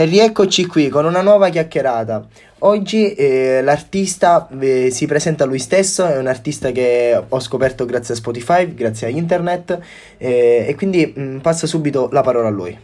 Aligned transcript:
E 0.00 0.06
rieccoci 0.06 0.64
qui 0.64 0.88
con 0.88 1.04
una 1.04 1.20
nuova 1.20 1.50
chiacchierata. 1.50 2.26
Oggi 2.60 3.12
eh, 3.12 3.60
l'artista 3.60 4.48
eh, 4.58 4.90
si 4.90 5.04
presenta 5.04 5.44
lui 5.44 5.58
stesso, 5.58 6.06
è 6.06 6.16
un 6.16 6.26
artista 6.26 6.70
che 6.70 7.22
ho 7.28 7.38
scoperto 7.38 7.84
grazie 7.84 8.14
a 8.14 8.16
Spotify, 8.16 8.72
grazie 8.72 9.08
a 9.08 9.10
internet 9.10 9.78
eh, 10.16 10.64
e 10.66 10.74
quindi 10.74 11.12
mh, 11.14 11.22
mm, 11.22 11.38
passo 11.40 11.66
subito 11.66 12.08
la 12.12 12.22
parola 12.22 12.48
a 12.48 12.50
lui. 12.50 12.80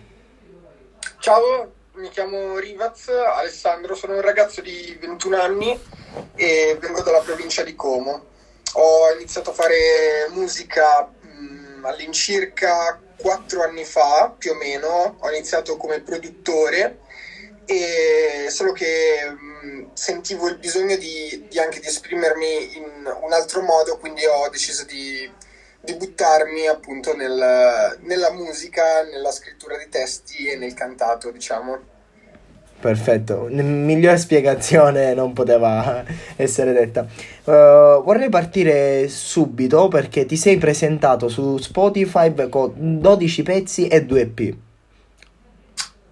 Ciao, 1.18 1.72
mi 1.94 2.10
chiamo 2.10 2.58
Rivaz 2.58 3.08
Alessandro, 3.08 3.94
sono 3.94 4.12
un 4.12 4.20
ragazzo 4.20 4.60
di 4.60 4.98
21 5.00 5.40
anni 5.40 5.80
e 6.34 6.76
vengo 6.78 7.00
dalla 7.00 7.20
provincia 7.20 7.62
di 7.62 7.74
Como. 7.74 8.24
Ho 8.74 9.14
iniziato 9.16 9.52
a 9.52 9.54
fare 9.54 10.28
musica 10.32 11.08
mh, 11.18 11.78
mm, 11.78 11.84
all'incirca 11.86 13.00
4 13.16 13.62
anni 13.62 13.86
fa, 13.86 14.34
più 14.36 14.50
o 14.50 14.54
meno, 14.56 15.16
ho 15.18 15.30
iniziato 15.30 15.78
come 15.78 16.00
produttore 16.00 17.04
e 17.66 18.48
solo 18.48 18.72
che 18.72 19.28
mh, 19.28 19.88
sentivo 19.92 20.48
il 20.48 20.58
bisogno 20.58 20.96
di, 20.96 21.46
di, 21.48 21.58
anche 21.58 21.80
di 21.80 21.86
esprimermi 21.86 22.76
in 22.76 22.84
un 23.22 23.32
altro 23.32 23.60
modo, 23.60 23.98
quindi 23.98 24.24
ho 24.24 24.48
deciso 24.48 24.84
di, 24.84 25.28
di 25.80 25.94
buttarmi 25.94 26.68
appunto 26.68 27.14
nel, 27.14 27.98
nella 28.02 28.30
musica, 28.30 29.02
nella 29.02 29.32
scrittura 29.32 29.76
di 29.76 29.88
testi 29.88 30.46
e 30.46 30.56
nel 30.56 30.74
cantato, 30.74 31.30
diciamo. 31.30 31.94
Perfetto, 32.78 33.48
migliore 33.50 34.18
spiegazione 34.18 35.14
non 35.14 35.32
poteva 35.32 36.04
essere 36.36 36.72
detta. 36.72 37.00
Uh, 37.44 38.02
vorrei 38.04 38.28
partire 38.28 39.08
subito 39.08 39.88
perché 39.88 40.24
ti 40.24 40.36
sei 40.36 40.58
presentato 40.58 41.28
su 41.28 41.56
Spotify 41.56 42.32
con 42.48 43.00
12 43.00 43.42
pezzi 43.42 43.88
e 43.88 44.04
2 44.04 44.20
EP. 44.20 44.56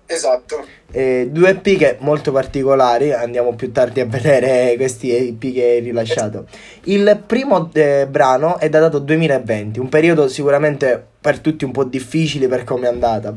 Esatto. 0.07 0.65
Eh, 0.91 1.29
due 1.33 1.51
EP 1.51 1.77
che 1.77 1.97
molto 2.01 2.31
particolari, 2.31 3.13
andiamo 3.13 3.55
più 3.55 3.73
tardi 3.73 4.01
a 4.01 4.07
vedere 4.07 4.75
questi 4.79 5.11
EP 5.11 5.41
che 5.53 5.63
hai 5.63 5.81
rilasciato. 5.81 6.47
Il 6.85 7.23
primo 7.27 7.71
eh, 7.73 8.07
brano 8.09 8.59
è 8.59 8.69
datato 8.69 8.99
2020, 8.99 9.81
un 9.81 9.89
periodo 9.89 10.29
sicuramente 10.29 11.05
per 11.21 11.41
tutti 11.41 11.65
un 11.65 11.73
po' 11.73 11.85
difficile 11.85 12.49
per 12.49 12.65
come 12.65 12.87
è 12.87 12.91
andata. 12.91 13.35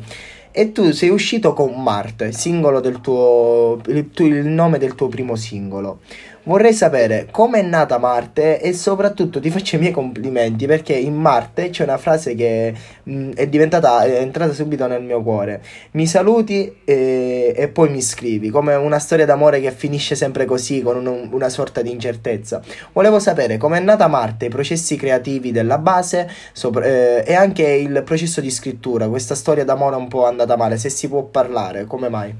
E 0.52 0.72
tu 0.72 0.91
sei 0.91 1.09
uscito 1.09 1.53
con 1.53 1.81
Marte, 1.81 2.31
singolo 2.31 2.80
del 2.80 3.00
tuo, 3.00 3.80
il, 3.88 4.09
il 4.16 4.45
nome 4.47 4.80
del 4.80 4.95
tuo 4.95 5.08
primo 5.08 5.36
singolo. 5.36 6.00
Vorrei 6.48 6.73
sapere 6.73 7.28
come 7.30 7.59
è 7.59 7.62
nata 7.62 7.98
Marte 7.98 8.62
e 8.62 8.72
soprattutto 8.72 9.42
ti 9.42 9.50
faccio 9.50 9.76
i 9.76 9.80
miei 9.80 9.92
complimenti 9.92 10.66
perché 10.66 10.94
in 10.94 11.14
Marte 11.14 11.72
c'è 11.72 11.84
una 11.84 11.98
frase 11.98 12.36
che 12.36 12.73
mh, 13.03 13.12
mm, 13.12 13.31
è 13.34 13.48
diventata, 13.48 14.06
è 14.06 14.22
entrata 14.22 14.53
subito 14.53 14.88
nel 14.88 15.03
mio 15.03 15.22
cuore. 15.22 15.62
Mi 15.92 16.08
saluti 16.08 16.73
e, 16.86 17.53
e 17.53 17.68
poi 17.68 17.90
mi 17.90 18.02
scrivi, 18.02 18.50
come 18.50 18.75
una 18.75 18.98
storia 18.98 19.25
d'amore 19.25 19.59
che 19.59 19.73
finisce 19.73 20.16
sempre 20.16 20.45
così, 20.45 20.81
con 20.81 21.06
un, 21.06 21.28
una 21.34 21.50
sorta 21.50 21.81
di 21.81 21.92
incertezza. 21.92 22.62
Volevo 22.94 23.20
sapere 23.20 23.58
come 23.58 23.80
è 23.80 23.81
nata 23.81 24.08
Marte, 24.08 24.45
i 24.45 24.50
processi 24.50 24.95
creativi 24.95 25.52
della 25.52 25.80
base 25.80 26.31
sopra, 26.53 26.86
eh, 26.86 27.23
e 27.28 27.34
anche 27.34 27.64
il 27.64 28.03
processo 28.06 28.40
di 28.40 28.52
scrittura, 28.52 29.09
questa 29.09 29.36
storia 29.36 29.66
d'amore 29.66 29.98
un 29.98 30.08
po' 30.08 30.25
andata 30.25 30.56
male, 30.56 30.78
se 30.78 30.88
si 30.88 31.09
può 31.09 31.23
parlare, 31.23 31.84
come 31.84 32.08
mai? 32.08 32.34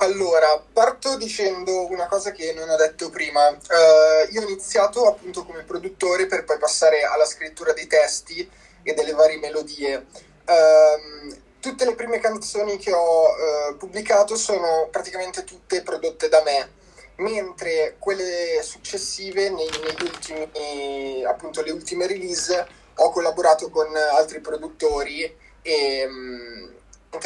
Allora, 0.00 0.62
parto 0.72 1.16
dicendo 1.16 1.90
una 1.90 2.06
cosa 2.06 2.30
che 2.30 2.52
non 2.52 2.68
ho 2.68 2.76
detto 2.76 3.10
prima. 3.10 3.48
Uh, 3.48 4.30
io 4.30 4.42
ho 4.42 4.44
iniziato 4.44 5.08
appunto 5.08 5.44
come 5.44 5.64
produttore 5.64 6.26
per 6.26 6.44
poi 6.44 6.56
passare 6.56 7.02
alla 7.02 7.24
scrittura 7.24 7.72
dei 7.72 7.88
testi 7.88 8.48
e 8.84 8.94
delle 8.94 9.10
varie 9.12 9.38
melodie. 9.38 10.06
Uh, 10.46 11.34
tutte 11.58 11.84
le 11.84 11.96
prime 11.96 12.20
canzoni 12.20 12.76
che 12.76 12.92
ho 12.92 13.24
uh, 13.24 13.76
pubblicato 13.76 14.36
sono 14.36 14.86
praticamente 14.88 15.42
tutte 15.42 15.82
prodotte 15.82 16.28
da 16.28 16.44
me, 16.44 16.70
mentre 17.16 17.96
quelle 17.98 18.62
successive, 18.62 19.50
nei, 19.50 19.68
negli 19.68 20.02
ultimi, 20.02 21.24
appunto 21.24 21.60
le 21.60 21.72
ultime 21.72 22.06
release, 22.06 22.66
ho 22.94 23.10
collaborato 23.10 23.68
con 23.68 23.92
altri 23.96 24.38
produttori 24.38 25.36
e... 25.60 26.06
Um, 26.06 26.76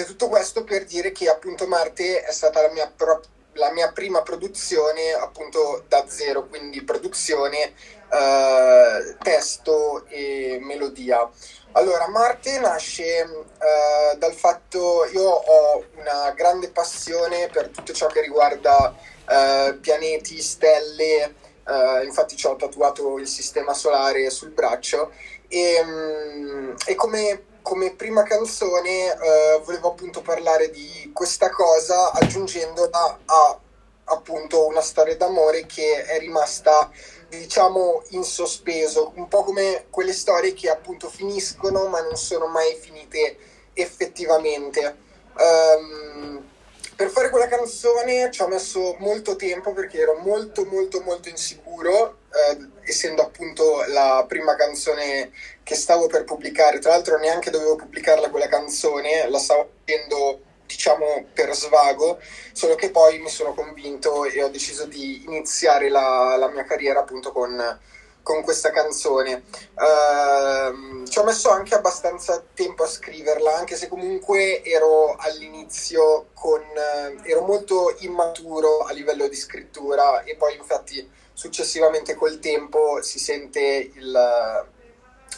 tutto 0.06 0.28
questo 0.28 0.64
per 0.64 0.84
dire 0.84 1.12
che 1.12 1.28
appunto 1.28 1.66
Marte 1.66 2.22
è 2.22 2.32
stata 2.32 2.62
la 2.62 2.72
mia, 2.72 2.90
pro- 2.94 3.22
la 3.54 3.72
mia 3.72 3.90
prima 3.92 4.22
produzione 4.22 5.12
appunto 5.12 5.84
da 5.88 6.04
zero, 6.06 6.46
quindi 6.46 6.82
produzione, 6.82 7.74
eh, 8.10 9.16
testo 9.22 10.04
e 10.06 10.58
melodia. 10.62 11.28
Allora, 11.72 12.06
Marte 12.08 12.58
nasce 12.58 13.20
eh, 13.20 14.16
dal 14.18 14.34
fatto, 14.34 15.06
io 15.12 15.28
ho 15.28 15.84
una 15.96 16.30
grande 16.32 16.68
passione 16.70 17.48
per 17.48 17.68
tutto 17.68 17.92
ciò 17.92 18.06
che 18.06 18.20
riguarda 18.20 18.94
eh, 19.28 19.78
pianeti, 19.80 20.40
stelle, 20.42 21.34
eh, 21.66 22.04
infatti 22.04 22.36
ci 22.36 22.46
ho 22.46 22.56
tatuato 22.56 23.18
il 23.18 23.26
sistema 23.26 23.72
solare 23.72 24.28
sul 24.30 24.50
braccio 24.50 25.12
e, 25.48 25.82
mm, 25.82 26.74
e 26.86 26.94
come 26.94 27.44
come 27.62 27.94
prima 27.94 28.22
canzone 28.22 29.12
eh, 29.12 29.60
volevo 29.64 29.90
appunto 29.90 30.20
parlare 30.20 30.70
di 30.70 31.10
questa 31.14 31.50
cosa 31.50 32.12
aggiungendola 32.12 33.20
a 33.24 33.60
appunto 34.04 34.66
una 34.66 34.80
storia 34.80 35.16
d'amore 35.16 35.64
che 35.66 36.04
è 36.04 36.18
rimasta 36.18 36.90
diciamo 37.28 38.02
in 38.10 38.24
sospeso, 38.24 39.12
un 39.14 39.26
po' 39.28 39.42
come 39.42 39.86
quelle 39.88 40.12
storie 40.12 40.52
che 40.52 40.68
appunto 40.68 41.08
finiscono 41.08 41.86
ma 41.86 42.00
non 42.02 42.16
sono 42.16 42.46
mai 42.46 42.76
finite 42.78 43.38
effettivamente. 43.72 44.96
Um, 45.38 46.50
per 46.94 47.08
fare 47.08 47.30
quella 47.30 47.48
canzone 47.48 48.30
ci 48.30 48.42
ho 48.42 48.48
messo 48.48 48.96
molto 48.98 49.34
tempo 49.34 49.72
perché 49.72 49.98
ero 49.98 50.18
molto 50.18 50.64
molto 50.66 51.00
molto 51.00 51.28
insicuro, 51.30 52.18
eh, 52.32 52.68
essendo 52.84 53.22
appunto 53.22 53.84
la 53.88 54.24
prima 54.26 54.54
canzone 54.56 55.32
che 55.62 55.74
stavo 55.74 56.06
per 56.06 56.24
pubblicare. 56.24 56.78
Tra 56.78 56.90
l'altro 56.90 57.18
neanche 57.18 57.50
dovevo 57.50 57.76
pubblicarla 57.76 58.30
quella 58.30 58.48
canzone, 58.48 59.28
la 59.28 59.38
stavo 59.38 59.70
facendo 59.84 60.40
diciamo 60.66 61.26
per 61.34 61.54
svago, 61.54 62.18
solo 62.52 62.74
che 62.74 62.90
poi 62.90 63.18
mi 63.18 63.28
sono 63.28 63.52
convinto 63.52 64.24
e 64.24 64.42
ho 64.42 64.48
deciso 64.48 64.86
di 64.86 65.24
iniziare 65.24 65.90
la, 65.90 66.36
la 66.38 66.48
mia 66.48 66.64
carriera 66.64 67.00
appunto 67.00 67.30
con 67.32 67.80
con 68.22 68.42
questa 68.42 68.70
canzone. 68.70 69.42
Uh, 69.74 71.04
ci 71.06 71.18
ho 71.18 71.24
messo 71.24 71.50
anche 71.50 71.74
abbastanza 71.74 72.42
tempo 72.54 72.84
a 72.84 72.86
scriverla, 72.86 73.56
anche 73.56 73.76
se 73.76 73.88
comunque 73.88 74.62
ero 74.62 75.14
all'inizio 75.16 76.28
con... 76.32 76.60
Uh, 76.60 77.20
ero 77.24 77.42
molto 77.42 77.94
immaturo 77.98 78.80
a 78.80 78.92
livello 78.92 79.28
di 79.28 79.36
scrittura 79.36 80.22
e 80.22 80.36
poi 80.36 80.56
infatti 80.56 81.08
successivamente 81.32 82.14
col 82.14 82.38
tempo 82.38 83.02
si 83.02 83.18
sente 83.18 83.90
il, 83.94 84.66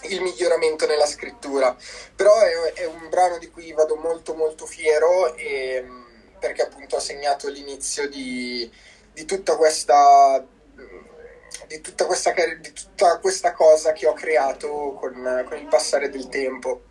il 0.03 0.21
miglioramento 0.21 0.87
nella 0.87 1.07
scrittura. 1.07 1.77
Però 2.15 2.39
è, 2.41 2.73
è, 2.75 2.85
un 2.87 3.09
brano 3.09 3.39
di 3.39 3.51
cui 3.51 3.73
vado 3.73 3.97
molto 3.97 4.35
molto 4.35 4.67
fiero 4.67 5.35
e, 5.37 5.85
perché 6.39 6.63
appunto 6.63 6.97
ha 6.97 7.01
segnato 7.01 7.49
l'inizio 7.49 8.09
di, 8.09 8.71
di 9.13 9.25
tutta 9.25 9.57
questa 9.57 10.47
di 11.67 11.81
tutta 11.81 12.05
questa, 12.05 12.33
di 12.33 12.73
tutta 12.73 13.19
questa 13.19 13.53
cosa 13.53 13.93
che 13.93 14.07
ho 14.07 14.13
creato 14.13 14.97
con, 14.99 15.45
con 15.49 15.59
il 15.59 15.67
passare 15.67 16.11
del 16.11 16.29
tempo. 16.29 16.83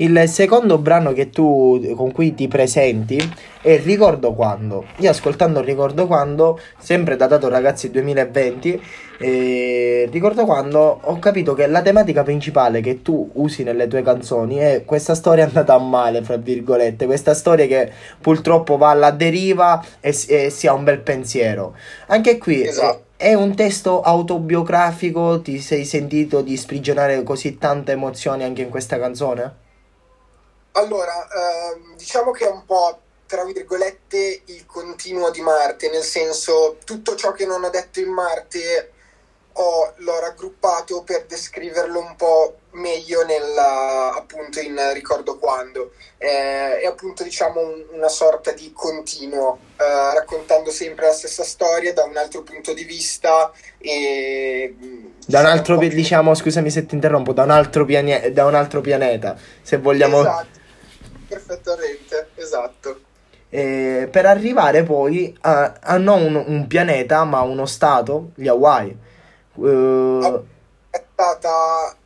Il 0.00 0.24
secondo 0.28 0.78
brano 0.78 1.12
che 1.12 1.28
tu 1.28 1.92
con 1.94 2.10
cui 2.10 2.34
ti 2.34 2.48
presenti 2.48 3.18
è 3.60 3.78
Ricordo 3.82 4.32
quando. 4.32 4.86
Io 5.00 5.10
ascoltando 5.10 5.60
Ricordo 5.60 6.06
quando, 6.06 6.58
sempre 6.78 7.16
datato 7.16 7.50
ragazzi 7.50 7.90
2020, 7.90 8.82
eh, 9.18 10.08
ricordo 10.10 10.46
quando 10.46 11.00
ho 11.02 11.18
capito 11.18 11.52
che 11.52 11.66
la 11.66 11.82
tematica 11.82 12.22
principale 12.22 12.80
che 12.80 13.02
tu 13.02 13.28
usi 13.34 13.62
nelle 13.62 13.88
tue 13.88 14.00
canzoni 14.00 14.56
è 14.56 14.84
questa 14.86 15.14
storia 15.14 15.44
andata 15.44 15.74
a 15.74 15.78
male, 15.78 16.22
fra 16.22 16.38
virgolette, 16.38 17.04
questa 17.04 17.34
storia 17.34 17.66
che 17.66 17.92
purtroppo 18.18 18.78
va 18.78 18.88
alla 18.88 19.10
deriva 19.10 19.84
e, 20.00 20.16
e 20.28 20.48
si 20.48 20.66
ha 20.66 20.72
un 20.72 20.84
bel 20.84 21.00
pensiero. 21.00 21.76
Anche 22.06 22.38
qui 22.38 22.66
esatto. 22.66 23.02
è, 23.18 23.32
è 23.32 23.34
un 23.34 23.54
testo 23.54 24.00
autobiografico, 24.00 25.42
ti 25.42 25.58
sei 25.58 25.84
sentito 25.84 26.40
di 26.40 26.56
sprigionare 26.56 27.22
così 27.22 27.58
tante 27.58 27.92
emozioni 27.92 28.44
anche 28.44 28.62
in 28.62 28.70
questa 28.70 28.98
canzone? 28.98 29.59
Allora, 30.72 31.26
ehm, 31.28 31.96
diciamo 31.96 32.30
che 32.30 32.46
è 32.46 32.50
un 32.50 32.64
po' 32.64 33.00
tra 33.26 33.44
virgolette 33.44 34.42
il 34.46 34.66
continuo 34.66 35.30
di 35.30 35.40
Marte, 35.40 35.88
nel 35.88 36.02
senso 36.02 36.78
tutto 36.84 37.14
ciò 37.14 37.30
che 37.30 37.46
non 37.46 37.62
ho 37.62 37.70
detto 37.70 38.00
in 38.00 38.10
Marte 38.10 38.92
ho, 39.52 39.92
l'ho 39.96 40.20
raggruppato 40.20 41.02
per 41.02 41.26
descriverlo 41.26 42.00
un 42.00 42.16
po' 42.16 42.56
meglio 42.72 43.24
nella, 43.24 44.14
appunto 44.16 44.60
in 44.60 44.76
Ricordo 44.92 45.38
Quando. 45.38 45.92
Eh, 46.18 46.80
è 46.80 46.86
appunto 46.86 47.22
diciamo 47.22 47.60
un, 47.60 47.84
una 47.92 48.08
sorta 48.08 48.52
di 48.52 48.72
continuo, 48.72 49.58
eh, 49.76 50.14
raccontando 50.14 50.70
sempre 50.70 51.06
la 51.06 51.12
stessa 51.12 51.44
storia 51.44 51.92
da 51.92 52.04
un 52.04 52.16
altro 52.16 52.42
punto 52.42 52.72
di 52.72 52.84
vista 52.84 53.52
e... 53.78 54.74
Da 55.26 55.40
un 55.40 55.46
altro, 55.46 55.76
diciamo, 55.76 56.34
scusami 56.34 56.70
se 56.70 56.86
ti 56.86 56.94
interrompo, 56.94 57.32
da 57.32 57.44
un 57.44 57.50
altro, 57.50 57.84
piane- 57.84 58.32
da 58.32 58.44
un 58.46 58.54
altro 58.54 58.80
pianeta, 58.80 59.36
se 59.62 59.76
vogliamo... 59.78 60.20
Esatto 60.20 60.58
perfettamente, 61.30 62.30
esatto. 62.34 63.00
eh, 63.48 64.08
per 64.10 64.26
arrivare 64.26 64.82
poi 64.82 65.36
a, 65.42 65.74
a 65.80 65.96
non 65.96 66.22
un, 66.22 66.44
un, 66.46 66.66
pianeta 66.66 67.24
ma 67.24 67.40
uno 67.42 67.66
stato, 67.66 68.32
gli 68.34 68.48
Hawaii. 68.48 68.96
Uh, 69.54 70.44
è 70.90 71.02
stata 71.12 71.96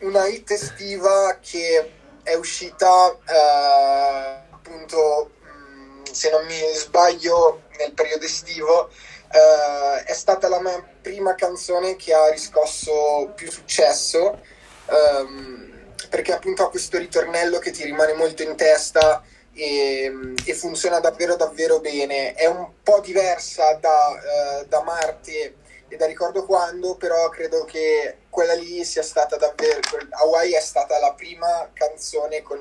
una 0.00 0.26
hit 0.26 0.50
estiva 0.50 1.38
che 1.40 1.92
è 2.22 2.34
uscita 2.34 3.10
eh, 3.10 4.42
appunto, 4.50 5.30
mm, 5.46 6.02
se 6.10 6.30
non 6.30 6.44
mi 6.46 6.54
sbaglio, 6.74 7.62
nel 7.78 7.92
periodo 7.92 8.24
estivo. 8.24 8.88
Eh, 9.30 10.04
è 10.04 10.12
stata 10.12 10.48
la 10.48 10.60
mia 10.60 10.82
prima 11.02 11.34
canzone 11.34 11.96
che 11.96 12.14
ha 12.14 12.30
riscosso 12.30 13.32
più 13.34 13.50
successo 13.50 14.38
ehm, 14.86 15.73
perché 16.08 16.32
appunto 16.32 16.64
ha 16.64 16.70
questo 16.70 16.98
ritornello 16.98 17.58
che 17.58 17.70
ti 17.70 17.84
rimane 17.84 18.12
molto 18.14 18.42
in 18.42 18.56
testa 18.56 19.22
e, 19.54 20.34
e 20.44 20.54
funziona 20.54 21.00
davvero 21.00 21.36
davvero 21.36 21.80
bene. 21.80 22.34
È 22.34 22.46
un 22.46 22.66
po' 22.82 23.00
diversa 23.00 23.74
da, 23.74 24.60
eh, 24.60 24.66
da 24.66 24.82
Marte 24.82 25.56
e 25.88 25.96
da 25.96 26.06
ricordo 26.06 26.44
quando, 26.44 26.96
però 26.96 27.28
credo 27.28 27.64
che 27.64 28.16
quella 28.28 28.54
lì 28.54 28.84
sia 28.84 29.02
stata 29.02 29.36
davvero. 29.36 29.80
Hawaii 30.10 30.52
è 30.52 30.60
stata 30.60 30.98
la 30.98 31.12
prima 31.14 31.70
canzone 31.72 32.42
con, 32.42 32.58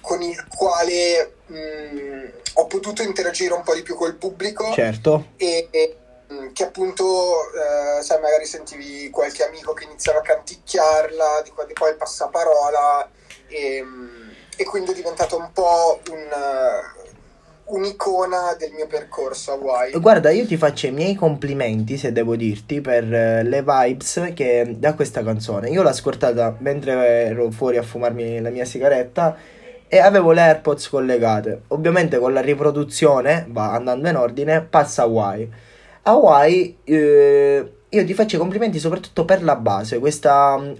con 0.00 0.22
il 0.22 0.46
quale 0.48 1.34
mh, 1.46 1.56
mm, 1.56 2.28
ho 2.54 2.66
potuto 2.66 3.02
interagire 3.02 3.54
un 3.54 3.62
po' 3.62 3.74
di 3.74 3.82
più 3.82 3.96
col 3.96 4.14
pubblico. 4.14 4.72
Certo. 4.72 5.32
E, 5.36 5.68
e 5.70 5.96
che 6.52 6.64
appunto, 6.64 7.04
eh, 7.52 8.02
sai, 8.02 8.20
magari 8.20 8.44
sentivi 8.44 9.10
qualche 9.10 9.44
amico 9.44 9.72
che 9.72 9.84
iniziava 9.84 10.20
a 10.20 10.22
canticchiarla, 10.22 11.42
di 11.42 11.50
qua 11.50 11.64
di 11.64 11.72
poi 11.72 11.90
il 11.90 11.96
passaparola. 11.96 13.08
E, 13.48 13.82
mm, 13.82 14.30
e 14.56 14.64
quindi 14.64 14.92
è 14.92 14.94
diventato 14.94 15.36
un 15.36 15.50
po' 15.52 16.00
un 16.10 16.28
un'icona 17.64 18.54
del 18.58 18.72
mio 18.72 18.86
percorso 18.86 19.52
a 19.52 19.54
Hawaii. 19.54 19.98
Guarda, 19.98 20.30
io 20.30 20.46
ti 20.46 20.56
faccio 20.56 20.86
i 20.86 20.90
miei 20.90 21.14
complimenti, 21.14 21.96
se 21.96 22.12
devo 22.12 22.36
dirti, 22.36 22.80
per 22.80 23.12
eh, 23.12 23.42
le 23.42 23.62
vibes 23.62 24.32
che 24.34 24.76
dà 24.78 24.94
questa 24.94 25.22
canzone. 25.22 25.70
Io 25.70 25.82
l'ho 25.82 25.88
ascoltata 25.88 26.56
mentre 26.58 26.92
ero 27.26 27.50
fuori 27.50 27.78
a 27.78 27.82
fumarmi 27.82 28.40
la 28.40 28.50
mia 28.50 28.64
sigaretta 28.64 29.36
e 29.88 29.98
avevo 29.98 30.32
le 30.32 30.40
AirPods 30.40 30.88
collegate. 30.88 31.62
Ovviamente 31.68 32.18
con 32.18 32.32
la 32.32 32.40
riproduzione, 32.40 33.46
va 33.48 33.72
andando 33.72 34.08
in 34.08 34.16
ordine, 34.16 34.62
passa 34.62 35.02
Hawaii. 35.02 35.70
Hawaii... 36.02 36.76
Eh, 36.84 37.72
io 37.94 38.06
ti 38.06 38.14
faccio 38.14 38.36
i 38.36 38.38
complimenti 38.38 38.78
soprattutto 38.78 39.26
per 39.26 39.42
la 39.42 39.54
base, 39.54 39.98
questa 39.98 40.54
um, 40.54 40.74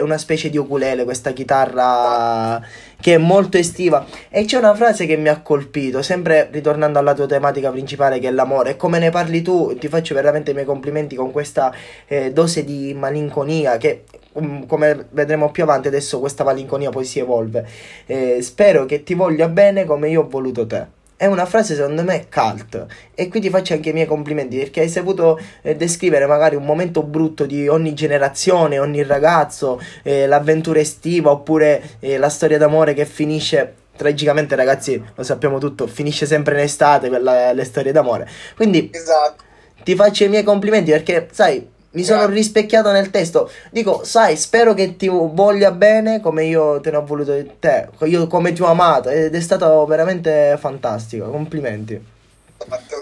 una 0.00 0.16
specie 0.16 0.48
di 0.48 0.56
oculele, 0.56 1.04
questa 1.04 1.32
chitarra 1.32 2.58
che 2.98 3.14
è 3.14 3.18
molto 3.18 3.58
estiva. 3.58 4.06
E 4.30 4.46
c'è 4.46 4.56
una 4.56 4.74
frase 4.74 5.04
che 5.04 5.18
mi 5.18 5.28
ha 5.28 5.42
colpito, 5.42 6.00
sempre 6.00 6.48
ritornando 6.50 6.98
alla 6.98 7.12
tua 7.12 7.26
tematica 7.26 7.70
principale 7.70 8.18
che 8.18 8.28
è 8.28 8.30
l'amore. 8.30 8.70
E 8.70 8.76
come 8.76 8.98
ne 8.98 9.10
parli 9.10 9.42
tu, 9.42 9.76
ti 9.78 9.88
faccio 9.88 10.14
veramente 10.14 10.52
i 10.52 10.54
miei 10.54 10.64
complimenti 10.64 11.14
con 11.16 11.32
questa 11.32 11.70
eh, 12.06 12.32
dose 12.32 12.64
di 12.64 12.94
malinconia 12.94 13.76
che 13.76 14.04
um, 14.32 14.64
come 14.66 15.08
vedremo 15.10 15.50
più 15.50 15.64
avanti 15.64 15.88
adesso 15.88 16.18
questa 16.18 16.44
malinconia 16.44 16.88
poi 16.88 17.04
si 17.04 17.18
evolve. 17.18 17.68
Eh, 18.06 18.40
spero 18.40 18.86
che 18.86 19.02
ti 19.02 19.12
voglia 19.12 19.48
bene 19.48 19.84
come 19.84 20.08
io 20.08 20.22
ho 20.22 20.28
voluto 20.28 20.66
te 20.66 21.02
è 21.16 21.26
una 21.26 21.46
frase 21.46 21.74
secondo 21.74 22.02
me 22.02 22.26
cult 22.28 22.86
e 23.14 23.28
quindi 23.28 23.48
faccio 23.48 23.72
anche 23.72 23.90
i 23.90 23.92
miei 23.92 24.06
complimenti 24.06 24.56
perché 24.56 24.80
hai 24.80 24.88
saputo 24.88 25.38
eh, 25.62 25.76
descrivere 25.76 26.26
magari 26.26 26.56
un 26.56 26.64
momento 26.64 27.02
brutto 27.02 27.46
di 27.46 27.68
ogni 27.68 27.94
generazione, 27.94 28.78
ogni 28.78 29.02
ragazzo, 29.04 29.80
eh, 30.02 30.26
l'avventura 30.26 30.80
estiva 30.80 31.30
oppure 31.30 31.96
eh, 32.00 32.18
la 32.18 32.28
storia 32.28 32.58
d'amore 32.58 32.94
che 32.94 33.06
finisce 33.06 33.74
tragicamente 33.96 34.56
ragazzi 34.56 35.02
lo 35.14 35.22
sappiamo 35.22 35.58
tutto 35.58 35.86
finisce 35.86 36.26
sempre 36.26 36.54
in 36.54 36.64
estate 36.64 37.08
quella, 37.08 37.52
le 37.52 37.62
storie 37.62 37.92
d'amore 37.92 38.28
quindi 38.56 38.90
esatto. 38.92 39.44
ti 39.84 39.94
faccio 39.94 40.24
i 40.24 40.28
miei 40.28 40.42
complimenti 40.42 40.90
perché 40.90 41.28
sai 41.30 41.64
mi 41.94 42.04
sono 42.04 42.26
rispecchiato 42.26 42.92
nel 42.92 43.10
testo. 43.10 43.50
Dico, 43.70 44.04
sai, 44.04 44.36
spero 44.36 44.74
che 44.74 44.96
ti 44.96 45.08
voglia 45.08 45.70
bene 45.70 46.20
come 46.20 46.44
io 46.44 46.80
te 46.80 46.90
ne 46.90 46.96
ho 46.98 47.04
voluto 47.04 47.32
te, 47.58 47.88
io 48.04 48.26
come 48.26 48.52
ti 48.52 48.62
ho 48.62 48.66
amato 48.66 49.08
ed 49.08 49.34
è 49.34 49.40
stato 49.40 49.84
veramente 49.86 50.56
fantastico. 50.58 51.30
Complimenti. 51.30 52.12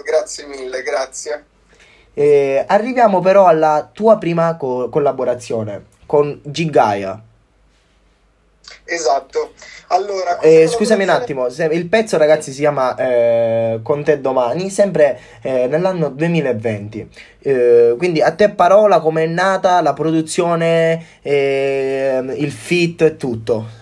Grazie 0.03 0.45
mille, 0.45 0.81
grazie. 0.81 1.45
Eh, 2.13 2.63
arriviamo 2.67 3.19
però 3.21 3.47
alla 3.47 3.89
tua 3.91 4.17
prima 4.17 4.55
co- 4.55 4.89
collaborazione 4.89 5.85
con 6.05 6.39
Gigaia. 6.43 7.21
Esatto. 8.85 9.53
Allora, 9.87 10.39
eh, 10.39 10.67
scusami 10.67 11.03
un 11.03 11.09
attimo, 11.09 11.47
il 11.47 11.87
pezzo 11.87 12.17
ragazzi 12.17 12.51
si 12.51 12.59
chiama 12.59 12.95
eh, 12.95 13.79
Con 13.83 14.03
te 14.03 14.19
domani, 14.19 14.69
sempre 14.69 15.19
eh, 15.41 15.67
nell'anno 15.67 16.09
2020. 16.09 17.09
Eh, 17.39 17.95
quindi 17.97 18.21
a 18.21 18.31
te 18.31 18.49
parola 18.49 18.99
come 18.99 19.23
è 19.23 19.27
nata 19.27 19.81
la 19.81 19.93
produzione, 19.93 21.19
eh, 21.21 22.21
il 22.35 22.51
fit 22.51 23.01
e 23.01 23.15
tutto. 23.15 23.81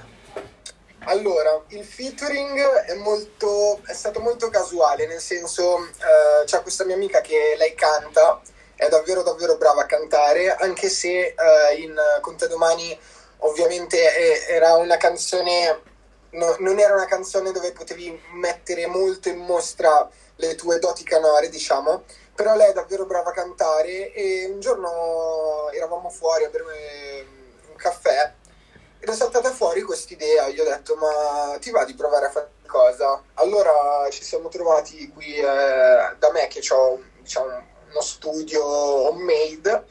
Allora, 1.05 1.63
il 1.69 1.83
featuring 1.83 2.59
è, 2.59 2.93
molto, 2.95 3.79
è 3.85 3.93
stato 3.93 4.19
molto 4.19 4.49
casuale, 4.49 5.07
nel 5.07 5.19
senso 5.19 5.79
eh, 5.79 6.45
c'è 6.45 6.61
questa 6.61 6.85
mia 6.85 6.95
amica 6.95 7.21
che 7.21 7.55
lei 7.57 7.73
canta, 7.73 8.39
è 8.75 8.87
davvero 8.87 9.23
davvero 9.23 9.57
brava 9.57 9.81
a 9.81 9.85
cantare, 9.85 10.53
anche 10.53 10.89
se 10.89 11.33
in 11.77 11.95
Con 12.21 12.37
te 12.37 12.47
domani 12.47 12.97
ovviamente 13.41 14.47
era 14.47 14.75
una 14.75 14.97
canzone 14.97 15.81
no, 16.31 16.55
non 16.59 16.79
era 16.79 16.93
una 16.93 17.05
canzone 17.05 17.51
dove 17.51 17.71
potevi 17.71 18.19
mettere 18.33 18.87
molto 18.87 19.29
in 19.29 19.39
mostra 19.39 20.09
le 20.35 20.55
tue 20.55 20.79
doti 20.79 21.03
canore, 21.03 21.49
diciamo, 21.49 22.03
però 22.35 22.55
lei 22.55 22.71
è 22.71 22.73
davvero 22.73 23.05
brava 23.05 23.29
a 23.29 23.33
cantare 23.33 24.11
e 24.13 24.45
un 24.45 24.59
giorno 24.59 25.69
eravamo 25.71 26.09
fuori 26.09 26.45
a 26.45 26.49
bere 26.49 26.63
un 27.69 27.75
caffè 27.75 28.33
ed 28.99 29.09
è 29.09 29.13
saltata 29.13 29.51
fuori 29.51 29.81
questa 29.81 30.13
idea, 30.13 30.47
io 30.47 30.63
ho 30.63 30.69
detto 30.69 30.95
ma 30.95 31.57
ti 31.59 31.71
va 31.71 31.83
di 31.85 31.95
provare 31.95 32.27
a 32.27 32.29
fare 32.29 32.49
qualcosa? 32.65 33.23
Allora 33.35 34.07
ci 34.09 34.23
siamo 34.23 34.47
trovati 34.47 35.09
qui 35.09 35.35
eh, 35.35 35.43
da 35.43 36.31
me 36.31 36.47
che 36.47 36.61
ho 36.73 37.01
diciamo, 37.19 37.47
uno 37.89 38.01
studio 38.01 38.63
homemade, 38.63 39.85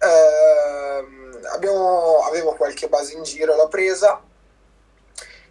eh, 0.00 1.17
abbiamo, 1.52 2.20
avevo 2.20 2.54
qualche 2.54 2.88
base 2.88 3.14
in 3.14 3.22
giro, 3.22 3.56
l'ho 3.56 3.68
presa. 3.68 4.22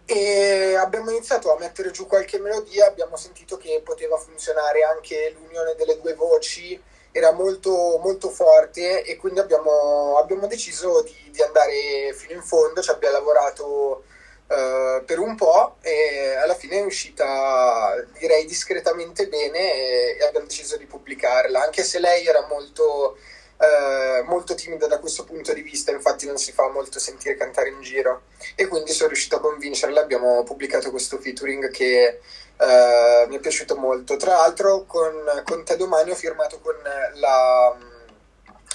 E 0.04 0.74
abbiamo 0.74 1.10
iniziato 1.10 1.54
a 1.54 1.58
mettere 1.58 1.90
giù 1.90 2.06
qualche 2.06 2.38
melodia, 2.38 2.86
abbiamo 2.86 3.16
sentito 3.16 3.58
che 3.58 3.82
poteva 3.84 4.16
funzionare 4.16 4.82
anche 4.82 5.34
l'unione 5.38 5.74
delle 5.74 6.00
due 6.00 6.14
voci, 6.14 6.80
era 7.12 7.32
molto, 7.32 7.98
molto 8.02 8.30
forte 8.30 9.02
e 9.02 9.16
quindi 9.16 9.40
abbiamo, 9.40 10.16
abbiamo 10.16 10.46
deciso 10.46 11.02
di, 11.02 11.30
di, 11.30 11.42
andare 11.42 12.14
fino 12.14 12.32
in 12.32 12.42
fondo, 12.42 12.80
ci 12.80 12.90
abbiamo 12.90 13.18
lavorato 13.18 14.04
uh, 14.46 15.04
per 15.04 15.18
un 15.18 15.34
po' 15.34 15.76
e 15.82 16.36
alla 16.36 16.54
fine 16.54 16.78
è 16.78 16.84
uscita 16.84 17.94
direi 18.18 18.46
discretamente 18.46 19.28
bene 19.28 19.74
e, 19.74 20.16
e 20.18 20.24
abbiamo 20.24 20.46
deciso 20.46 20.76
di 20.76 20.86
pubblicarla, 20.86 21.62
anche 21.62 21.82
se 21.82 21.98
lei 21.98 22.26
era 22.26 22.46
molto 22.46 23.18
eh, 23.58 24.22
molto 24.22 24.54
timida 24.54 24.86
da 24.86 25.00
questo 25.00 25.24
punto 25.24 25.52
di 25.52 25.62
vista, 25.62 25.90
infatti 25.90 26.26
non 26.26 26.38
si 26.38 26.52
fa 26.52 26.68
molto 26.70 26.98
sentire 26.98 27.36
cantare 27.36 27.70
in 27.70 27.80
giro 27.82 28.22
e 28.54 28.68
quindi 28.68 28.92
sono 28.92 29.08
riuscito 29.08 29.36
a 29.36 29.40
convincerla, 29.40 30.00
abbiamo 30.00 30.44
pubblicato 30.44 30.90
questo 30.90 31.18
featuring 31.18 31.70
che 31.70 32.20
eh, 32.56 33.26
mi 33.28 33.36
è 33.36 33.40
piaciuto 33.40 33.76
molto. 33.76 34.16
Tra 34.16 34.36
l'altro 34.36 34.84
con, 34.86 35.12
con 35.44 35.64
Te 35.64 35.76
Domani 35.76 36.10
ho 36.12 36.14
firmato 36.14 36.60
con 36.60 36.74
la, 37.14 37.76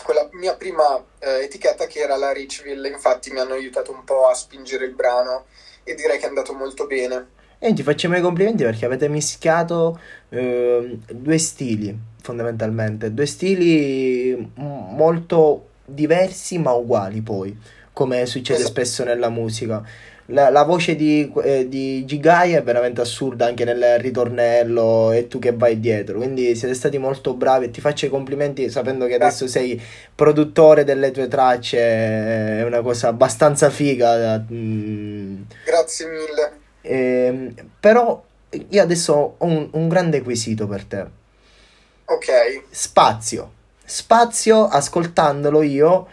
con 0.03 0.15
la 0.15 0.27
mia 0.33 0.55
prima 0.55 1.01
eh, 1.19 1.43
etichetta 1.43 1.87
che 1.87 1.99
era 1.99 2.17
la 2.17 2.33
Richville, 2.33 2.89
infatti 2.89 3.31
mi 3.31 3.39
hanno 3.39 3.53
aiutato 3.53 3.91
un 3.91 4.03
po' 4.03 4.27
a 4.27 4.33
spingere 4.33 4.85
il 4.85 4.95
brano 4.95 5.45
e 5.83 5.95
direi 5.95 6.17
che 6.17 6.25
è 6.25 6.29
andato 6.29 6.53
molto 6.53 6.87
bene. 6.87 7.41
E 7.57 7.71
ti 7.71 7.83
facciamo 7.83 8.17
i 8.17 8.21
complimenti 8.21 8.63
perché 8.63 8.83
avete 8.83 9.07
mischiato 9.07 9.97
eh, 10.27 10.99
due 11.09 11.37
stili 11.37 12.11
fondamentalmente. 12.23 13.13
Due 13.13 13.25
stili 13.25 14.51
molto 14.55 15.67
diversi 15.85 16.57
ma 16.57 16.71
uguali 16.71 17.21
poi, 17.21 17.55
come 17.91 18.25
succede 18.25 18.63
spesso 18.63 19.03
nella 19.03 19.29
musica. 19.29 19.83
La, 20.27 20.49
la 20.49 20.63
voce 20.63 20.95
di, 20.95 21.29
eh, 21.43 21.67
di 21.67 22.05
Gigai 22.05 22.53
è 22.53 22.63
veramente 22.63 23.01
assurda 23.01 23.45
anche 23.45 23.65
nel 23.65 23.99
ritornello 23.99 25.11
e 25.11 25.27
tu 25.27 25.37
che 25.37 25.51
vai 25.51 25.81
dietro. 25.81 26.17
Quindi 26.17 26.55
siete 26.55 26.73
stati 26.73 26.97
molto 26.97 27.33
bravi 27.33 27.65
e 27.65 27.71
ti 27.71 27.81
faccio 27.81 28.05
i 28.05 28.09
complimenti 28.09 28.69
sapendo 28.69 29.05
che 29.05 29.15
adesso 29.15 29.47
sei 29.47 29.79
produttore 30.15 30.85
delle 30.85 31.11
tue 31.11 31.27
tracce. 31.27 31.77
È 31.77 32.63
una 32.63 32.79
cosa 32.79 33.09
abbastanza 33.09 33.69
figa. 33.69 34.41
Mm. 34.49 35.41
Grazie 35.65 36.07
mille. 36.07 36.51
Eh, 36.79 37.53
però 37.77 38.23
io 38.69 38.81
adesso 38.81 39.35
ho 39.37 39.45
un, 39.45 39.67
un 39.73 39.89
grande 39.89 40.21
quesito 40.21 40.67
per 40.67 40.85
te 40.85 41.21
Ok. 42.13 42.63
Spazio. 42.69 43.51
Spazio, 43.83 44.67
ascoltandolo 44.67 45.61
io, 45.61 46.07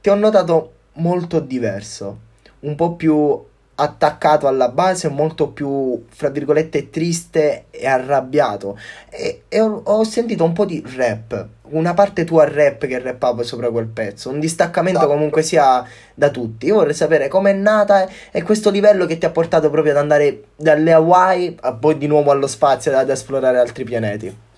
ti 0.00 0.08
ho 0.08 0.14
notato 0.14 0.72
molto 0.94 1.40
diverso, 1.40 2.18
un 2.60 2.74
po' 2.76 2.94
più 2.94 3.48
attaccato 3.74 4.46
alla 4.46 4.68
base, 4.68 5.08
molto 5.08 5.48
più, 5.48 6.04
fra 6.08 6.28
virgolette, 6.28 6.90
triste 6.90 7.64
e 7.70 7.86
arrabbiato. 7.86 8.78
E, 9.08 9.42
e 9.48 9.60
ho, 9.60 9.82
ho, 9.84 10.04
sentito 10.04 10.44
un 10.44 10.52
po' 10.52 10.66
di 10.66 10.84
rap, 10.96 11.46
una 11.70 11.94
parte 11.94 12.24
tua 12.24 12.44
rap 12.44 12.86
che 12.86 12.98
rappava 12.98 13.42
sopra 13.42 13.70
quel 13.70 13.86
pezzo, 13.86 14.28
un 14.28 14.38
distaccamento 14.38 14.98
esatto. 14.98 15.12
comunque 15.12 15.42
sia 15.42 15.84
da 16.14 16.30
tutti. 16.30 16.66
Io 16.66 16.76
vorrei 16.76 16.94
sapere 16.94 17.28
com'è 17.28 17.52
nata 17.52 18.08
e 18.30 18.42
questo 18.42 18.70
livello 18.70 19.06
che 19.06 19.18
ti 19.18 19.26
ha 19.26 19.30
portato 19.30 19.70
proprio 19.70 19.92
ad 19.92 19.98
andare 19.98 20.44
dalle 20.56 20.92
Hawaii 20.92 21.56
a 21.60 21.72
poi 21.72 21.98
di 21.98 22.06
nuovo 22.06 22.30
allo 22.30 22.46
spazio, 22.46 22.96
ad 22.96 23.10
esplorare 23.10 23.58
altri 23.58 23.84
pianeti. 23.84 24.48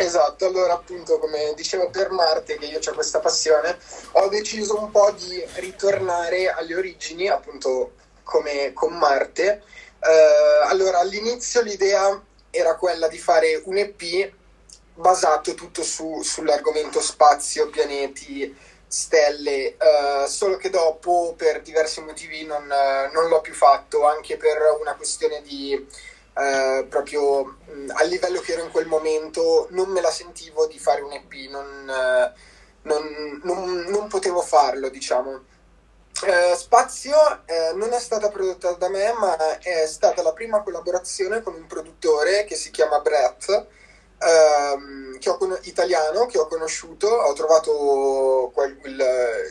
Esatto, 0.00 0.46
allora 0.46 0.74
appunto 0.74 1.18
come 1.18 1.54
dicevo 1.56 1.90
per 1.90 2.12
Marte, 2.12 2.56
che 2.56 2.66
io 2.66 2.78
ho 2.78 2.94
questa 2.94 3.18
passione, 3.18 3.76
ho 4.12 4.28
deciso 4.28 4.78
un 4.78 4.92
po' 4.92 5.10
di 5.10 5.44
ritornare 5.54 6.48
alle 6.50 6.76
origini, 6.76 7.26
appunto 7.26 7.94
come 8.22 8.72
con 8.74 8.96
Marte. 8.96 9.64
Uh, 9.98 10.68
allora 10.68 11.00
all'inizio 11.00 11.62
l'idea 11.62 12.22
era 12.50 12.76
quella 12.76 13.08
di 13.08 13.18
fare 13.18 13.60
un 13.64 13.76
EP 13.76 14.32
basato 14.94 15.54
tutto 15.54 15.82
su, 15.82 16.22
sull'argomento 16.22 17.00
spazio, 17.00 17.68
pianeti, 17.68 18.56
stelle, 18.86 19.76
uh, 19.80 20.28
solo 20.28 20.58
che 20.58 20.70
dopo 20.70 21.34
per 21.36 21.60
diversi 21.62 22.00
motivi 22.02 22.44
non, 22.44 22.62
uh, 22.62 23.12
non 23.12 23.28
l'ho 23.28 23.40
più 23.40 23.52
fatto, 23.52 24.06
anche 24.06 24.36
per 24.36 24.58
una 24.80 24.94
questione 24.94 25.42
di 25.42 25.84
eh, 26.38 26.86
proprio 26.88 27.44
mh, 27.44 27.90
al 27.94 28.08
livello 28.08 28.40
che 28.40 28.52
ero 28.52 28.62
in 28.64 28.70
quel 28.70 28.86
momento 28.86 29.66
non 29.70 29.88
me 29.90 30.00
la 30.00 30.10
sentivo 30.10 30.66
di 30.66 30.78
fare 30.78 31.00
un 31.00 31.12
EP, 31.12 31.32
non, 31.50 31.90
eh, 31.90 32.32
non, 32.82 33.40
non, 33.42 33.74
non 33.88 34.08
potevo 34.08 34.40
farlo, 34.40 34.88
diciamo. 34.88 35.44
Eh, 36.24 36.54
Spazio 36.56 37.16
eh, 37.46 37.72
non 37.74 37.92
è 37.92 37.98
stata 38.00 38.28
prodotta 38.28 38.72
da 38.72 38.88
me, 38.88 39.12
ma 39.18 39.58
è 39.58 39.86
stata 39.86 40.22
la 40.22 40.32
prima 40.32 40.62
collaborazione 40.62 41.42
con 41.42 41.54
un 41.54 41.66
produttore 41.66 42.44
che 42.44 42.56
si 42.56 42.70
chiama 42.70 43.00
Brett, 43.00 43.66
ehm, 44.18 45.18
che 45.18 45.36
con- 45.36 45.58
italiano, 45.62 46.26
che 46.26 46.38
ho 46.38 46.46
conosciuto, 46.46 47.08
ho 47.08 47.32
trovato 47.34 48.50
quel, 48.52 48.78
il, 48.84 49.04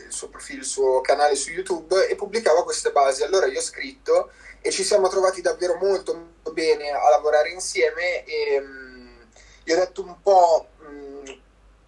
il 0.06 0.12
suo 0.12 0.28
profilo, 0.28 0.60
il 0.60 0.66
suo 0.66 1.00
canale 1.00 1.34
su 1.36 1.50
YouTube 1.50 2.06
e 2.06 2.14
pubblicava 2.16 2.64
queste 2.64 2.92
basi. 2.92 3.22
Allora 3.22 3.46
io 3.46 3.58
ho 3.58 3.62
scritto 3.62 4.30
e 4.60 4.70
ci 4.70 4.84
siamo 4.84 5.08
trovati 5.08 5.40
davvero 5.40 5.76
molto, 5.76 6.14
molto 6.14 6.52
bene 6.52 6.90
a 6.90 7.10
lavorare 7.10 7.50
insieme 7.50 8.24
e 8.24 8.60
mh, 8.60 9.26
gli 9.64 9.72
ho 9.72 9.76
detto 9.76 10.02
un 10.02 10.16
po' 10.22 10.68
mh, 10.78 11.32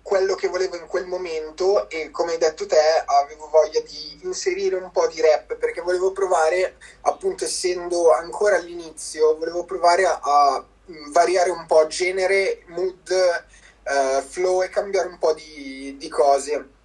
quello 0.03 0.35
che 0.35 0.49
volevo 0.49 0.77
in 0.77 0.87
quel 0.87 1.07
momento 1.07 1.89
e 1.89 2.11
come 2.11 2.33
hai 2.33 2.39
detto 2.39 2.67
te 2.67 2.77
avevo 3.05 3.49
voglia 3.49 3.81
di 3.81 4.21
inserire 4.23 4.77
un 4.77 4.91
po' 4.91 5.07
di 5.09 5.21
rap 5.21 5.57
perché 5.57 5.81
volevo 5.81 6.13
provare 6.13 6.77
appunto 7.03 7.45
essendo 7.45 8.13
ancora 8.13 8.57
all'inizio 8.57 9.37
volevo 9.37 9.65
provare 9.65 10.05
a, 10.05 10.19
a 10.23 10.65
variare 11.13 11.51
un 11.51 11.67
po' 11.67 11.87
genere, 11.87 12.63
mood, 12.67 13.45
uh, 13.85 14.21
flow 14.23 14.63
e 14.63 14.69
cambiare 14.69 15.09
un 15.09 15.19
po' 15.19 15.33
di, 15.35 15.97
di 15.97 16.09
cose 16.09 16.79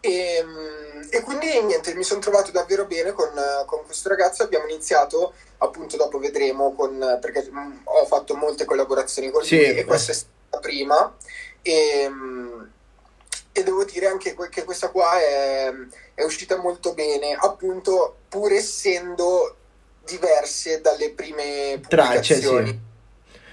e, 0.00 0.44
e, 1.10 1.20
quindi 1.20 1.62
niente, 1.62 1.94
mi 1.94 2.02
sono 2.02 2.20
trovato 2.20 2.50
davvero 2.50 2.86
bene 2.86 3.12
con, 3.12 3.30
con, 3.66 3.84
questo 3.84 4.08
ragazzo. 4.08 4.42
Abbiamo 4.42 4.66
iniziato, 4.66 5.34
appunto, 5.58 5.96
dopo 5.96 6.18
vedremo, 6.18 6.74
con, 6.74 7.18
perché 7.20 7.48
mm, 7.50 7.78
ho 7.84 8.06
fatto 8.06 8.34
molte 8.34 8.64
collaborazioni 8.64 9.30
con 9.30 9.42
lui 9.42 9.64
e 9.64 9.84
questa 9.84 10.12
è 10.12 10.14
stata 10.14 10.58
prima. 10.60 11.14
E, 11.62 12.10
e 13.52 13.62
devo 13.62 13.84
dire 13.84 14.06
anche 14.06 14.36
che 14.50 14.64
questa 14.64 14.90
qua 14.90 15.18
è, 15.18 15.72
è 16.14 16.24
uscita 16.24 16.56
molto 16.56 16.92
bene, 16.94 17.36
appunto, 17.38 18.16
pur 18.28 18.52
essendo 18.52 19.56
diverse 20.04 20.80
dalle 20.80 21.10
prime 21.10 21.80
Tracce, 21.88 22.40
sì. 22.40 22.78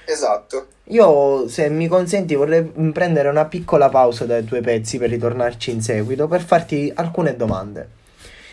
Esatto. 0.06 0.68
Io, 0.88 1.48
se 1.48 1.70
mi 1.70 1.88
consenti, 1.88 2.36
vorrei 2.36 2.64
prendere 2.92 3.30
una 3.30 3.46
piccola 3.46 3.90
pausa 3.90 4.26
dai 4.26 4.44
tuoi 4.44 4.62
pezzi 4.62 4.98
per 4.98 5.10
ritornarci 5.10 5.72
in 5.72 5.82
seguito 5.82 6.28
per 6.28 6.42
farti 6.42 6.92
alcune 6.94 7.36
domande. 7.38 8.02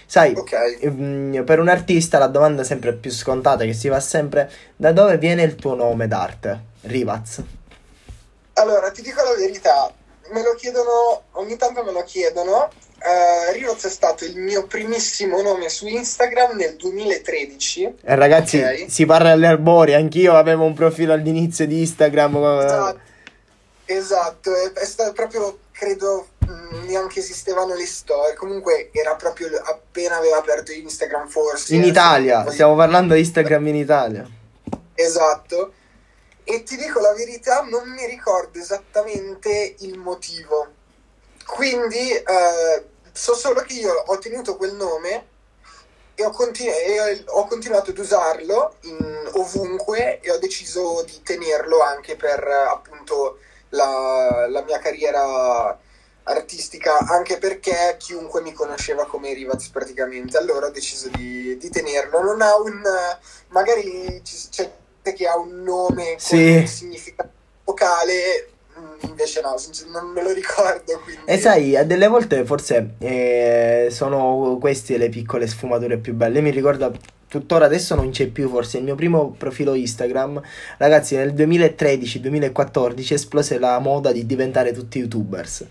Sai, 0.06 0.34
okay. 0.34 0.78
Ehm, 0.80 1.44
per 1.44 1.58
un 1.58 1.68
artista 1.68 2.18
la 2.18 2.26
domanda 2.26 2.62
sempre 2.64 2.92
più 2.92 3.10
scontata 3.10 3.64
che 3.64 3.72
si 3.72 3.88
fa 3.88 4.00
sempre 4.00 4.50
da 4.76 4.92
dove 4.92 5.18
viene 5.18 5.42
il 5.42 5.56
tuo 5.56 5.75
nome 5.75 6.08
d'arte, 6.08 6.60
Rivaz? 6.82 7.42
Allora, 8.54 8.90
ti 8.90 9.02
dico 9.02 9.22
la 9.22 9.34
verità, 9.37 9.92
me 10.32 10.42
lo 10.42 10.54
chiedono, 10.54 11.22
ogni 11.32 11.56
tanto 11.56 11.84
me 11.84 11.92
lo 11.92 12.02
chiedono 12.04 12.68
Uh, 13.02 13.49
eh, 13.49 13.52
Rios 13.52 13.83
è 13.85 13.88
stato 13.88 14.26
il 14.26 14.37
mio 14.37 14.66
primissimo 14.66 15.40
nome 15.40 15.71
su 15.71 15.87
Instagram 15.87 16.54
nel 16.57 16.76
2013. 16.76 17.83
E 17.85 17.95
eh, 18.02 18.14
ragazzi, 18.14 18.59
okay. 18.59 18.90
si 18.90 19.07
parla 19.07 19.33
alle 19.33 19.47
arbori, 19.47 19.95
anch'io 19.95 20.37
avevo 20.37 20.64
un 20.64 20.75
profilo 20.75 21.14
all'inizio 21.14 21.66
di 21.66 21.80
Instagram. 21.80 22.37
Esatto, 22.37 23.00
esatto. 23.87 24.54
È, 24.54 24.73
è, 24.73 24.85
stato 24.85 25.12
proprio, 25.12 25.59
credo, 25.73 26.28
mm, 26.45 26.85
neanche 26.85 27.21
esistevano 27.21 27.75
le 27.75 27.87
storie. 27.87 28.35
Comunque 28.35 28.90
era 28.92 29.14
proprio 29.14 29.49
appena 29.64 30.19
aveva 30.19 30.37
aperto 30.37 30.71
Instagram 30.71 31.26
forse. 31.26 31.75
In 31.75 31.85
Italia, 31.85 32.42
poi... 32.42 32.52
stiamo 32.52 32.76
parlando 32.76 33.14
di 33.14 33.21
Instagram 33.21 33.66
in 33.69 33.76
Italia. 33.76 34.28
Esatto. 34.95 35.73
E 36.45 36.62
ti 36.64 36.76
dico 36.76 37.00
la 37.00 37.14
verità, 37.14 37.62
non 37.62 37.88
mi 37.88 38.04
ricordo 38.04 38.59
esattamente 38.59 39.76
il 39.78 39.97
motivo 39.97 40.69
quindi 41.50 42.12
eh, 42.12 42.85
so 43.20 43.34
solo 43.34 43.60
che 43.60 43.74
io 43.74 43.92
ho 43.92 44.16
tenuto 44.16 44.56
quel 44.56 44.72
nome 44.72 45.26
e 46.14 46.24
ho, 46.24 46.30
continu- 46.30 46.72
e 46.74 47.22
ho 47.26 47.46
continuato 47.46 47.90
ad 47.90 47.98
usarlo 47.98 48.76
ovunque 49.32 50.20
e 50.20 50.30
ho 50.30 50.38
deciso 50.38 51.02
di 51.02 51.20
tenerlo 51.22 51.82
anche 51.82 52.16
per 52.16 52.42
appunto 52.42 53.38
la, 53.70 54.46
la 54.48 54.62
mia 54.62 54.78
carriera 54.78 55.78
artistica, 56.22 56.96
anche 56.96 57.36
perché 57.36 57.96
chiunque 57.98 58.40
mi 58.40 58.54
conosceva 58.54 59.04
come 59.04 59.34
Rivaz 59.34 59.68
praticamente, 59.68 60.38
allora 60.38 60.68
ho 60.68 60.70
deciso 60.70 61.08
di, 61.08 61.58
di 61.58 61.68
tenerlo. 61.68 62.22
Non 62.22 62.40
ha 62.40 62.56
un... 62.56 62.82
magari 63.48 64.22
c'è 64.24 64.70
gente 65.02 65.12
che 65.12 65.28
ha 65.28 65.36
un 65.36 65.62
nome 65.62 66.16
sì. 66.18 66.36
con 66.36 66.60
un 66.60 66.66
significato 66.66 67.30
vocale, 67.64 68.48
invece 69.02 69.40
no, 69.40 69.54
non 69.92 70.12
me 70.12 70.22
lo 70.22 70.32
ricordo. 70.32 71.00
Quindi... 71.02 71.22
E 71.25 71.38
sai, 71.38 71.76
a 71.76 71.84
delle 71.84 72.08
volte 72.08 72.44
forse 72.44 72.94
eh, 72.99 73.88
sono 73.90 74.58
queste 74.60 74.99
le 74.99 75.08
piccole 75.08 75.46
sfumature 75.46 75.99
più 75.99 76.14
belle. 76.14 76.40
Mi 76.40 76.50
ricordo 76.50 76.92
tuttora 77.28 77.66
adesso 77.66 77.94
non 77.94 78.10
c'è 78.10 78.26
più 78.26 78.49
forse 78.49 78.78
il 78.78 78.84
mio 78.84 78.94
primo 78.94 79.34
profilo 79.37 79.75
Instagram. 79.75 80.40
Ragazzi 80.78 81.16
nel 81.16 81.32
2013-2014 81.32 83.12
esplose 83.12 83.58
la 83.58 83.78
moda 83.78 84.12
di 84.12 84.26
diventare 84.26 84.72
tutti 84.72 84.99
youtubers. 84.99 85.64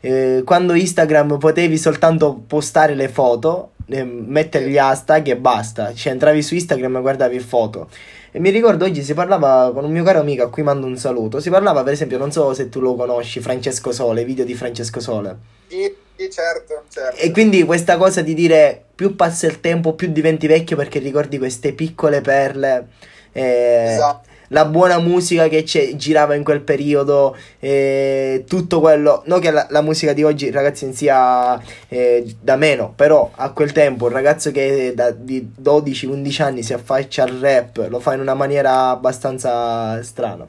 Eh, 0.00 0.42
quando 0.44 0.74
Instagram 0.74 1.38
potevi 1.38 1.78
soltanto 1.78 2.42
postare 2.46 2.94
le 2.94 3.08
foto 3.08 3.72
eh, 3.86 4.04
mettere 4.04 4.68
gli 4.68 4.78
hashtag 4.78 5.28
e 5.28 5.36
basta. 5.36 5.92
Cioè 5.92 6.12
entravi 6.12 6.42
su 6.42 6.54
Instagram 6.54 6.96
e 6.96 7.00
guardavi 7.00 7.38
foto 7.40 7.88
e 8.34 8.40
mi 8.40 8.48
ricordo 8.48 8.86
oggi 8.86 9.02
si 9.02 9.12
parlava 9.12 9.70
con 9.74 9.84
un 9.84 9.92
mio 9.92 10.02
caro 10.02 10.20
amico 10.20 10.42
a 10.42 10.48
cui 10.48 10.62
mando 10.62 10.86
un 10.86 10.96
saluto. 10.96 11.38
Si 11.38 11.50
parlava, 11.50 11.82
per 11.82 11.92
esempio, 11.92 12.16
non 12.16 12.32
so 12.32 12.54
se 12.54 12.70
tu 12.70 12.80
lo 12.80 12.94
conosci, 12.94 13.40
Francesco 13.40 13.92
Sole, 13.92 14.24
video 14.24 14.46
di 14.46 14.54
Francesco 14.54 15.00
Sole. 15.00 15.36
Sì, 15.68 15.94
sì 16.16 16.30
certo, 16.30 16.84
certo. 16.88 17.20
E 17.20 17.30
quindi 17.30 17.62
questa 17.64 17.98
cosa 17.98 18.22
di 18.22 18.32
dire 18.32 18.84
più 18.94 19.16
passa 19.16 19.46
il 19.46 19.60
tempo, 19.60 19.92
più 19.92 20.10
diventi 20.10 20.46
vecchio 20.46 20.76
perché 20.76 20.98
ricordi 20.98 21.36
queste 21.36 21.74
piccole 21.74 22.22
perle. 22.22 22.88
Eh, 23.32 23.92
esatto 23.92 24.30
la 24.52 24.66
buona 24.66 24.98
musica 24.98 25.48
che 25.48 25.64
girava 25.96 26.34
in 26.34 26.44
quel 26.44 26.60
periodo, 26.60 27.36
eh, 27.58 28.44
tutto 28.46 28.80
quello. 28.80 29.22
Non 29.26 29.40
che 29.40 29.50
la, 29.50 29.66
la, 29.70 29.80
musica 29.80 30.12
di 30.12 30.22
oggi, 30.22 30.50
ragazzi, 30.50 30.84
in 30.84 30.94
sia 30.94 31.60
eh, 31.88 32.36
da 32.40 32.56
meno, 32.56 32.92
però 32.94 33.30
a 33.34 33.50
quel 33.52 33.72
tempo 33.72 34.06
un 34.06 34.12
ragazzo 34.12 34.50
che 34.50 34.92
da, 34.94 35.10
di 35.10 35.52
12-11 35.60 36.42
anni 36.42 36.62
si 36.62 36.74
affaccia 36.74 37.24
al 37.24 37.38
rap 37.40 37.86
lo 37.88 37.98
fa 37.98 38.14
in 38.14 38.20
una 38.20 38.34
maniera 38.34 38.90
abbastanza 38.90 40.02
strana. 40.02 40.46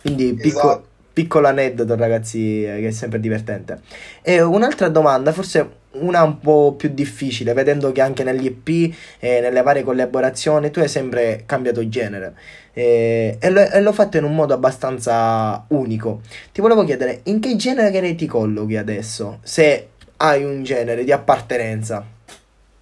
Quindi 0.00 0.34
piccolo. 0.34 0.70
Esatto. 0.70 0.94
Piccolo 1.16 1.48
aneddoto, 1.48 1.96
ragazzi, 1.96 2.62
eh, 2.62 2.78
che 2.78 2.88
è 2.88 2.90
sempre 2.90 3.18
divertente. 3.18 3.80
E 4.20 4.42
un'altra 4.42 4.90
domanda, 4.90 5.32
forse 5.32 5.66
una 6.00 6.22
un 6.22 6.38
po' 6.38 6.74
più 6.76 6.90
difficile, 6.90 7.52
vedendo 7.52 7.92
che 7.92 8.00
anche 8.00 8.24
negli 8.24 8.46
EP 8.46 8.94
e 9.18 9.40
nelle 9.40 9.62
varie 9.62 9.82
collaborazioni 9.82 10.70
tu 10.70 10.80
hai 10.80 10.88
sempre 10.88 11.42
cambiato 11.46 11.88
genere 11.88 12.34
e, 12.78 13.38
e, 13.40 13.50
lo, 13.50 13.60
e 13.60 13.80
l'ho 13.80 13.92
fatto 13.92 14.18
in 14.18 14.24
un 14.24 14.34
modo 14.34 14.52
abbastanza 14.52 15.64
unico. 15.68 16.20
Ti 16.52 16.60
volevo 16.60 16.84
chiedere 16.84 17.20
in 17.24 17.40
che 17.40 17.56
genere 17.56 18.14
ti 18.14 18.26
collochi 18.26 18.76
adesso, 18.76 19.38
se 19.42 19.88
hai 20.18 20.44
un 20.44 20.62
genere 20.62 21.02
di 21.02 21.10
appartenenza? 21.10 22.04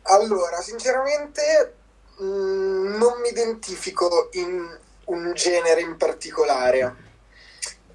Allora, 0.03 0.61
sinceramente 0.61 1.75
mh, 2.19 2.25
mm, 2.25 2.97
non 2.97 3.21
mi 3.23 3.29
identifico 3.31 4.31
in 4.33 4.67
un 5.07 5.33
genere 5.35 5.81
in 5.81 5.97
particolare. 5.97 7.04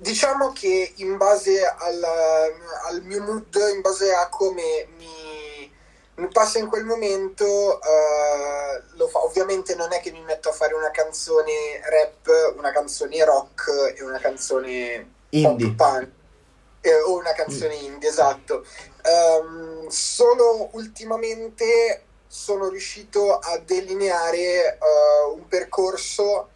Diciamo 0.01 0.53
che 0.53 0.93
in 0.95 1.17
base 1.17 1.61
al, 1.65 2.03
al 2.87 3.01
mio 3.03 3.21
mood, 3.21 3.53
in 3.73 3.81
base 3.81 4.13
a 4.13 4.29
come 4.29 4.87
mi 4.95 6.29
passa 6.31 6.57
in 6.57 6.67
quel 6.67 6.85
momento, 6.85 7.79
lo 8.93 9.07
fa. 9.09 9.19
ovviamente 9.23 9.75
non 9.75 9.91
è 9.91 9.99
che 9.99 10.11
mi 10.11 10.21
metto 10.21 10.49
a 10.49 10.53
fare 10.53 10.73
una 10.73 10.91
canzone 10.91 11.81
rap, 11.83 12.55
una 12.57 12.71
canzone 12.71 13.23
rock 13.25 13.93
e 13.97 14.03
una 14.03 14.19
canzone 14.19 15.09
indie. 15.29 15.67
pop 15.67 15.75
punk 15.75 16.09
eh, 16.81 17.01
o 17.01 17.17
una 17.17 17.33
canzone 17.33 17.75
mm. 17.75 17.83
indie, 17.83 18.09
esatto. 18.09 18.65
Um, 19.03 19.87
solo 19.89 20.69
ultimamente 20.73 22.03
sono 22.27 22.69
riuscito 22.69 23.37
a 23.37 23.57
delineare 23.57 24.77
uh, 24.79 25.33
un 25.33 25.47
percorso 25.47 26.49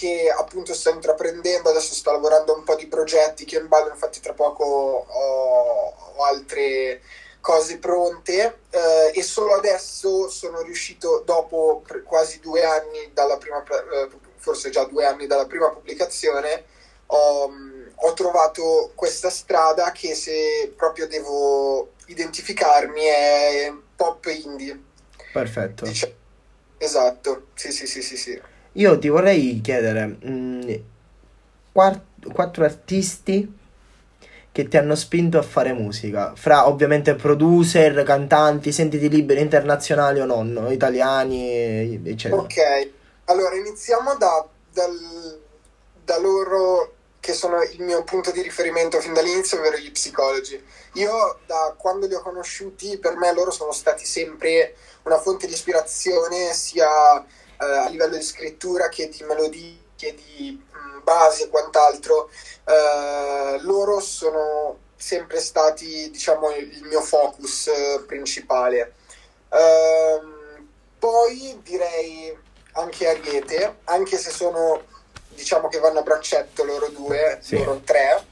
che 0.00 0.30
appunto 0.34 0.72
sto 0.72 0.88
intraprendendo, 0.88 1.68
adesso 1.68 1.92
sto 1.92 2.10
lavorando 2.10 2.54
a 2.54 2.56
un 2.56 2.64
po' 2.64 2.74
di 2.74 2.86
progetti 2.86 3.44
che 3.44 3.58
in 3.58 3.68
ballo, 3.68 3.90
infatti 3.90 4.18
tra 4.18 4.32
poco 4.32 4.64
ho, 4.64 5.94
ho 6.14 6.24
altre 6.24 7.02
cose 7.42 7.76
pronte 7.76 8.60
eh, 8.70 9.12
e 9.14 9.22
solo 9.22 9.52
adesso 9.52 10.30
sono 10.30 10.62
riuscito, 10.62 11.22
dopo 11.26 11.82
quasi 12.04 12.40
due 12.40 12.64
anni 12.64 13.10
dalla 13.12 13.36
prima, 13.36 13.62
eh, 13.62 14.08
forse 14.36 14.70
già 14.70 14.84
due 14.84 15.04
anni 15.04 15.26
dalla 15.26 15.44
prima 15.44 15.68
pubblicazione, 15.68 16.64
ho, 17.04 17.52
ho 17.94 18.12
trovato 18.14 18.92
questa 18.94 19.28
strada 19.28 19.92
che 19.92 20.14
se 20.14 20.72
proprio 20.74 21.06
devo 21.08 21.90
identificarmi 22.06 23.02
è 23.02 23.70
pop 23.94 24.24
indie. 24.24 24.80
Perfetto. 25.30 25.84
Diciamo. 25.84 26.14
Esatto, 26.78 27.48
sì, 27.52 27.70
sì, 27.70 27.86
sì, 27.86 28.00
sì, 28.00 28.16
sì. 28.16 28.40
Io 28.72 28.98
ti 28.98 29.08
vorrei 29.08 29.60
chiedere 29.62 30.06
mh, 30.06 30.28
mm, 30.28 30.70
quattro, 31.72 32.30
quattro 32.32 32.64
artisti 32.64 33.58
che 34.52 34.68
ti 34.68 34.76
hanno 34.76 34.96
spinto 34.96 35.38
a 35.38 35.42
fare 35.42 35.72
musica, 35.72 36.32
fra 36.34 36.68
ovviamente 36.68 37.14
producer, 37.14 38.02
cantanti, 38.02 38.72
sentiti 38.72 39.08
liberi, 39.08 39.40
internazionali 39.40 40.20
o 40.20 40.24
non, 40.24 40.68
italiani, 40.70 42.02
eccetera. 42.04 42.42
Ok, 42.42 42.90
allora 43.26 43.54
iniziamo 43.54 44.16
da, 44.16 44.46
dal, 44.72 45.40
da 46.04 46.18
loro 46.18 46.94
che 47.20 47.32
sono 47.32 47.62
il 47.62 47.82
mio 47.82 48.02
punto 48.02 48.32
di 48.32 48.42
riferimento 48.42 48.98
fin 48.98 49.12
dall'inizio, 49.12 49.58
ovvero 49.58 49.76
gli 49.76 49.92
psicologi. 49.92 50.60
Io 50.94 51.38
da 51.46 51.74
quando 51.76 52.06
li 52.06 52.14
ho 52.14 52.22
conosciuti, 52.22 52.98
per 52.98 53.16
me 53.16 53.32
loro 53.32 53.50
sono 53.52 53.72
stati 53.72 54.04
sempre 54.04 54.74
una 55.02 55.18
fonte 55.18 55.46
di 55.46 55.52
ispirazione 55.52 56.52
sia 56.54 56.88
eh, 57.60 57.64
a 57.64 57.88
livello 57.88 58.16
di 58.16 58.22
scrittura 58.22 58.88
che 58.88 59.08
di 59.08 59.22
melodie, 59.24 59.78
che 59.96 60.14
di 60.14 60.60
mh, 60.72 61.02
basi 61.02 61.42
e 61.42 61.48
quant'altro. 61.48 62.30
Eh, 62.64 63.58
loro 63.60 64.00
sono 64.00 64.78
sempre 64.96 65.40
stati, 65.40 66.10
diciamo, 66.10 66.50
il 66.50 66.82
mio 66.84 67.00
focus 67.00 67.68
eh, 67.68 68.04
principale. 68.06 68.94
Ehm, 69.50 70.68
poi 70.98 71.60
direi 71.62 72.36
anche 72.72 73.08
Ariete, 73.08 73.78
anche 73.84 74.16
se 74.16 74.30
sono 74.30 74.82
diciamo 75.40 75.68
che 75.68 75.78
vanno 75.78 76.00
a 76.00 76.02
braccetto 76.02 76.64
loro 76.64 76.88
due, 76.88 77.38
sì. 77.40 77.56
loro 77.56 77.80
tre. 77.80 78.24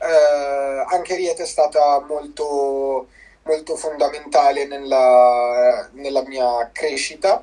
Eh, 0.00 0.84
anche 0.88 1.16
Riete 1.16 1.42
è 1.42 1.46
stata 1.46 2.00
molto, 2.00 3.08
molto 3.42 3.76
fondamentale 3.76 4.66
nella, 4.66 5.88
nella 5.92 6.22
mia 6.22 6.70
crescita. 6.72 7.42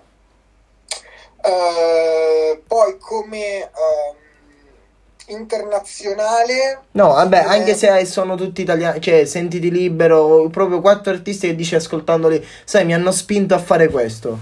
Eh, 1.46 2.62
poi 2.66 2.98
come 2.98 3.70
um, 3.72 4.16
internazionale 5.28 6.82
no 6.92 7.14
vabbè 7.14 7.38
eh, 7.38 7.42
anche 7.42 7.76
se 7.76 8.06
sono 8.06 8.36
tutti 8.36 8.62
italiani 8.62 9.00
cioè 9.02 9.26
sentiti 9.26 9.70
libero 9.70 10.50
proprio 10.50 10.82
quattro 10.82 11.12
artisti 11.12 11.48
che 11.48 11.56
dici 11.56 11.76
ascoltandoli 11.76 12.46
sai 12.64 12.86
mi 12.86 12.94
hanno 12.94 13.12
spinto 13.12 13.54
a 13.54 13.60
fare 13.60 13.90
questo. 13.90 14.40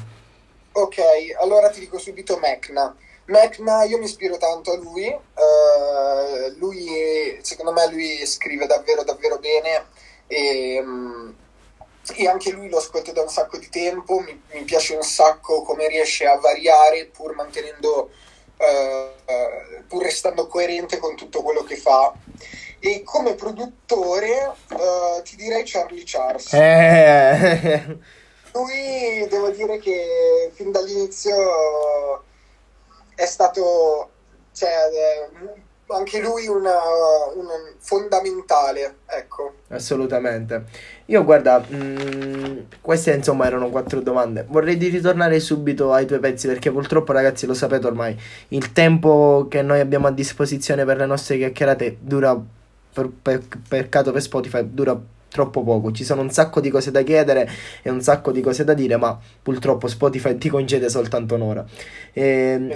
Ok 0.72 0.98
allora 1.40 1.70
ti 1.70 1.82
dico 1.82 1.98
subito 1.98 2.38
Mecna 2.38 2.96
Mecna, 3.26 3.84
io 3.86 4.00
mi 4.00 4.04
ispiro 4.04 4.38
tanto 4.38 4.74
a 4.74 4.78
lui, 4.78 5.08
uh, 5.08 6.58
lui 6.58 7.40
secondo 7.42 7.72
me 7.72 7.90
lui 7.90 8.26
scrive 8.26 8.66
davvero 8.66 9.04
davvero 9.04 9.40
bene 9.40 9.86
e, 10.28 10.82
um, 10.82 11.34
e, 12.16 12.28
anche 12.28 12.52
lui 12.52 12.70
lo 12.70 12.78
ascolto 12.78 13.12
da 13.12 13.22
un 13.22 13.30
sacco 13.30 13.58
di 13.58 13.70
tempo, 13.70 14.20
mi, 14.20 14.42
mi 14.52 14.64
piace 14.64 14.96
un 14.96 15.04
sacco 15.04 15.62
come 15.62 15.88
riesce 15.88 16.26
a 16.26 16.38
variare 16.38 17.06
pur 17.06 17.36
mantenendo, 17.36 18.10
uh, 18.58 19.84
pur 19.88 20.04
restando 20.04 20.48
coerente 20.48 20.98
con 20.98 21.16
tutto 21.16 21.42
quello 21.42 21.64
che 21.64 21.78
fa. 21.78 22.14
E 22.80 23.02
come 23.04 23.36
produttore 23.36 24.56
ti 25.24 25.38
direi 25.38 25.64
Charlie 25.64 26.04
Charles. 26.06 26.52
Eh. 26.52 27.98
Lui 28.52 29.26
devo 29.30 29.50
dire 29.52 29.80
che 29.80 30.52
fin 30.54 30.70
dall'inizio 30.72 32.24
è 33.16 33.26
stato 33.26 34.10
cioè, 34.54 34.70
eh, 34.70 35.62
anche 35.96 36.22
lui 36.22 36.48
una, 36.48 36.78
una, 37.36 37.54
fondamentale, 37.78 38.96
ecco. 39.06 39.54
Assolutamente. 39.70 40.64
Io 41.06 41.24
guarda, 41.24 41.60
mh, 41.60 41.76
mm, 41.76 42.58
queste 42.82 43.14
insomma 43.14 43.46
erano 43.46 43.70
quattro 43.70 44.02
domande. 44.02 44.46
Vorrei 44.48 44.78
di 44.78 44.90
ritornare 44.90 45.40
subito 45.40 45.92
ai 45.92 46.06
tuoi 46.06 46.20
pezzi 46.20 46.48
perché 46.48 46.72
purtroppo 46.72 47.12
ragazzi 47.12 47.46
lo 47.46 47.54
sapete 47.54 47.88
ormai, 47.88 48.20
il 48.50 48.72
tempo 48.72 49.48
che 49.50 49.62
noi 49.62 49.80
abbiamo 49.80 50.08
a 50.08 50.12
disposizione 50.12 50.86
per 50.86 50.98
le 50.98 51.06
nostre 51.06 51.38
chiacchierate 51.38 51.98
dura, 52.00 52.40
per, 52.94 53.10
per, 53.22 53.42
peccato 53.68 54.12
per 54.12 54.22
Spotify, 54.22 54.68
dura 54.70 55.00
troppo 55.34 55.64
poco. 55.64 55.92
Ci 55.92 56.06
sono 56.06 56.22
un 56.22 56.30
sacco 56.30 56.62
di 56.62 56.70
cose 56.70 56.92
da 56.92 57.02
chiedere 57.02 57.50
e 57.82 57.90
un 57.90 58.02
sacco 58.02 58.32
di 58.32 58.40
cose 58.40 58.64
da 58.64 58.74
dire, 58.74 58.96
ma 58.96 59.20
purtroppo 59.42 59.88
Spotify 59.88 60.38
ti 60.38 60.48
concede 60.48 60.90
soltanto 60.90 61.36
un'ora. 61.36 61.66
E, 62.14 62.24
ehm, 62.24 62.76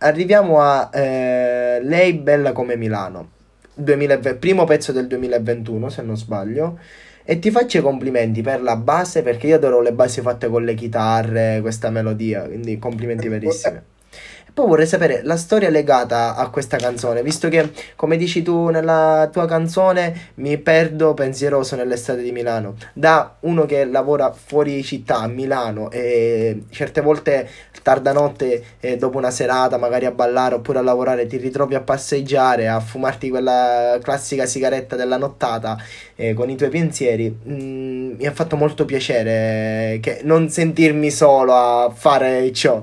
arriviamo 0.00 0.60
a 0.60 0.90
eh, 0.92 1.80
Lei 1.82 2.14
bella 2.14 2.52
come 2.52 2.76
Milano, 2.76 3.28
2020, 3.74 4.38
primo 4.38 4.64
pezzo 4.64 4.92
del 4.92 5.06
2021 5.06 5.88
se 5.88 6.02
non 6.02 6.16
sbaglio. 6.16 6.78
E 7.22 7.38
ti 7.38 7.50
faccio 7.50 7.78
i 7.78 7.82
complimenti 7.82 8.42
per 8.42 8.62
la 8.62 8.76
base 8.76 9.22
perché 9.22 9.46
io 9.46 9.56
adoro 9.56 9.80
le 9.80 9.92
basi 9.92 10.20
fatte 10.20 10.48
con 10.48 10.64
le 10.64 10.74
chitarre, 10.74 11.60
questa 11.60 11.90
melodia, 11.90 12.42
quindi 12.42 12.78
complimenti 12.78 13.28
verissimi. 13.28 13.78
Poi 14.52 14.66
vorrei 14.66 14.86
sapere 14.86 15.20
la 15.22 15.36
storia 15.36 15.70
legata 15.70 16.34
a 16.34 16.48
questa 16.50 16.76
canzone, 16.76 17.22
visto 17.22 17.48
che, 17.48 17.70
come 17.94 18.16
dici 18.16 18.42
tu 18.42 18.68
nella 18.68 19.28
tua 19.30 19.46
canzone, 19.46 20.32
mi 20.34 20.58
perdo 20.58 21.14
pensieroso 21.14 21.76
nell'estate 21.76 22.22
di 22.22 22.32
Milano. 22.32 22.74
Da 22.92 23.36
uno 23.40 23.64
che 23.64 23.84
lavora 23.84 24.32
fuori 24.32 24.82
città, 24.82 25.18
a 25.18 25.28
Milano, 25.28 25.90
e 25.90 26.64
certe 26.70 27.00
volte 27.00 27.48
tarda 27.82 28.12
notte, 28.12 28.64
eh, 28.80 28.96
dopo 28.96 29.18
una 29.18 29.30
serata, 29.30 29.76
magari 29.78 30.06
a 30.06 30.10
ballare 30.10 30.56
oppure 30.56 30.78
a 30.78 30.82
lavorare, 30.82 31.26
ti 31.26 31.36
ritrovi 31.36 31.74
a 31.74 31.80
passeggiare, 31.80 32.68
a 32.68 32.80
fumarti 32.80 33.30
quella 33.30 33.98
classica 34.02 34.46
sigaretta 34.46 34.96
della 34.96 35.16
nottata 35.16 35.78
eh, 36.16 36.34
con 36.34 36.50
i 36.50 36.56
tuoi 36.56 36.70
pensieri. 36.70 37.34
Mm, 37.48 38.12
mi 38.18 38.26
ha 38.26 38.32
fatto 38.32 38.56
molto 38.56 38.84
piacere 38.84 39.94
eh, 39.94 40.00
che 40.00 40.20
non 40.24 40.48
sentirmi 40.48 41.10
solo 41.10 41.54
a 41.54 41.90
fare 41.94 42.52
ciò. 42.52 42.82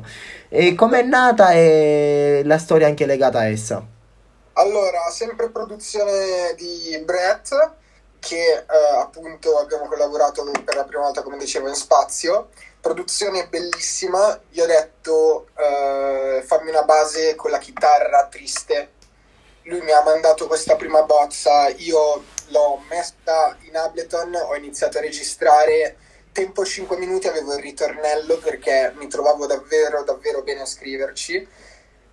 E 0.50 0.76
com'è 0.76 1.02
nata 1.02 1.52
e 1.52 2.42
la 2.46 2.58
storia 2.58 2.88
anche 2.88 3.06
legata 3.06 3.40
a 3.40 3.48
essa? 3.48 3.86
Allora, 4.54 5.10
sempre 5.12 5.50
produzione 5.50 6.54
di 6.56 6.98
Brett, 7.04 7.50
che 8.20 8.54
eh, 8.54 8.66
appunto 8.98 9.58
abbiamo 9.58 9.88
collaborato 9.88 10.50
per 10.64 10.76
la 10.76 10.86
prima 10.86 11.04
volta, 11.04 11.22
come 11.22 11.38
dicevo, 11.38 11.68
in 11.68 11.76
spazio. 11.76 12.50
Produzione 12.80 13.48
bellissima, 13.48 14.40
gli 14.50 14.62
ho 14.62 14.66
detto 14.66 15.48
eh, 15.58 16.42
fammi 16.46 16.70
una 16.70 16.84
base 16.84 17.36
con 17.36 17.52
la 17.52 17.58
chitarra 17.58 18.28
triste. 18.28 18.92
Lui 19.64 19.82
mi 19.82 19.92
ha 19.92 20.02
mandato 20.02 20.48
questa 20.48 20.78
prima 20.78 21.04
bozza, 21.04 21.68
io 21.68 22.24
l'ho 22.48 22.82
messa 22.88 23.58
in 23.64 23.76
Ableton, 23.76 24.34
ho 24.34 24.56
iniziato 24.56 24.98
a 24.98 25.02
registrare 25.02 25.98
tempo 26.38 26.64
5 26.64 26.98
minuti 26.98 27.28
avevo 27.28 27.56
il 27.56 27.64
ritornello 27.64 28.38
perché 28.38 28.94
mi 28.98 29.08
trovavo 29.08 29.48
davvero 29.48 30.04
davvero 30.04 30.44
bene 30.44 30.62
a 30.62 30.66
scriverci. 30.68 31.48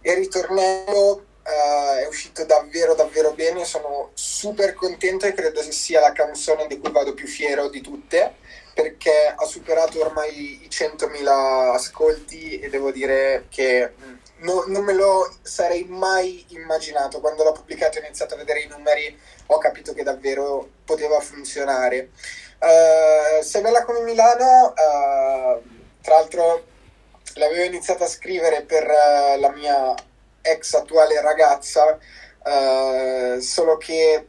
E 0.01 0.11
il 0.13 0.17
ritornello 0.17 1.25
uh, 1.43 1.99
è 1.99 2.07
uscito 2.07 2.43
davvero 2.47 2.95
davvero 2.95 3.33
bene. 3.33 3.67
Sono 3.67 4.13
super 4.15 4.73
contento 4.73 5.27
e 5.27 5.35
credo 5.35 5.61
sia 5.71 6.01
la 6.01 6.13
canzone 6.13 6.67
di 6.67 6.79
cui 6.79 6.91
vado 6.91 7.13
più 7.13 7.27
fiero 7.27 7.69
di 7.69 7.83
tutte 7.83 8.37
perché 8.73 9.35
ha 9.37 9.45
superato 9.45 10.01
ormai 10.01 10.65
i 10.65 10.69
100.000 10.69 11.75
ascolti 11.75 12.59
e 12.59 12.71
devo 12.71 12.91
dire 12.91 13.45
che 13.51 13.93
mm, 13.93 14.15
no, 14.39 14.65
non 14.69 14.85
me 14.85 14.95
lo 14.95 15.37
sarei 15.43 15.85
mai 15.85 16.47
immaginato. 16.49 17.21
Quando 17.21 17.45
l'ho 17.45 17.53
pubblicato 17.53 17.99
e 17.99 18.01
ho 18.01 18.05
iniziato 18.07 18.35
a 18.35 18.39
vedere 18.39 18.61
i 18.61 18.69
numeri 18.69 19.17
ho 19.49 19.59
capito 19.59 19.93
che 19.93 20.03
davvero 20.03 20.67
poteva 20.83 21.21
funzionare 21.21 22.09
Uh, 22.65 23.43
Sei 23.43 23.61
bella 23.61 23.85
come 23.85 24.01
Milano, 24.01 24.69
uh, 24.69 25.63
tra 26.01 26.15
l'altro 26.15 26.65
l'avevo 27.35 27.65
iniziata 27.65 28.05
a 28.05 28.09
scrivere 28.09 28.63
per 28.63 28.85
uh, 28.85 29.39
la 29.39 29.51
mia 29.51 29.95
ex 30.41 30.75
attuale 30.75 31.21
ragazza, 31.21 31.99
solo 33.41 33.77
che 33.79 34.27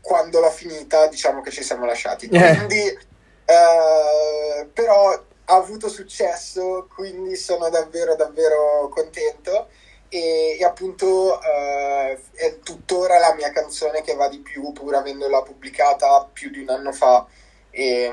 quando 0.00 0.40
l'ho 0.40 0.50
finita 0.50 1.06
diciamo 1.06 1.40
che 1.40 1.50
ci 1.50 1.62
siamo 1.62 1.86
lasciati. 1.86 2.28
Quindi 2.28 3.10
Uh, 3.44 4.70
però 4.72 5.10
ha 5.10 5.54
avuto 5.54 5.88
successo, 5.88 6.86
quindi 6.94 7.34
sono 7.36 7.68
davvero 7.68 8.14
davvero 8.14 8.88
contento. 8.88 9.68
E, 10.08 10.56
e 10.58 10.64
appunto 10.64 11.38
uh, 11.38 12.18
è 12.34 12.58
tuttora 12.62 13.18
la 13.18 13.34
mia 13.34 13.50
canzone 13.50 14.00
che 14.02 14.14
va 14.14 14.28
di 14.28 14.38
più 14.38 14.72
pur 14.72 14.94
avendola 14.94 15.42
pubblicata 15.42 16.28
più 16.32 16.50
di 16.50 16.60
un 16.60 16.68
anno 16.70 16.92
fa 16.92 17.26
e, 17.72 18.10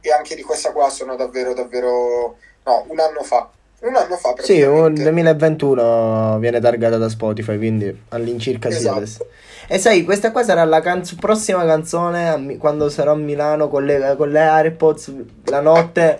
e 0.00 0.12
anche 0.12 0.36
di 0.36 0.42
questa 0.42 0.70
qua 0.70 0.88
sono 0.88 1.16
davvero 1.16 1.52
davvero 1.52 2.36
no 2.64 2.84
un 2.86 3.00
anno 3.00 3.22
fa 3.22 3.50
un 3.80 3.96
anno 3.96 4.16
fa 4.16 4.34
sì 4.38 4.62
un 4.62 4.94
2021 4.94 6.38
viene 6.38 6.60
targata 6.60 6.96
da 6.96 7.08
Spotify 7.08 7.56
quindi 7.56 8.02
all'incirca 8.10 8.68
esatto. 8.68 8.82
sì 8.82 8.96
adesso 8.96 9.26
e 9.68 9.78
sai, 9.78 10.04
questa 10.04 10.30
qua 10.30 10.44
sarà 10.44 10.64
la 10.64 10.80
canzo- 10.80 11.16
prossima 11.18 11.64
canzone 11.64 12.56
quando 12.56 12.88
sarò 12.88 13.12
a 13.12 13.16
Milano 13.16 13.68
con 13.68 13.84
le, 13.84 14.14
con 14.16 14.30
le 14.30 14.40
AirPods 14.40 15.12
la 15.44 15.60
notte. 15.60 16.18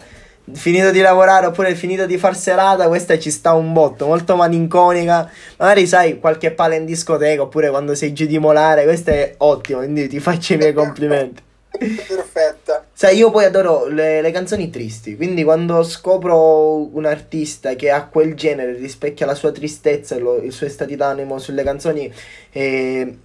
Finito 0.53 0.91
di 0.91 1.01
lavorare 1.01 1.47
oppure 1.47 1.75
finito 1.75 2.07
di 2.07 2.19
far 2.19 2.37
serata, 2.37 2.87
questa 2.87 3.19
ci 3.19 3.31
sta 3.31 3.53
un 3.53 3.73
botto, 3.73 4.07
molto 4.07 4.37
malinconica. 4.37 5.31
Magari 5.59 5.87
sai 5.87 6.19
qualche 6.19 6.53
pala 6.53 6.75
in 6.75 6.85
discoteca 6.85 7.43
oppure 7.43 7.69
quando 7.69 7.95
sei 7.95 8.13
giù 8.13 8.27
di 8.27 8.39
molare, 8.39 8.85
questa 8.85 9.13
è 9.13 9.35
ottimo, 9.39 9.79
quindi 9.79 10.09
ti 10.09 10.21
faccio 10.21 10.55
i 10.55 10.57
miei 10.57 10.73
complimenti. 10.73 11.43
Perfetta. 11.79 12.87
Sai, 12.93 13.17
io 13.17 13.31
poi 13.31 13.45
adoro 13.45 13.87
le, 13.87 14.21
le, 14.21 14.31
canzoni 14.31 14.71
tristi, 14.71 15.17
quindi 15.17 15.45
quando 15.45 15.83
scopro 15.83 16.95
un 16.95 17.05
artista 17.05 17.75
che 17.75 17.91
ha 17.91 18.07
quel 18.07 18.35
genere, 18.35 18.73
rispecchia 18.75 19.27
la 19.27 19.35
sua 19.35 19.53
tristezza 19.53 20.17
e 20.17 20.19
lo, 20.19 20.43
i 20.43 20.51
suoi 20.51 20.71
stati 20.71 20.97
d'animo 20.97 21.39
sulle 21.39 21.63
canzoni, 21.63 22.13
eh, 22.51 23.19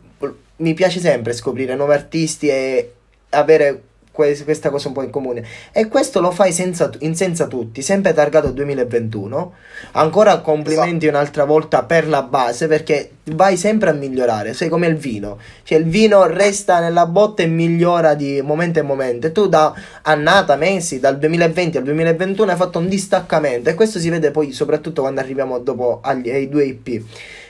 mi 0.58 0.74
piace 0.74 1.00
sempre 1.00 1.34
scoprire 1.34 1.76
nuovi 1.76 1.94
artisti 1.94 2.48
e 2.48 2.94
avere 3.30 3.84
questa 4.12 4.70
cosa 4.70 4.90
un 4.90 4.94
po' 4.94 5.04
in 5.04 5.10
comune. 5.10 5.44
E 5.72 5.88
questo 5.88 6.20
lo 6.20 6.32
fai 6.32 6.52
senza, 6.52 6.90
in 7.00 7.16
senza 7.16 7.48
tutti, 7.48 7.82
sempre 7.82 8.14
targato 8.14 8.52
2021. 8.52 9.54
Ancora 9.94 10.40
complimenti 10.40 11.06
esatto. 11.06 11.18
un'altra 11.18 11.46
volta 11.46 11.84
per 11.84 12.08
la 12.08 12.22
base 12.22 12.68
perché 12.68 13.12
vai 13.32 13.56
sempre 13.58 13.90
a 13.90 13.94
migliorare. 13.94 14.54
Sei 14.54 14.70
come 14.70 14.88
il 14.88 14.96
vino, 14.96 15.40
cioè 15.64 15.78
il 15.78 15.86
vino 15.86 16.26
resta 16.26 16.80
nella 16.80 17.06
botte 17.06 17.44
e 17.44 17.48
migliora 17.48 18.14
di 18.14 18.42
momento 18.42 18.80
in 18.80 18.86
momento. 18.86 19.28
E 19.28 19.32
tu 19.32 19.48
da 19.48 19.74
annata, 20.04 20.56
mesi, 20.56 21.00
dal 21.00 21.18
2020 21.18 21.78
al 21.78 21.84
2021 21.84 22.52
hai 22.52 22.58
fatto 22.58 22.80
un 22.80 22.90
distaccamento 22.90 23.70
e 23.70 23.74
questo 23.74 24.00
si 24.00 24.10
vede 24.10 24.32
poi 24.32 24.52
soprattutto 24.52 25.02
quando 25.02 25.22
arriviamo 25.22 25.60
dopo 25.60 26.00
agli, 26.04 26.30
ai 26.30 26.50
due 26.50 26.66
IP. 26.66 27.04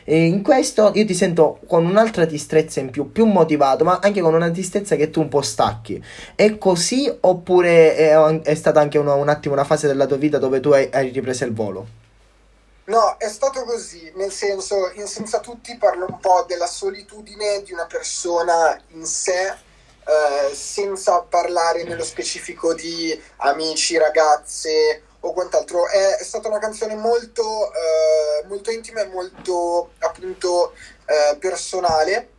E 0.04 0.26
in 0.26 0.42
questo 0.42 0.92
io 0.96 1.06
ti 1.06 1.14
sento 1.14 1.60
con 1.68 1.86
un'altra 1.86 2.26
tristezza 2.26 2.80
in 2.80 2.90
più, 2.90 3.12
più 3.12 3.26
motivato, 3.26 3.84
ma 3.84 4.00
anche 4.02 4.22
con 4.22 4.34
una 4.34 4.50
tristezza 4.50 4.96
che 4.96 5.10
tu 5.10 5.22
un 5.22 5.30
po' 5.30 5.42
stacchi. 5.42 6.04
È 6.36 6.58
così 6.58 7.12
oppure 7.22 7.96
è, 7.96 8.42
è 8.42 8.56
stata 8.56 8.80
anche 8.80 8.98
una, 8.98 9.14
un 9.14 9.30
attimo 9.30 9.54
una 9.54 9.64
fase 9.64 9.88
della 9.88 10.06
tua 10.06 10.18
vita 10.18 10.38
dove 10.38 10.60
tu 10.60 10.70
hai, 10.70 10.90
hai 10.92 11.10
ripreso 11.10 11.46
il 11.46 11.54
volo? 11.54 12.00
No, 12.86 13.16
è 13.18 13.30
stato 13.30 13.64
così, 13.64 14.12
nel 14.16 14.32
senso, 14.32 14.92
in 14.96 15.08
Senza 15.08 15.40
Tutti 15.40 15.78
parlo 15.78 16.08
un 16.10 16.20
po' 16.20 16.44
della 16.48 16.66
solitudine 16.66 17.62
di 17.64 17.72
una 17.72 17.86
persona 17.86 18.78
in 18.90 19.06
sé, 19.06 19.48
eh, 19.48 20.54
senza 20.54 21.22
parlare 21.22 21.84
nello 21.84 22.04
specifico 22.04 22.74
di 22.74 23.18
amici, 23.38 23.98
ragazze 23.98 25.04
o 25.22 25.34
quant'altro. 25.34 25.88
È, 25.88 26.18
è 26.18 26.24
stata 26.24 26.48
una 26.48 26.60
canzone 26.60 26.96
molto, 26.96 27.72
eh, 27.74 28.46
molto 28.48 28.72
intima 28.72 29.02
e 29.02 29.08
molto 29.08 29.92
appunto 30.00 30.74
eh, 31.06 31.38
personale. 31.38 32.30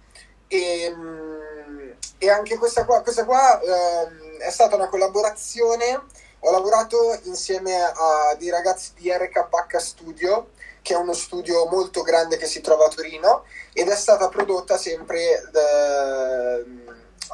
E, 0.48 0.92
mm, 0.94 1.90
e, 2.18 2.30
anche 2.30 2.58
questa 2.58 2.84
qua, 2.84 3.02
questa 3.02 3.24
qua 3.24 3.60
eh, 3.60 4.38
è 4.38 4.50
stata 4.50 4.76
una 4.76 4.88
collaborazione. 4.88 6.00
Ho 6.44 6.50
lavorato 6.50 7.18
insieme 7.24 7.80
a 7.82 8.34
dei 8.36 8.50
ragazzi 8.50 8.92
di 8.96 9.10
RKH 9.10 9.76
Studio, 9.76 10.50
che 10.82 10.94
è 10.94 10.96
uno 10.96 11.12
studio 11.12 11.66
molto 11.66 12.02
grande 12.02 12.36
che 12.36 12.46
si 12.46 12.60
trova 12.60 12.86
a 12.86 12.88
Torino, 12.88 13.44
ed 13.72 13.88
è 13.88 13.94
stata 13.94 14.28
prodotta 14.28 14.76
sempre 14.76 15.48
da, 15.52 16.58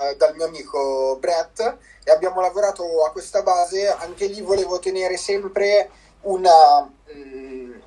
eh, 0.01 0.17
dal 0.17 0.35
mio 0.37 0.47
amico 0.47 1.17
Brett 1.19 1.77
e 2.05 2.11
abbiamo 2.11 2.41
lavorato 2.41 3.05
a 3.05 3.11
questa 3.11 3.43
base, 3.43 3.89
anche 3.89 4.27
lì 4.27 4.41
volevo 4.41 4.79
tenere 4.79 5.17
sempre 5.17 5.91
una, 6.23 6.91
um, 7.13 7.83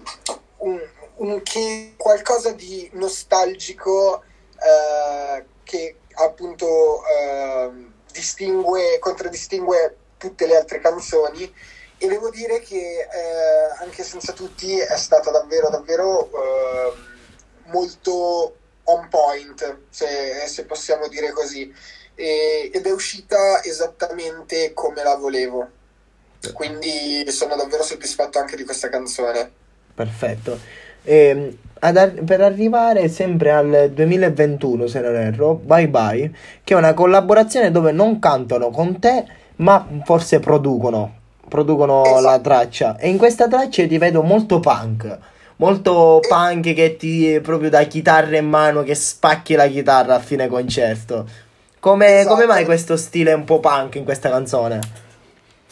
un, 0.57 0.81
un 1.15 1.41
che, 1.43 1.93
qualcosa 1.97 2.51
di 2.51 2.89
nostalgico 2.93 4.23
uh, 4.55 5.43
che 5.63 5.97
appunto 6.13 7.01
uh, 7.01 7.91
distingue, 8.11 8.99
contraddistingue 8.99 9.95
tutte 10.17 10.45
le 10.45 10.57
altre 10.57 10.79
canzoni. 10.79 11.53
E 11.97 12.07
devo 12.07 12.29
dire 12.29 12.59
che 12.61 13.07
uh, 13.07 13.81
anche 13.83 14.03
senza 14.03 14.33
tutti 14.33 14.77
è 14.79 14.97
stata 14.97 15.29
davvero 15.29 15.69
davvero 15.69 16.29
molto 17.65 18.55
on 18.91 19.07
point 19.09 19.77
se, 19.89 20.45
se 20.47 20.65
possiamo 20.65 21.07
dire 21.07 21.31
così 21.31 21.73
e, 22.15 22.69
ed 22.73 22.85
è 22.85 22.91
uscita 22.91 23.63
esattamente 23.63 24.73
come 24.73 25.03
la 25.03 25.15
volevo. 25.15 25.67
Quindi 26.53 27.29
sono 27.31 27.55
davvero 27.55 27.83
soddisfatto 27.83 28.39
anche 28.39 28.55
di 28.55 28.63
questa 28.63 28.89
canzone. 28.89 29.51
Perfetto. 29.93 30.59
E, 31.03 31.57
ar- 31.79 32.23
per 32.23 32.41
arrivare 32.41 33.07
sempre 33.09 33.51
al 33.51 33.91
2021, 33.93 34.87
se 34.87 34.99
non 34.99 35.15
erro, 35.15 35.53
Bye 35.55 35.87
Bye, 35.87 36.31
che 36.63 36.73
è 36.73 36.77
una 36.77 36.93
collaborazione 36.93 37.71
dove 37.71 37.91
non 37.91 38.19
cantano 38.19 38.69
con 38.69 38.99
te, 38.99 39.25
ma 39.57 39.87
forse 40.03 40.39
producono, 40.39 41.19
producono 41.47 42.03
esatto. 42.05 42.21
la 42.21 42.39
traccia. 42.39 42.97
E 42.97 43.09
in 43.09 43.17
questa 43.17 43.47
traccia 43.47 43.85
ti 43.85 43.97
vedo 43.97 44.23
molto 44.23 44.59
punk. 44.59 45.17
Molto 45.61 46.21
punk 46.27 46.73
che 46.73 46.95
ti 46.97 47.39
proprio 47.39 47.69
da 47.69 47.83
chitarra 47.83 48.35
in 48.35 48.49
mano 48.49 48.81
che 48.81 48.95
spacchi 48.95 49.53
la 49.53 49.67
chitarra 49.67 50.15
a 50.15 50.19
fine 50.19 50.47
concerto. 50.47 51.23
Come, 51.79 52.21
esatto. 52.21 52.33
come 52.33 52.47
mai 52.47 52.65
questo 52.65 52.97
stile 52.97 53.31
un 53.33 53.43
po' 53.43 53.59
punk 53.59 53.93
in 53.93 54.03
questa 54.03 54.31
canzone? 54.31 54.79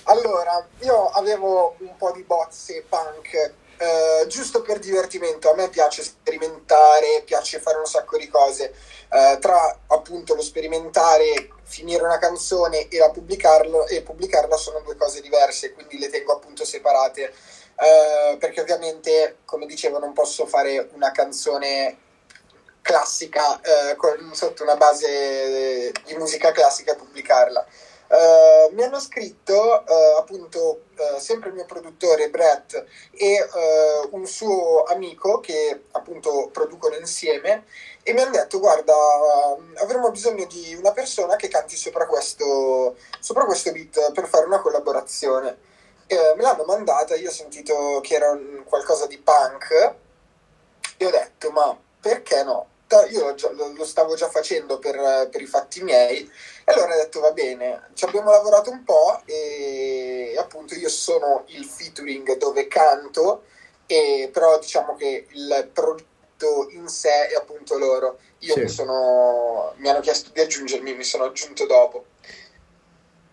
Allora, 0.04 0.64
io 0.82 1.08
avevo 1.10 1.76
un 1.80 1.98
po' 1.98 2.12
di 2.12 2.22
bozze 2.22 2.86
punk 2.88 3.58
Uh, 3.80 4.28
giusto 4.28 4.62
per 4.62 4.78
divertimento. 4.80 5.50
A 5.50 5.56
me 5.56 5.70
piace 5.70 6.04
sperimentare, 6.04 7.22
piace 7.24 7.62
fare 7.62 7.78
un 7.78 7.86
sacco 7.86 8.18
di 8.18 8.28
cose. 8.28 8.74
Uh, 9.10 9.40
tra 9.40 9.80
appunto 9.88 10.36
lo 10.36 10.42
sperimentare, 10.42 11.48
finire 11.64 12.04
una 12.04 12.18
canzone 12.18 12.90
e, 12.90 12.98
e 12.98 14.02
pubblicarla 14.02 14.58
sono 14.58 14.82
due 14.84 14.98
cose 14.98 15.22
diverse, 15.22 15.72
quindi 15.72 15.98
le 15.98 16.10
tengo 16.10 16.34
appunto 16.34 16.66
separate. 16.66 17.32
Uh, 17.80 18.38
perché 18.38 18.60
ovviamente, 18.60 19.38
come 19.46 19.66
dicevo, 19.66 20.00
non 20.00 20.12
posso 20.12 20.46
fare 20.46 20.90
una 20.94 21.12
canzone 21.12 21.98
classica 22.82 23.60
eh, 23.62 23.96
con, 23.96 24.34
sotto 24.34 24.64
una 24.64 24.76
base 24.76 25.92
di 26.06 26.16
musica 26.16 26.52
classica 26.52 26.94
e 26.94 26.96
pubblicarla. 26.96 27.66
Uh, 28.10 28.74
mi 28.74 28.82
hanno 28.82 29.00
scritto 29.00 29.84
uh, 29.88 30.18
appunto 30.18 30.86
uh, 30.98 31.20
sempre 31.20 31.50
il 31.50 31.56
mio 31.56 31.66
produttore 31.66 32.32
Brett 32.32 32.84
e 33.12 33.48
un 34.10 34.26
suo 34.26 34.82
amico 34.86 35.40
che 35.40 35.84
appunto 35.92 36.50
producono 36.52 36.96
insieme 36.96 37.66
e 38.02 38.14
mi 38.14 38.22
hanno 38.22 38.32
detto 38.32 38.58
guarda 38.58 38.96
avremo 39.76 40.10
bisogno 40.10 40.46
di 40.46 40.74
una 40.74 40.92
persona 40.92 41.36
che 41.36 41.50
canti 41.50 41.76
sopra 41.76 42.08
questo, 42.08 42.96
sopra 43.20 43.46
questo 43.46 43.72
beat 43.72 44.12
per 44.14 44.28
fare 44.28 44.46
una 44.46 44.60
collaborazione 44.60 45.69
me 46.16 46.42
l'hanno 46.42 46.64
mandata 46.66 47.16
io 47.16 47.30
ho 47.30 47.34
sentito 47.34 48.00
che 48.02 48.16
era 48.16 48.32
un, 48.32 48.64
qualcosa 48.66 49.06
di 49.06 49.18
punk. 49.18 49.96
E 50.98 51.06
ho 51.06 51.10
detto 51.10 51.52
ma 51.52 51.78
perché 52.02 52.44
no? 52.44 52.68
Io 53.12 53.36
lo 53.76 53.86
stavo 53.86 54.16
già 54.16 54.30
facendo 54.30 54.80
per, 54.80 55.30
per, 55.30 55.42
i 55.42 55.46
fatti 55.46 55.84
miei. 55.84 56.28
E 56.66 56.72
allora 56.72 56.96
ho 56.96 56.98
detto 56.98 57.20
va 57.20 57.32
bene, 57.32 57.90
ci 57.94 58.06
abbiamo 58.06 58.32
lavorato 58.32 58.72
un 58.72 58.84
po' 58.84 59.22
e 59.26 60.36
appunto 60.40 60.74
io 60.74 60.90
sono 60.90 61.44
il 61.48 61.66
featuring 61.66 62.36
dove 62.38 62.68
canto 62.68 63.44
e, 63.86 64.30
però 64.34 64.58
diciamo 64.58 64.96
che 64.96 65.28
il 65.30 65.70
progetto 65.72 66.68
in 66.72 66.88
sé 66.88 67.28
è 67.28 67.36
appunto 67.36 67.78
loro. 67.78 68.18
Io 68.40 68.54
sì. 68.56 68.62
mi, 68.62 68.68
sono, 68.70 69.74
mi 69.78 69.90
hanno 69.90 70.00
chiesto 70.00 70.32
di 70.34 70.40
aggiungermi 70.40 70.96
mi 70.96 71.04
sono 71.04 71.26
aggiunto 71.26 71.68
dopo 71.68 72.06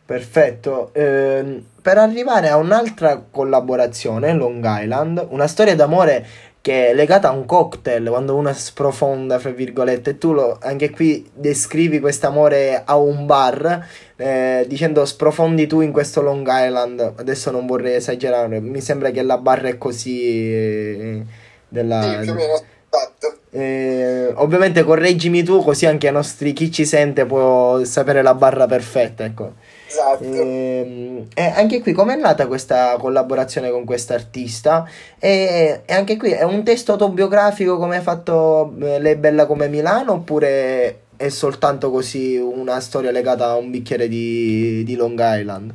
Perfetto. 0.06 0.90
Eh, 0.92 1.62
per 1.82 1.98
arrivare 1.98 2.48
a 2.48 2.56
un'altra 2.56 3.24
collaborazione, 3.28 4.32
Long 4.32 4.64
Island, 4.64 5.26
una 5.30 5.48
storia 5.48 5.74
d'amore 5.74 6.26
che 6.60 6.88
è 6.88 6.94
legata 6.94 7.28
a 7.28 7.32
un 7.32 7.44
cocktail 7.44 8.08
quando 8.08 8.34
uno 8.34 8.52
sprofonda, 8.52 9.38
fra 9.38 9.50
virgolette, 9.50 10.10
e 10.10 10.18
tu 10.18 10.32
lo, 10.32 10.58
anche 10.60 10.90
qui 10.90 11.28
descrivi 11.32 12.00
questo 12.00 12.26
amore 12.26 12.82
a 12.84 12.96
un 12.96 13.26
bar 13.26 13.86
eh, 14.16 14.64
dicendo 14.68 15.04
sprofondi 15.04 15.66
tu 15.66 15.80
in 15.80 15.92
questo 15.92 16.22
Long 16.22 16.46
Island. 16.48 17.14
Adesso 17.16 17.50
non 17.50 17.66
vorrei 17.66 17.96
esagerare, 17.96 18.60
mi 18.60 18.80
sembra 18.80 19.10
che 19.10 19.22
la 19.22 19.38
barra 19.38 19.68
è 19.68 19.78
così. 19.78 20.52
Eh, 20.52 21.22
della, 21.68 22.00
sì, 22.02 22.18
più 22.20 22.30
o 22.30 22.34
meno 22.34 22.62
esatto. 22.88 23.38
Eh, 23.50 24.32
ovviamente 24.36 24.82
correggimi 24.82 25.42
tu, 25.42 25.62
così 25.62 25.86
anche 25.86 26.08
i 26.08 26.12
nostri 26.12 26.52
chi 26.52 26.70
ci 26.70 26.84
sente 26.84 27.26
può 27.26 27.82
sapere 27.84 28.22
la 28.22 28.34
barra 28.34 28.66
perfetta. 28.66 29.24
Ecco. 29.24 29.54
Esatto. 29.96 30.24
E, 30.24 31.26
e 31.32 31.42
anche 31.42 31.80
qui 31.80 31.92
com'è 31.92 32.16
nata 32.16 32.46
questa 32.46 32.96
collaborazione 32.98 33.70
con 33.70 33.86
questa 33.86 34.12
artista? 34.12 34.86
E, 35.18 35.82
e, 35.86 35.94
anche 35.94 36.18
qui 36.18 36.32
è 36.32 36.42
un 36.42 36.62
testo 36.64 36.92
autobiografico 36.92 37.78
come 37.78 37.96
hai 37.96 38.02
fatto 38.02 38.74
eh, 38.80 39.00
Lei 39.00 39.16
bella 39.16 39.46
come 39.46 39.68
Milano 39.68 40.12
oppure 40.12 41.04
è 41.16 41.30
soltanto 41.30 41.90
così 41.90 42.36
una 42.36 42.78
storia 42.80 43.10
legata 43.10 43.46
a 43.46 43.56
un 43.56 43.70
bicchiere 43.70 44.06
di, 44.06 44.84
di 44.84 44.96
Long 44.96 45.18
Island? 45.18 45.72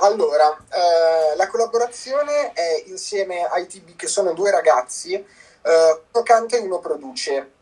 Allora, 0.00 0.54
eh, 0.68 1.36
la 1.36 1.46
collaborazione 1.46 2.52
è 2.52 2.84
insieme 2.88 3.44
a 3.44 3.58
ITB 3.58 3.96
che 3.96 4.06
sono 4.06 4.34
due 4.34 4.50
ragazzi, 4.50 5.14
eh, 5.14 6.00
uno 6.12 6.22
canta 6.22 6.56
e 6.56 6.60
uno 6.60 6.78
produce. 6.78 7.52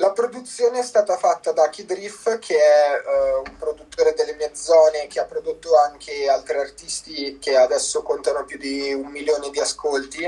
La 0.00 0.12
produzione 0.12 0.78
è 0.78 0.82
stata 0.84 1.16
fatta 1.16 1.50
da 1.50 1.68
Kid 1.70 1.90
Riff, 1.92 2.38
che 2.38 2.56
è 2.56 3.02
uh, 3.04 3.48
un 3.48 3.56
produttore 3.56 4.14
delle 4.14 4.34
mie 4.34 4.54
zone, 4.54 5.08
che 5.08 5.18
ha 5.18 5.24
prodotto 5.24 5.76
anche 5.76 6.28
altri 6.28 6.56
artisti 6.56 7.38
che 7.40 7.56
adesso 7.56 8.04
contano 8.04 8.44
più 8.44 8.58
di 8.58 8.92
un 8.92 9.10
milione 9.10 9.50
di 9.50 9.58
ascolti, 9.58 10.22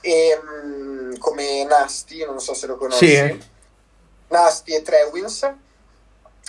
e, 0.00 0.40
um, 0.42 1.18
come 1.18 1.64
Nasty, 1.64 2.24
non 2.24 2.40
so 2.40 2.54
se 2.54 2.66
lo 2.66 2.78
conosci. 2.78 3.06
Sì. 3.06 3.44
Nasty 4.28 4.74
e 4.74 4.80
Trewins. 4.80 5.52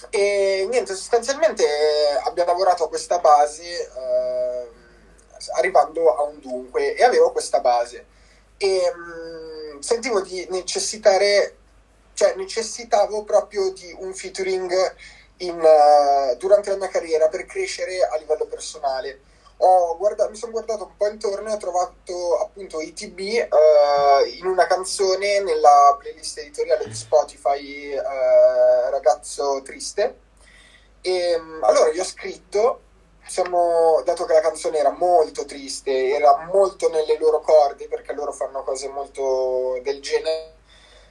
E 0.10 0.66
niente, 0.70 0.96
sostanzialmente 0.96 1.66
abbiamo 2.24 2.52
lavorato 2.52 2.86
a 2.86 2.88
questa 2.88 3.20
base, 3.20 3.92
uh, 3.94 4.70
arrivando 5.58 6.16
a 6.16 6.22
un 6.22 6.40
dunque, 6.40 6.96
e 6.96 7.04
avevo 7.04 7.34
questa 7.34 7.60
base. 7.60 8.06
E 8.56 8.94
um, 8.96 9.80
sentivo 9.82 10.22
di 10.22 10.48
necessitare 10.50 11.58
cioè 12.16 12.34
necessitavo 12.36 13.24
proprio 13.24 13.72
di 13.72 13.94
un 14.00 14.14
featuring 14.16 14.74
in, 15.38 15.60
uh, 15.60 16.36
durante 16.38 16.72
la 16.72 16.78
mia 16.78 16.88
carriera 16.88 17.28
per 17.28 17.46
crescere 17.46 18.02
a 18.04 18.18
livello 18.18 18.46
personale. 18.46 19.20
Guardato, 19.98 20.30
mi 20.30 20.36
sono 20.36 20.52
guardato 20.52 20.86
un 20.86 20.98
po' 20.98 21.08
intorno 21.08 21.50
e 21.50 21.54
ho 21.54 21.58
trovato 21.58 22.38
appunto 22.40 22.82
ITB 22.82 23.20
uh, 23.20 24.24
eh, 24.24 24.30
in 24.38 24.46
una 24.46 24.68
canzone 24.68 25.42
nella 25.42 25.96
playlist 26.00 26.38
editoriale 26.40 26.86
di 26.86 26.94
Spotify 26.94 27.96
uh, 27.96 28.90
Ragazzo 28.90 29.62
Triste. 29.64 30.20
E 31.02 31.36
um, 31.36 31.64
allora 31.64 31.92
gli 31.92 32.00
ho 32.00 32.04
scritto, 32.04 32.82
siamo, 33.26 34.02
dato 34.04 34.26
che 34.26 34.34
la 34.34 34.42
canzone 34.42 34.78
era 34.78 34.92
molto 34.92 35.46
triste, 35.46 36.10
era 36.10 36.50
molto 36.52 36.90
nelle 36.90 37.18
loro 37.18 37.40
corde 37.42 37.88
perché 37.88 38.14
loro 38.14 38.32
fanno 38.32 38.64
cose 38.64 38.90
molto 38.90 39.80
del 39.82 40.02
genere 40.02 40.55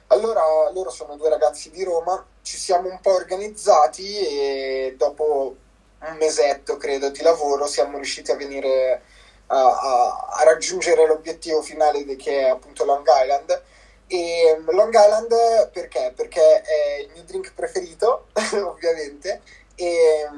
allora 0.07 0.41
loro 0.71 0.89
sono 0.89 1.15
due 1.15 1.29
ragazzi 1.29 1.69
di 1.71 1.83
Roma, 1.83 2.23
ci 2.41 2.57
siamo 2.57 2.89
un 2.89 2.99
po' 3.01 3.13
organizzati 3.13 4.17
e 4.17 4.95
dopo 4.97 5.55
un 5.99 6.15
mesetto 6.17 6.77
credo 6.77 7.09
di 7.09 7.21
lavoro 7.21 7.65
siamo 7.67 7.95
riusciti 7.95 8.31
a 8.31 8.35
venire 8.35 9.01
a, 9.47 9.57
a, 9.57 10.27
a 10.39 10.43
raggiungere 10.43 11.07
l'obiettivo 11.07 11.61
finale 11.61 12.03
che 12.15 12.41
è 12.41 12.49
appunto 12.49 12.85
Long 12.85 13.05
Island. 13.07 13.63
E 14.07 14.61
Long 14.67 14.93
Island 14.93 15.69
perché? 15.71 16.13
Perché 16.15 16.61
è 16.61 16.99
il 17.01 17.09
mio 17.11 17.23
drink 17.23 17.53
preferito, 17.53 18.27
ovviamente, 18.63 19.41
e, 19.75 20.29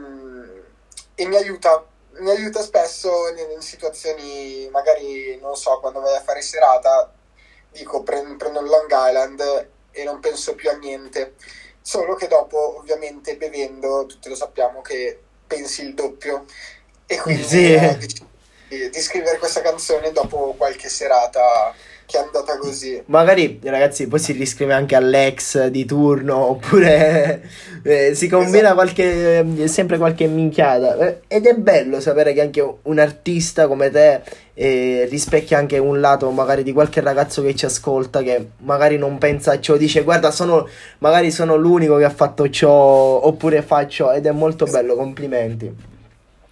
e 1.15 1.25
mi 1.25 1.35
aiuta 1.35 1.85
mi 2.19 2.29
aiuta 2.31 2.61
spesso 2.61 3.27
in, 3.29 3.51
in, 3.51 3.61
situazioni, 3.61 4.67
magari 4.71 5.37
non 5.39 5.55
so, 5.55 5.79
quando 5.79 5.99
vai 5.99 6.15
a 6.15 6.21
fare 6.21 6.41
serata, 6.41 7.11
dico 7.77 8.03
prendo 8.03 8.59
il 8.59 8.67
Long 8.67 8.89
Island 8.89 9.69
e 9.91 10.03
non 10.03 10.19
penso 10.19 10.55
più 10.55 10.69
a 10.69 10.73
niente. 10.73 11.35
Solo 11.81 12.15
che 12.15 12.27
dopo, 12.27 12.77
ovviamente, 12.77 13.37
bevendo, 13.37 14.05
tutti 14.07 14.27
lo 14.27 14.35
sappiamo 14.35 14.81
che 14.81 15.19
pensi 15.45 15.83
il 15.83 15.93
doppio. 15.93 16.45
E 17.05 17.17
quindi 17.17 17.43
sì. 17.43 17.73
eh, 17.73 17.97
di, 18.67 18.89
di 18.89 18.99
scrivere 18.99 19.37
questa 19.37 19.61
canzone 19.61 20.11
dopo 20.11 20.53
qualche 20.57 20.89
serata 20.89 21.73
che 22.07 22.17
è 22.17 22.21
andata 22.21 22.57
così. 22.57 23.03
Magari 23.07 23.59
ragazzi 23.63 24.07
poi 24.07 24.17
si 24.17 24.31
riscrive 24.31 24.73
anche 24.73 24.95
all'ex 24.95 25.65
di 25.67 25.83
turno 25.83 26.37
oppure 26.37 27.43
eh, 27.83 28.15
si 28.15 28.29
combina 28.29 28.57
esatto. 28.59 28.75
qualche, 28.75 29.45
eh, 29.57 29.67
sempre 29.67 29.97
qualche 29.97 30.25
minchiata 30.27 30.97
eh, 30.99 31.21
ed 31.27 31.45
è 31.45 31.53
bello 31.53 31.99
sapere 31.99 32.31
che 32.31 32.39
anche 32.39 32.77
un 32.81 32.97
artista 32.97 33.67
come 33.67 33.89
te 33.89 34.21
eh, 34.53 35.05
rispecchia 35.09 35.57
anche 35.57 35.77
un 35.79 35.99
lato 35.99 36.31
magari 36.31 36.63
di 36.63 36.71
qualche 36.71 37.01
ragazzo 37.01 37.41
che 37.41 37.53
ci 37.55 37.65
ascolta 37.65 38.21
che 38.21 38.51
magari 38.59 38.97
non 38.97 39.17
pensa 39.17 39.51
a 39.51 39.59
ciò, 39.59 39.75
dice 39.75 40.03
guarda 40.03 40.31
sono, 40.31 40.65
magari 40.99 41.29
sono 41.29 41.57
l'unico 41.57 41.97
che 41.97 42.05
ha 42.05 42.09
fatto 42.09 42.49
ciò 42.49 42.71
oppure 42.71 43.61
faccio 43.61 44.13
ed 44.13 44.25
è 44.25 44.31
molto 44.31 44.63
esatto. 44.63 44.81
bello, 44.81 44.95
complimenti. 44.95 45.75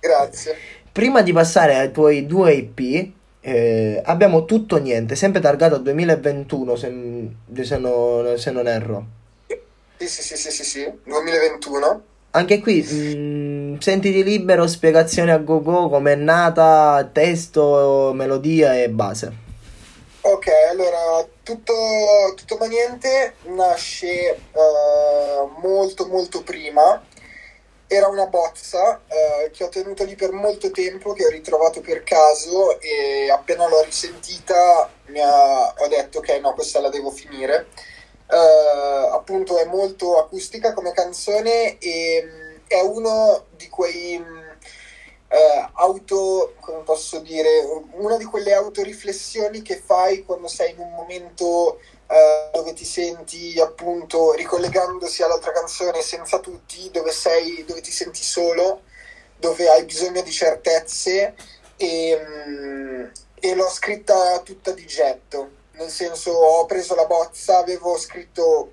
Grazie. 0.01 0.55
Prima 0.91 1.21
di 1.21 1.31
passare 1.31 1.75
ai 1.77 1.91
tuoi 1.91 2.25
due 2.25 2.53
IP 2.53 3.13
eh, 3.47 4.01
abbiamo 4.03 4.45
tutto 4.45 4.77
niente, 4.77 5.15
sempre 5.15 5.39
targato 5.39 5.77
2021 5.77 6.75
se, 6.75 7.29
se, 7.61 7.77
non, 7.77 8.39
se 8.39 8.49
non 8.49 8.67
erro. 8.67 9.05
Sì, 9.97 10.07
sì, 10.07 10.23
sì, 10.23 10.35
sì, 10.35 10.49
sì, 10.49 10.63
sì, 10.63 10.91
2021. 11.03 12.03
Anche 12.31 12.59
qui, 12.59 12.81
mh, 12.81 12.95
mm, 12.95 13.77
sentiti 13.77 14.23
libero, 14.23 14.65
spiegazione 14.65 15.31
a 15.31 15.37
go 15.37 15.61
go, 15.61 15.89
come 15.89 16.13
è 16.13 16.15
nata, 16.15 17.07
testo, 17.13 18.13
melodia 18.15 18.81
e 18.81 18.89
base. 18.89 19.31
Ok, 20.21 20.47
allora, 20.71 21.23
tutto, 21.43 21.73
tutto 22.35 22.57
ma 22.57 22.65
niente 22.65 23.35
nasce 23.55 24.39
uh, 24.53 25.61
molto 25.61 26.07
molto 26.07 26.41
prima 26.41 26.99
era 27.87 28.07
una 28.07 28.25
bozza 28.27 29.01
eh, 29.07 29.51
che 29.51 29.63
ho 29.63 29.69
tenuto 29.69 30.03
lì 30.03 30.15
per 30.15 30.31
molto 30.31 30.71
tempo, 30.71 31.13
che 31.13 31.25
ho 31.25 31.29
ritrovato 31.29 31.81
per 31.81 32.03
caso 32.03 32.79
e 32.79 33.29
appena 33.29 33.67
l'ho 33.67 33.83
risentita 33.83 34.89
ha, 35.21 35.73
ho 35.77 35.87
detto 35.87 36.19
ok 36.19 36.29
no, 36.41 36.53
questa 36.53 36.79
la 36.79 36.89
devo 36.89 37.11
finire. 37.11 37.67
Eh, 38.27 39.09
appunto 39.11 39.57
è 39.59 39.65
molto 39.65 40.17
acustica 40.17 40.73
come 40.73 40.93
canzone 40.93 41.77
e 41.77 42.23
mh, 42.23 42.61
è 42.67 42.81
uno 42.81 43.45
di 43.55 43.69
quei 43.69 44.17
mh, 44.17 44.57
eh, 45.27 45.69
auto, 45.73 46.53
come 46.59 46.81
posso 46.83 47.19
dire, 47.19 47.49
una 47.91 48.17
di 48.17 48.25
quelle 48.25 48.53
autoriflessioni 48.53 49.61
che 49.61 49.75
fai 49.77 50.23
quando 50.23 50.47
sei 50.47 50.71
in 50.71 50.79
un 50.79 50.93
momento 50.93 51.79
eh, 52.15 52.49
dove 52.53 52.71
ti 52.71 52.85
senti 52.85 53.59
appunto 53.59 54.31
ricollegandosi 54.31 55.21
all'altra 55.21 55.51
canzone 55.51 56.01
senza 56.01 56.39
tutti, 56.39 56.89
dove 56.89 57.11
sei, 57.11 57.65
dove 57.65 57.81
ti 57.81 57.91
senti 57.91 58.23
solo, 58.23 58.83
dove 59.37 59.67
hai 59.67 59.83
bisogno 59.83 60.21
di 60.21 60.31
certezze 60.31 61.35
e, 61.75 62.21
mm, 62.25 63.05
e 63.37 63.55
l'ho 63.55 63.69
scritta 63.69 64.39
tutta 64.43 64.71
di 64.71 64.85
getto, 64.85 65.49
nel 65.71 65.89
senso 65.89 66.31
ho 66.31 66.65
preso 66.65 66.95
la 66.95 67.05
bozza, 67.05 67.57
avevo 67.57 67.97
scritto 67.97 68.71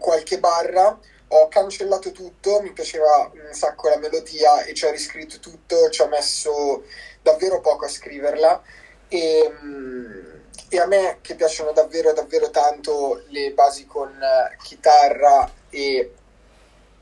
qualche 0.00 0.40
barra, 0.40 0.98
ho 1.28 1.48
cancellato 1.48 2.10
tutto, 2.10 2.60
mi 2.60 2.72
piaceva 2.72 3.30
un 3.32 3.52
sacco 3.52 3.88
la 3.88 3.98
melodia 3.98 4.64
e 4.64 4.74
ci 4.74 4.84
ho 4.84 4.90
riscritto 4.90 5.38
tutto, 5.38 5.90
ci 5.90 6.02
ho 6.02 6.08
messo 6.08 6.82
davvero 7.22 7.60
poco 7.60 7.84
a 7.84 7.88
scriverla. 7.88 8.60
E 9.06 9.52
mm, 9.62 10.39
e 10.68 10.78
a 10.78 10.86
me 10.86 11.18
che 11.20 11.34
piacciono 11.34 11.72
davvero 11.72 12.12
davvero 12.12 12.50
tanto 12.50 13.22
le 13.28 13.52
basi 13.52 13.86
con 13.86 14.08
uh, 14.08 14.62
chitarra 14.62 15.50
e 15.70 16.12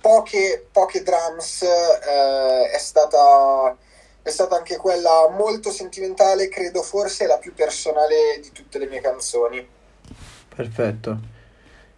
poche, 0.00 0.66
poche 0.70 1.02
drums 1.02 1.62
uh, 1.62 2.66
è 2.72 2.78
stata 2.78 3.76
è 4.22 4.30
stata 4.30 4.56
anche 4.56 4.76
quella 4.76 5.30
molto 5.30 5.70
sentimentale 5.70 6.48
credo 6.48 6.82
forse 6.82 7.26
la 7.26 7.38
più 7.38 7.54
personale 7.54 8.38
di 8.42 8.52
tutte 8.52 8.78
le 8.78 8.86
mie 8.86 9.00
canzoni. 9.00 9.66
Perfetto. 10.54 11.18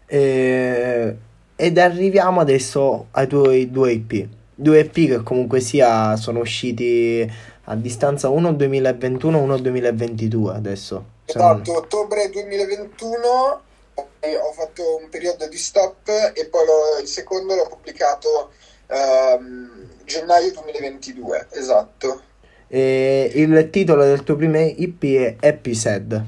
E... 0.06 1.16
ed 1.56 1.78
arriviamo 1.78 2.40
adesso 2.40 3.06
ai 3.12 3.26
tuoi 3.26 3.70
due 3.70 3.92
EP 3.92 4.28
due 4.54 4.80
EP 4.80 4.92
che 4.92 5.22
comunque 5.22 5.60
sia 5.60 6.16
sono 6.16 6.40
usciti 6.40 7.28
a 7.64 7.74
distanza 7.76 8.28
uno 8.28 8.52
2021 8.52 9.38
uno 9.38 9.56
2022 9.56 10.54
adesso 10.54 11.04
Esatto, 11.38 11.76
ottobre 11.76 12.28
2021 12.30 13.62
ho 13.94 14.52
fatto 14.52 14.98
un 15.02 15.08
periodo 15.08 15.48
di 15.48 15.56
stop 15.56 16.08
e 16.34 16.46
poi 16.46 16.66
lo, 16.66 17.00
il 17.02 17.06
secondo 17.06 17.54
l'ho 17.54 17.66
pubblicato 17.68 18.50
um, 18.88 19.68
gennaio 20.04 20.52
2022, 20.52 21.48
esatto. 21.52 22.22
E 22.68 23.30
il 23.34 23.68
titolo 23.70 24.04
del 24.04 24.22
tuo 24.22 24.36
primo 24.36 24.58
EP 24.58 25.02
è 25.02 25.36
Happy 25.46 25.74
Sad, 25.74 26.24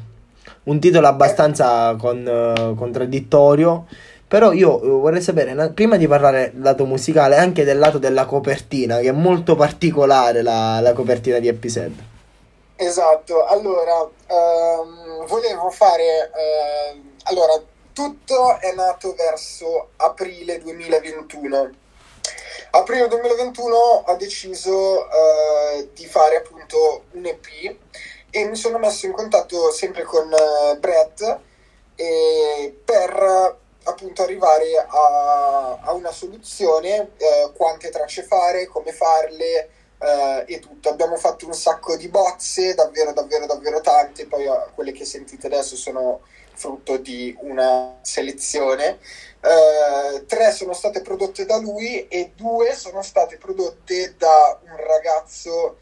un 0.64 0.80
titolo 0.80 1.06
abbastanza 1.06 1.94
con, 1.96 2.26
uh, 2.26 2.74
contraddittorio, 2.74 3.86
però 4.26 4.52
io 4.52 4.78
vorrei 4.78 5.20
sapere, 5.20 5.70
prima 5.72 5.96
di 5.96 6.08
parlare 6.08 6.50
del 6.52 6.62
lato 6.62 6.86
musicale, 6.86 7.36
anche 7.36 7.64
del 7.64 7.78
lato 7.78 7.98
della 7.98 8.24
copertina, 8.24 8.98
che 8.98 9.08
è 9.08 9.12
molto 9.12 9.54
particolare 9.54 10.42
la, 10.42 10.80
la 10.80 10.92
copertina 10.92 11.38
di 11.38 11.48
Happy 11.48 11.68
Sad. 11.68 11.92
Esatto, 12.84 13.44
allora 13.44 14.00
um, 14.00 15.24
volevo 15.26 15.70
fare, 15.70 16.32
uh, 16.34 17.12
allora 17.22 17.62
tutto 17.92 18.58
è 18.58 18.74
nato 18.74 19.14
verso 19.14 19.90
aprile 19.98 20.58
2021. 20.58 21.70
Aprile 22.72 23.06
2021 23.06 23.76
ho 23.76 24.16
deciso 24.16 25.06
uh, 25.06 25.90
di 25.94 26.06
fare 26.06 26.38
appunto 26.38 27.04
un 27.12 27.24
EP 27.24 27.76
e 28.30 28.44
mi 28.46 28.56
sono 28.56 28.78
messo 28.78 29.06
in 29.06 29.12
contatto 29.12 29.70
sempre 29.70 30.02
con 30.02 30.28
uh, 30.32 30.76
Brett 30.76 31.38
per 32.84 33.58
appunto 33.84 34.22
arrivare 34.24 34.76
a, 34.76 35.78
a 35.82 35.92
una 35.92 36.10
soluzione, 36.10 37.12
uh, 37.16 37.52
quante 37.52 37.90
tracce 37.90 38.24
fare, 38.24 38.66
come 38.66 38.92
farle 38.92 39.70
e 40.46 40.58
tutto. 40.58 40.88
Abbiamo 40.88 41.16
fatto 41.16 41.46
un 41.46 41.54
sacco 41.54 41.96
di 41.96 42.08
bozze, 42.08 42.74
davvero 42.74 43.12
davvero 43.12 43.46
davvero 43.46 43.80
tante, 43.80 44.26
poi 44.26 44.46
quelle 44.74 44.92
che 44.92 45.04
sentite 45.04 45.46
adesso 45.46 45.76
sono 45.76 46.22
frutto 46.54 46.96
di 46.96 47.34
una 47.40 47.98
selezione. 48.02 48.98
Uh, 49.40 50.24
tre 50.26 50.52
sono 50.52 50.72
state 50.72 51.00
prodotte 51.02 51.44
da 51.44 51.56
lui 51.56 52.06
e 52.06 52.32
due 52.36 52.74
sono 52.74 53.02
state 53.02 53.36
prodotte 53.38 54.14
da 54.16 54.60
un 54.62 54.76
ragazzo 54.76 55.78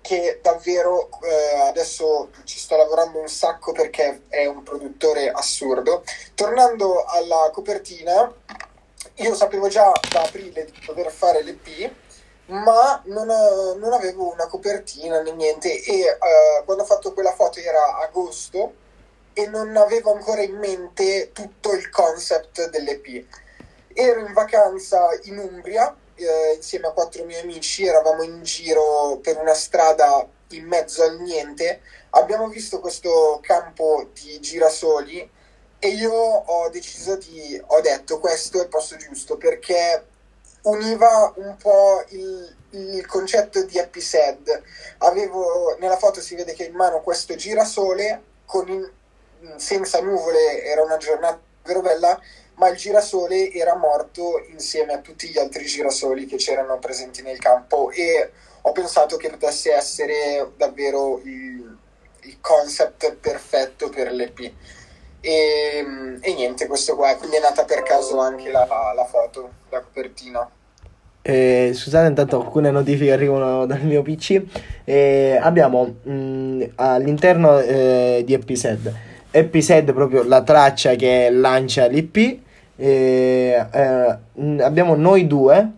che 0.00 0.40
davvero 0.42 1.08
uh, 1.10 1.66
adesso 1.68 2.30
ci 2.44 2.58
sto 2.58 2.76
lavorando 2.76 3.20
un 3.20 3.28
sacco 3.28 3.70
perché 3.70 4.22
è 4.28 4.46
un 4.46 4.62
produttore 4.64 5.30
assurdo. 5.30 6.02
Tornando 6.34 7.04
alla 7.04 7.50
copertina, 7.52 8.32
io 9.14 9.34
sapevo 9.34 9.68
già 9.68 9.92
da 10.10 10.22
aprile 10.22 10.64
di 10.64 10.84
dover 10.84 11.10
fare 11.12 11.42
l'EP, 11.42 11.92
ma 12.46 13.02
non, 13.06 13.26
non 13.26 13.92
avevo 13.92 14.32
una 14.32 14.46
copertina 14.46 15.20
né 15.20 15.32
niente 15.32 15.82
e 15.82 16.02
uh, 16.02 16.64
quando 16.64 16.84
ho 16.84 16.86
fatto 16.86 17.12
quella 17.12 17.32
foto 17.32 17.58
era 17.58 17.98
agosto 17.98 18.84
e 19.32 19.46
non 19.48 19.76
avevo 19.76 20.14
ancora 20.14 20.42
in 20.42 20.56
mente 20.56 21.30
tutto 21.32 21.72
il 21.72 21.90
concept 21.90 22.70
dell'EP. 22.70 23.24
Ero 23.92 24.20
in 24.20 24.32
vacanza 24.32 25.08
in 25.24 25.38
Umbria 25.38 25.94
eh, 26.16 26.54
insieme 26.56 26.86
a 26.86 26.92
quattro 26.92 27.24
miei 27.24 27.42
amici, 27.42 27.86
eravamo 27.86 28.22
in 28.22 28.42
giro 28.42 29.18
per 29.22 29.36
una 29.38 29.54
strada 29.54 30.26
in 30.50 30.64
mezzo 30.66 31.02
al 31.02 31.20
niente, 31.20 31.82
abbiamo 32.10 32.48
visto 32.48 32.80
questo 32.80 33.38
campo 33.42 34.08
di 34.12 34.40
girasoli 34.40 35.30
e 35.78 35.88
io 35.88 36.12
ho 36.12 36.68
deciso 36.70 37.16
di, 37.16 37.60
ho 37.66 37.80
detto 37.80 38.18
questo 38.18 38.58
è 38.58 38.62
il 38.62 38.68
posto 38.68 38.96
giusto 38.96 39.36
perché 39.36 40.04
univa 40.66 41.32
un 41.36 41.56
po' 41.56 42.04
il, 42.08 42.56
il 42.70 43.06
concetto 43.06 43.62
di 43.64 43.78
Epised. 43.78 44.62
Avevo, 44.98 45.76
nella 45.78 45.96
foto 45.96 46.20
si 46.20 46.34
vede 46.34 46.54
che 46.54 46.64
in 46.64 46.74
mano 46.74 47.00
questo 47.00 47.34
girasole 47.34 48.22
con 48.44 48.68
in, 48.68 48.88
senza 49.56 50.00
nuvole 50.00 50.62
era 50.62 50.82
una 50.82 50.96
giornata 50.96 51.40
davvero 51.62 51.82
bella, 51.82 52.20
ma 52.54 52.68
il 52.68 52.76
girasole 52.76 53.52
era 53.52 53.76
morto 53.76 54.42
insieme 54.48 54.94
a 54.94 54.98
tutti 54.98 55.28
gli 55.28 55.38
altri 55.38 55.64
girasoli 55.64 56.26
che 56.26 56.36
c'erano 56.36 56.78
presenti 56.78 57.22
nel 57.22 57.38
campo 57.38 57.90
e 57.90 58.30
ho 58.62 58.72
pensato 58.72 59.16
che 59.16 59.30
potesse 59.30 59.72
essere 59.72 60.52
davvero 60.56 61.20
il, 61.22 61.78
il 62.22 62.38
concept 62.40 63.14
perfetto 63.16 63.88
per 63.88 64.10
l'EP. 64.10 64.52
E, 65.26 65.84
e, 66.20 66.34
niente, 66.34 66.68
questo 66.68 66.94
qua, 66.94 67.16
quindi 67.16 67.34
è 67.34 67.40
nata 67.40 67.64
per 67.64 67.82
caso 67.82 68.20
anche 68.20 68.48
la, 68.48 68.64
la 68.94 69.04
foto, 69.06 69.50
la 69.70 69.80
copertina. 69.80 70.48
Eh, 71.20 71.72
scusate, 71.74 72.06
intanto 72.06 72.40
alcune 72.40 72.70
notifiche 72.70 73.10
arrivano 73.10 73.66
dal 73.66 73.82
mio 73.82 74.02
PC. 74.02 74.40
Eh, 74.84 75.36
abbiamo 75.42 75.96
mh, 76.00 76.12
mm, 76.12 76.62
all'interno 76.76 77.58
eh, 77.58 78.22
di 78.24 78.34
Epised 78.34 78.94
Epised 79.32 79.92
proprio 79.92 80.22
la 80.22 80.42
traccia 80.42 80.94
che 80.94 81.28
lancia 81.30 81.86
l'IP. 81.86 82.38
Eh, 82.76 83.66
eh, 83.68 84.18
abbiamo 84.60 84.94
Noi 84.94 85.26
Due. 85.26 85.72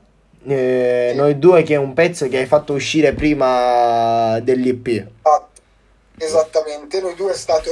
Eh, 0.47 1.15
Noi 1.17 1.39
Due 1.39 1.63
che 1.63 1.73
è 1.73 1.79
un 1.79 1.95
pezzo 1.95 2.29
che 2.29 2.37
hai 2.37 2.47
fatto 2.47 2.75
uscire 2.75 3.15
prima 3.15 4.39
dell'IP. 4.41 5.07
Esattamente, 6.19 7.01
Noi 7.01 7.15
Due 7.15 7.33
è 7.33 7.35
stato... 7.35 7.71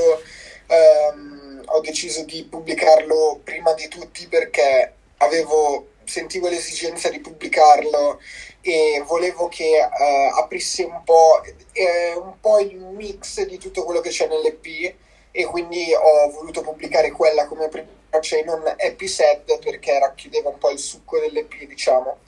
Ehm, 0.68 1.35
ho 1.76 1.80
deciso 1.80 2.24
di 2.24 2.44
pubblicarlo 2.44 3.40
prima 3.44 3.72
di 3.74 3.86
tutti 3.88 4.26
perché 4.26 4.94
avevo 5.18 5.88
sentivo 6.04 6.48
l'esigenza 6.48 7.08
di 7.10 7.20
pubblicarlo 7.20 8.20
e 8.60 9.02
volevo 9.06 9.48
che 9.48 9.78
uh, 9.78 10.38
aprisse 10.38 10.84
un 10.84 11.02
po', 11.04 11.42
eh, 11.72 12.14
un 12.14 12.40
po' 12.40 12.58
il 12.60 12.76
mix 12.76 13.42
di 13.44 13.58
tutto 13.58 13.84
quello 13.84 14.00
che 14.00 14.10
c'è 14.10 14.26
nell'EP 14.26 14.94
e 15.30 15.44
quindi 15.44 15.92
ho 15.94 16.30
voluto 16.30 16.62
pubblicare 16.62 17.10
quella 17.10 17.46
come 17.46 17.68
prima 17.68 17.88
traccia 18.08 18.36
e 18.38 18.44
non 18.44 18.62
Happy 18.66 19.06
Sad 19.06 19.58
perché 19.58 19.98
racchiudeva 19.98 20.48
un 20.48 20.58
po' 20.58 20.70
il 20.70 20.78
succo 20.78 21.18
dell'EP 21.18 21.64
diciamo. 21.64 22.18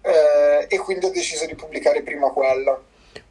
Eh, 0.00 0.66
e 0.68 0.78
quindi 0.78 1.06
ho 1.06 1.10
deciso 1.10 1.46
di 1.46 1.54
pubblicare 1.54 2.02
prima 2.02 2.30
quella 2.30 2.80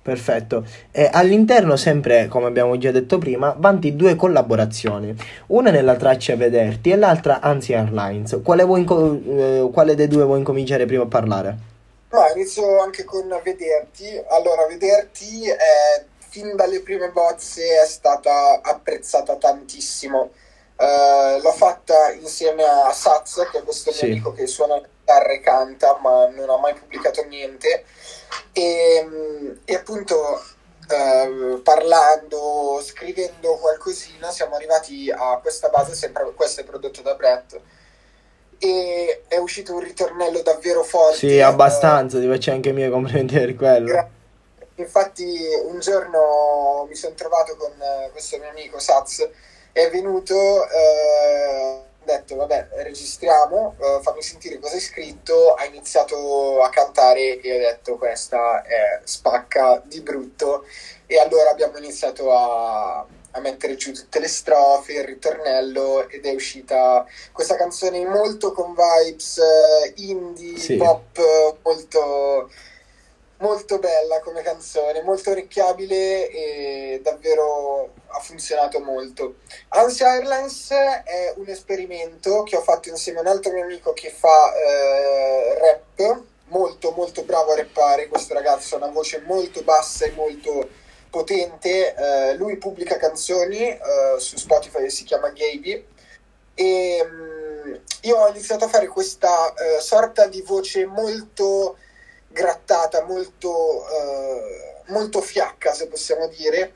Perfetto. 0.06 0.64
E 0.92 1.10
all'interno, 1.12 1.76
sempre 1.76 2.28
come 2.28 2.46
abbiamo 2.46 2.78
già 2.78 2.92
detto 2.92 3.18
prima, 3.18 3.56
vanti 3.58 3.96
due 3.96 4.16
collaborazioni. 4.16 5.16
Una 5.48 5.72
nella 5.72 5.96
traccia 5.96 6.36
Vederti 6.36 6.92
e 6.92 6.96
l'altra 6.96 7.40
Anzi 7.40 7.74
Airlines. 7.74 8.40
Quale, 8.44 8.62
inco- 8.62 9.20
eh, 9.28 9.68
quale 9.74 9.96
dei 9.96 10.08
due 10.08 10.24
vuoi 10.26 10.38
incominciare 10.38 10.86
prima 10.86 11.02
a 11.02 11.08
parlare? 11.08 11.58
Ma 12.12 12.32
inizio 12.36 12.80
anche 12.82 13.04
con 13.04 13.28
Vederti. 13.44 14.06
Allora, 14.30 14.68
Vederti 14.68 15.50
è 15.50 16.04
fin 16.30 16.56
dalle 16.56 16.82
prime 16.82 17.10
bozze 17.10 17.64
è 17.82 17.88
stata 17.88 18.62
apprezzata 18.62 19.38
tantissimo. 19.38 20.30
Uh, 20.78 21.42
l'ho 21.42 21.54
fatta 21.54 22.12
insieme 22.12 22.62
a 22.64 22.92
Saz, 22.92 23.48
che 23.52 23.58
è 23.58 23.64
questo 23.64 23.92
sì. 23.92 24.06
mio 24.06 24.14
amico 24.14 24.34
che 24.34 24.46
suona 24.46 24.80
chitarra 24.82 25.32
e 25.32 25.40
canta, 25.40 25.98
ma 26.00 26.28
non 26.28 26.48
ha 26.50 26.58
mai 26.58 26.76
pubblicato 26.76 27.24
niente. 27.24 27.86
E, 28.52 29.58
e 29.66 29.76
appunto 29.76 30.44
uh, 30.88 31.62
parlando, 31.62 32.82
scrivendo 32.84 33.58
qualcosina, 33.58 34.32
siamo 34.32 34.56
arrivati 34.56 35.12
a 35.12 35.40
questa 35.42 35.70
base, 35.70 35.94
sempre 35.94 36.32
questo 36.36 36.62
è 36.62 36.64
prodotto 36.64 37.02
da 37.02 37.16
Brett. 37.16 37.60
E 38.58 39.24
è 39.28 39.38
uscito 39.38 39.74
un 39.74 39.82
ritornello 39.82 40.42
davvero 40.42 40.84
forte. 40.84 41.18
Sì, 41.18 41.42
abbastanza, 41.42 42.18
uh, 42.18 42.22
ti 42.22 42.28
faccio 42.28 42.52
anche 42.52 42.70
i 42.70 42.74
miei 42.74 42.90
complimenti 42.90 43.36
per 43.36 43.56
quello. 43.56 43.86
Gra- 43.86 44.10
Infatti 44.78 45.40
un 45.68 45.80
giorno 45.80 46.86
mi 46.90 46.96
sono 46.96 47.14
trovato 47.16 47.56
con 47.56 47.72
eh, 47.72 48.10
questo 48.12 48.38
mio 48.38 48.50
amico 48.50 48.78
Saz, 48.78 49.26
è 49.72 49.90
venuto, 49.90 50.36
eh, 50.68 51.80
detto 52.06 52.36
vabbè 52.36 52.70
registriamo, 52.72 53.76
eh, 53.80 54.00
fammi 54.02 54.22
sentire 54.22 54.60
cosa 54.60 54.76
hai 54.76 54.82
scritto, 54.82 55.54
ha 55.54 55.66
iniziato 55.66 56.62
a 56.62 56.70
cantare 56.70 57.40
e 57.42 57.56
ho 57.56 57.60
detto 57.60 57.98
questa 57.98 58.64
è 58.64 59.02
spacca 59.04 59.82
di 59.84 60.02
brutto 60.02 60.66
e 61.06 61.20
allora 61.20 61.50
abbiamo 61.50 61.78
iniziato 61.78 62.32
a, 62.32 63.06
a 63.32 63.40
mettere 63.40 63.76
giù 63.76 63.94
tutte 63.94 64.20
le 64.20 64.28
strofe, 64.28 64.94
il 64.94 65.04
ritornello 65.04 66.08
ed 66.10 66.26
è 66.26 66.34
uscita 66.34 67.06
questa 67.32 67.56
canzone 67.56 68.06
molto 68.06 68.54
con 68.54 68.74
vibes 68.74 69.38
eh, 69.40 69.94
indie, 69.98 70.58
sì. 70.58 70.78
pop, 70.78 71.58
molto 71.64 72.50
molto 73.38 73.80
bella 73.80 74.20
come 74.22 74.42
canzone, 74.42 75.02
molto 75.04 75.32
orecchiabile 75.32 76.30
e 76.30 77.00
davvero 77.04 77.94
ha 78.08 78.20
funzionato 78.20 78.80
molto. 78.80 79.36
Ansia 79.70 80.12
Airlines 80.12 80.70
è 80.70 81.34
un 81.36 81.48
esperimento 81.50 82.44
che 82.44 82.56
ho 82.56 82.62
fatto 82.62 82.90
insieme 82.90 83.20
a 83.20 83.22
un 83.22 83.28
altro 83.28 83.52
mio 83.52 83.64
amico 83.64 83.94
che 83.94 84.10
fa 84.10 84.54
eh, 84.56 85.58
rap, 85.60 86.24
molto 86.48 86.92
molto 86.92 87.24
bravo 87.24 87.52
a 87.52 87.58
rappare, 87.58 88.08
questo 88.08 88.34
ragazzo 88.34 88.76
ha 88.76 88.78
una 88.78 88.92
voce 88.92 89.22
molto 89.26 89.64
bassa 89.64 90.06
e 90.06 90.12
molto 90.12 90.70
potente, 91.10 91.96
eh, 91.96 92.36
lui 92.36 92.58
pubblica 92.58 92.98
canzoni 92.98 93.60
eh, 93.60 93.80
su 94.18 94.38
Spotify, 94.38 94.90
si 94.90 95.04
chiama 95.04 95.30
Gaby. 95.30 95.88
E 96.58 97.02
um, 97.02 97.82
io 98.02 98.18
ho 98.18 98.30
iniziato 98.30 98.66
a 98.66 98.70
fare 98.70 98.88
questa 98.88 99.54
eh, 99.54 99.82
sorta 99.82 100.28
di 100.28 100.42
voce 100.42 100.86
molto 100.86 101.78
grattata, 102.36 103.06
molto, 103.06 103.88
eh, 103.88 104.82
molto 104.88 105.22
fiacca, 105.22 105.74
se 105.74 105.88
possiamo 105.88 106.28
dire, 106.28 106.74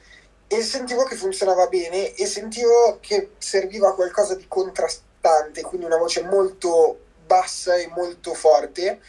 e 0.48 0.63
sentivo 0.63 1.04
che 1.04 1.15
funzionava 1.15 1.67
bene 1.67 2.13
e 2.15 2.25
sentivo 2.25 2.98
che 3.02 3.31
serviva 3.38 3.94
qualcosa 3.94 4.36
di 4.36 4.48
contrastante, 4.48 5.62
quindi 5.62 5.86
una 5.86 5.98
voce 5.98 6.23
molto 6.23 6.98
bassa 7.25 7.75
e 7.75 7.88
molto 7.94 8.33
forte. 8.33 9.02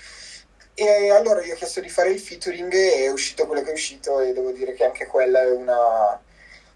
E 0.74 1.10
allora 1.10 1.40
gli 1.40 1.50
ho 1.50 1.54
chiesto 1.54 1.80
di 1.80 1.88
fare 1.88 2.10
il 2.10 2.18
featuring 2.20 2.72
e 2.72 3.04
è 3.04 3.10
uscito 3.10 3.46
quello 3.46 3.62
che 3.62 3.70
è 3.70 3.74
uscito 3.74 4.18
e 4.20 4.32
devo 4.32 4.50
dire 4.50 4.74
che 4.74 4.84
anche 4.84 5.06
quella 5.06 5.42
è 5.42 5.50
una, 5.50 6.20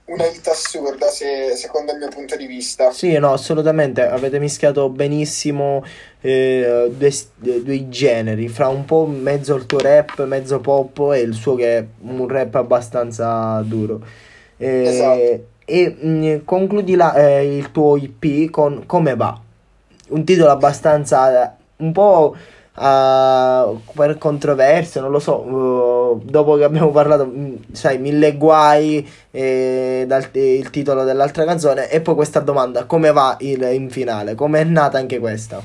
una 0.06 0.26
hit 0.26 0.46
assurda 0.48 1.08
se, 1.08 1.56
secondo 1.56 1.92
il 1.92 1.98
mio 1.98 2.08
punto 2.08 2.36
di 2.36 2.46
vista. 2.46 2.90
Sì, 2.90 3.16
no, 3.18 3.32
assolutamente, 3.32 4.02
avete 4.02 4.38
mischiato 4.38 4.88
benissimo 4.90 5.82
eh, 6.20 6.90
due, 6.94 7.12
due, 7.62 7.88
generi, 7.88 8.48
fra 8.48 8.68
un 8.68 8.84
po' 8.84 9.06
mezzo 9.06 9.54
il 9.54 9.66
tuo 9.66 9.78
rap, 9.78 10.24
mezzo 10.26 10.60
pop 10.60 11.12
e 11.12 11.20
il 11.20 11.32
suo 11.32 11.54
che 11.54 11.78
è 11.78 11.86
un 12.02 12.28
rap 12.28 12.54
abbastanza 12.56 13.60
duro. 13.62 14.00
Eh, 14.58 14.82
esatto. 14.86 15.52
E 15.66 15.96
mh, 15.98 16.08
mm, 16.08 16.36
concludi 16.44 16.94
la, 16.94 17.14
eh, 17.14 17.56
il 17.56 17.70
tuo 17.70 17.96
IP 17.96 18.50
con 18.50 18.84
Come 18.84 19.16
va? 19.16 19.40
Un 20.08 20.24
titolo 20.24 20.50
abbastanza 20.50 21.56
un 21.76 21.92
po' 21.92 22.36
uh, 22.76 23.80
per 23.92 24.18
controversie, 24.18 25.00
non 25.00 25.10
lo 25.10 25.18
so, 25.18 25.40
uh, 25.40 26.20
dopo 26.22 26.56
che 26.56 26.64
abbiamo 26.64 26.90
parlato, 26.90 27.26
mm, 27.26 27.56
sai, 27.72 27.98
mille 27.98 28.36
guai, 28.36 29.08
eh, 29.30 30.04
dal, 30.06 30.28
il 30.32 30.70
titolo 30.70 31.04
dell'altra 31.04 31.44
canzone, 31.44 31.88
e 31.90 32.00
poi 32.00 32.14
questa 32.14 32.40
domanda, 32.40 32.84
come 32.84 33.12
va 33.12 33.36
il, 33.40 33.62
in 33.62 33.90
finale? 33.90 34.34
Come 34.34 34.60
è 34.60 34.64
nata 34.64 34.98
anche 34.98 35.18
questa? 35.18 35.62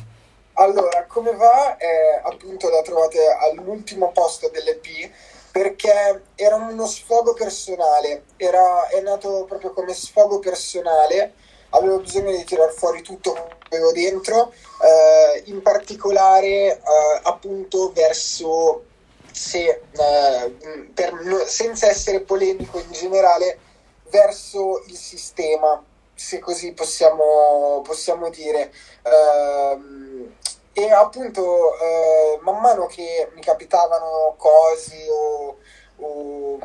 Allora, 0.53 1.05
come 1.07 1.31
va? 1.35 1.77
Eh, 1.77 2.21
appunto 2.23 2.69
la 2.69 2.81
trovate 2.81 3.17
all'ultimo 3.39 4.11
posto 4.11 4.49
dell'EP 4.51 5.09
perché 5.51 6.23
era 6.35 6.55
uno 6.55 6.85
sfogo 6.85 7.33
personale, 7.33 8.23
era, 8.37 8.87
è 8.87 9.01
nato 9.01 9.45
proprio 9.47 9.71
come 9.71 9.93
sfogo 9.93 10.39
personale, 10.39 11.33
avevo 11.69 11.99
bisogno 11.99 12.31
di 12.31 12.43
tirar 12.43 12.71
fuori 12.71 13.01
tutto 13.01 13.33
che 13.33 13.75
avevo 13.75 13.91
dentro, 13.91 14.51
eh, 14.81 15.43
in 15.45 15.61
particolare 15.61 16.47
eh, 16.47 16.79
appunto 17.23 17.91
verso, 17.93 18.85
se, 19.31 19.81
eh, 19.91 20.55
per, 20.93 21.43
senza 21.45 21.87
essere 21.87 22.21
polemico 22.21 22.79
in 22.79 22.91
generale, 22.91 23.59
verso 24.09 24.83
il 24.87 24.95
sistema, 24.95 25.83
se 26.13 26.39
così 26.39 26.73
possiamo, 26.73 27.81
possiamo 27.83 28.29
dire. 28.29 28.71
Uh, 29.03 30.29
e 30.73 30.91
appunto 30.91 31.77
eh, 31.77 32.39
man 32.41 32.61
mano 32.61 32.85
che 32.85 33.29
mi 33.33 33.41
capitavano 33.41 34.35
cose 34.37 35.09
o, 35.09 35.57
o, 35.97 36.59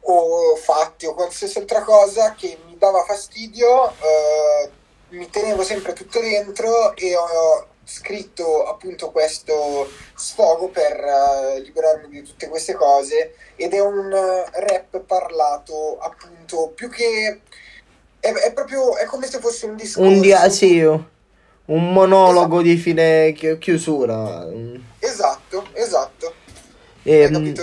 o, 0.00 0.56
fatti 0.56 1.06
o 1.06 1.14
qualsiasi 1.14 1.58
altra 1.58 1.82
cosa 1.82 2.34
che 2.34 2.58
dava 2.78 3.04
fastidio 3.04 3.90
eh, 3.90 4.70
mi 5.10 5.28
tenevo 5.30 5.62
sempre 5.62 5.92
tutto 5.92 6.20
dentro 6.20 6.94
e 6.96 7.16
ho 7.16 7.66
scritto 7.84 8.66
appunto 8.66 9.10
questo 9.10 9.88
sfogo 10.14 10.68
per 10.68 10.98
uh, 10.98 11.60
liberarmi 11.60 12.08
di 12.08 12.22
tutte 12.22 12.48
queste 12.48 12.74
cose 12.74 13.34
ed 13.54 13.72
è 13.74 13.80
un 13.80 14.10
rap 14.10 14.98
parlato 15.00 15.96
appunto 16.00 16.72
più 16.74 16.88
che 16.90 17.40
è, 18.18 18.32
è 18.32 18.52
proprio 18.52 18.96
è 18.96 19.04
come 19.04 19.28
se 19.28 19.38
fosse 19.38 19.66
un 19.66 19.76
discorso 19.76 20.10
un 20.10 20.20
dia- 20.20 20.48
sì, 20.48 20.80
un 21.66 21.92
monologo 21.92 22.60
esatto. 22.60 22.62
di 22.62 22.76
fine 22.76 23.32
chiusura. 23.58 24.46
Esatto, 24.98 25.66
esatto. 25.72 26.34
E, 27.02 27.20
ehm, 27.20 27.54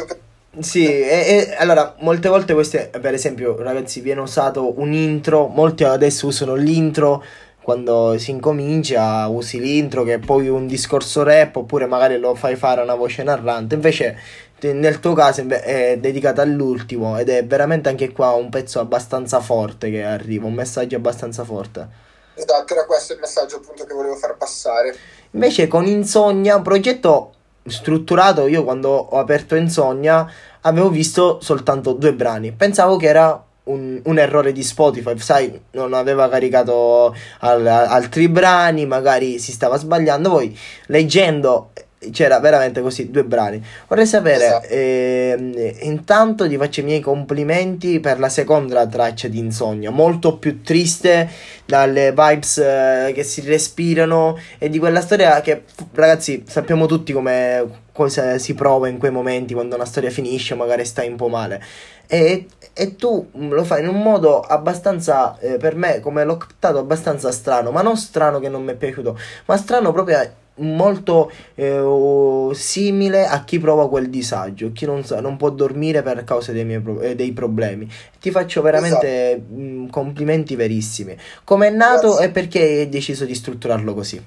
sì, 0.59 0.85
e, 0.85 1.47
e, 1.49 1.55
allora 1.57 1.95
molte 1.99 2.29
volte 2.29 2.53
queste, 2.53 2.89
per 2.89 3.13
esempio, 3.13 3.55
ragazzi, 3.61 4.01
viene 4.01 4.21
usato 4.21 4.79
un 4.79 4.93
intro, 4.93 5.47
molti 5.47 5.83
adesso 5.83 6.27
usano 6.27 6.55
l'intro 6.55 7.23
quando 7.63 8.17
si 8.17 8.31
incomincia, 8.31 9.27
usi 9.27 9.59
l'intro 9.59 10.03
che 10.03 10.15
è 10.15 10.19
poi 10.19 10.49
un 10.49 10.67
discorso 10.67 11.23
rap 11.23 11.55
oppure 11.55 11.85
magari 11.87 12.19
lo 12.19 12.35
fai 12.35 12.55
fare 12.55 12.81
a 12.81 12.83
una 12.83 12.95
voce 12.95 13.23
narrante, 13.23 13.75
invece 13.75 14.17
nel 14.61 14.99
tuo 14.99 15.13
caso 15.13 15.45
è 15.47 15.97
dedicata 15.99 16.41
all'ultimo 16.41 17.17
ed 17.17 17.29
è 17.29 17.45
veramente 17.45 17.89
anche 17.89 18.11
qua 18.11 18.31
un 18.31 18.49
pezzo 18.49 18.79
abbastanza 18.79 19.39
forte 19.39 19.89
che 19.89 20.03
arriva, 20.03 20.45
un 20.45 20.53
messaggio 20.53 20.95
abbastanza 20.95 21.43
forte. 21.43 21.87
Esatto, 22.35 22.73
era 22.73 22.85
questo 22.85 23.13
il 23.13 23.19
messaggio 23.19 23.57
appunto 23.57 23.85
che 23.85 23.93
volevo 23.93 24.15
far 24.15 24.37
passare. 24.37 24.95
Invece 25.31 25.67
con 25.67 25.85
Insomnia, 25.85 26.55
un 26.55 26.61
progetto 26.61 27.33
strutturato, 27.65 28.47
io 28.47 28.63
quando 28.63 28.89
ho 28.89 29.19
aperto 29.19 29.55
Insomnia 29.55 30.27
avevo 30.61 30.89
visto 30.89 31.39
soltanto 31.41 31.93
due 31.93 32.13
brani. 32.13 32.51
Pensavo 32.51 32.97
che 32.97 33.07
era 33.07 33.43
un, 33.65 34.01
un, 34.03 34.19
errore 34.19 34.51
di 34.51 34.63
Spotify, 34.63 35.17
sai, 35.17 35.61
non 35.71 35.93
aveva 35.93 36.27
caricato 36.29 37.15
al, 37.39 37.65
altri 37.65 38.27
brani, 38.27 38.85
magari 38.85 39.39
si 39.39 39.51
stava 39.51 39.77
sbagliando. 39.77 40.29
Poi 40.29 40.57
leggendo 40.87 41.71
c'era 42.11 42.39
veramente 42.39 42.81
così 42.81 43.09
due 43.09 43.23
brani. 43.23 43.63
Vorrei 43.87 44.05
sapere, 44.05 44.45
esatto. 44.45 44.67
eh, 44.69 45.77
intanto 45.81 46.47
ti 46.47 46.57
faccio 46.57 46.81
i 46.81 46.83
miei 46.83 46.99
complimenti 46.99 47.99
per 47.99 48.19
la 48.19 48.29
seconda 48.29 48.85
traccia 48.87 49.27
di 49.27 49.39
Insonnia, 49.39 49.91
molto 49.91 50.37
più 50.37 50.61
triste 50.61 51.29
dalle 51.65 52.11
vibes 52.11 52.57
eh, 52.57 53.11
che 53.13 53.23
si 53.23 53.41
respirano 53.41 54.37
e 54.57 54.69
di 54.69 54.79
quella 54.79 55.01
storia 55.01 55.41
che 55.41 55.63
ragazzi 55.93 56.43
sappiamo 56.47 56.85
tutti 56.85 57.13
come 57.13 57.81
cosa 57.93 58.37
si 58.39 58.53
prova 58.55 58.89
in 58.89 58.97
quei 58.97 59.11
momenti 59.11 59.53
quando 59.53 59.75
una 59.75 59.85
storia 59.85 60.09
finisce, 60.09 60.55
magari 60.55 60.83
stai 60.83 61.07
un 61.07 61.15
po' 61.15 61.29
male. 61.29 61.63
E, 62.07 62.47
e 62.73 62.95
tu 62.95 63.29
lo 63.31 63.63
fai 63.63 63.81
in 63.81 63.87
un 63.87 64.01
modo 64.01 64.41
abbastanza, 64.41 65.37
eh, 65.39 65.57
per 65.57 65.75
me, 65.75 65.99
come 65.99 66.23
l'ho 66.25 66.37
captato, 66.37 66.79
abbastanza 66.79 67.31
strano, 67.31 67.71
ma 67.71 67.81
non 67.81 67.95
strano 67.95 68.39
che 68.39 68.49
non 68.49 68.63
mi 68.63 68.71
è 68.71 68.75
piaciuto, 68.75 69.17
ma 69.45 69.57
strano 69.57 69.93
proprio 69.93 70.19
molto 70.55 71.31
eh, 71.55 72.49
simile 72.53 73.25
a 73.25 73.43
chi 73.43 73.59
prova 73.59 73.89
quel 73.89 74.09
disagio, 74.09 74.71
chi 74.71 74.85
non, 74.85 75.03
sa, 75.03 75.19
non 75.19 75.37
può 75.37 75.49
dormire 75.49 76.03
per 76.03 76.23
causa 76.23 76.51
dei, 76.51 76.65
miei 76.65 76.79
pro- 76.79 77.01
eh, 77.01 77.15
dei 77.15 77.31
problemi. 77.31 77.89
Ti 78.19 78.31
faccio 78.31 78.61
veramente 78.61 79.31
esatto. 79.31 79.53
mh, 79.53 79.89
complimenti 79.89 80.55
verissimi. 80.55 81.17
Come 81.43 81.67
è 81.67 81.71
nato 81.71 82.09
Grazie. 82.09 82.25
e 82.25 82.29
perché 82.29 82.61
hai 82.61 82.89
deciso 82.89 83.25
di 83.25 83.33
strutturarlo 83.33 83.93
così? 83.93 84.23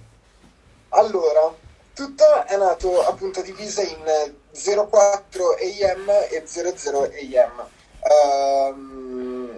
Allora, 0.91 1.55
tutto 1.95 2.25
è 2.47 2.57
nato 2.57 3.03
appunto 3.07 3.43
diviso 3.43 3.83
in 3.83 3.97
04 4.53 5.45
AM 5.51 6.11
e 6.31 6.43
00 6.45 7.03
AM. 7.03 7.67
Um, 8.09 9.51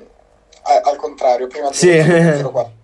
al 0.64 0.96
contrario, 0.96 1.46
prima 1.46 1.72
sì. 1.72 1.96
04. 1.98 2.76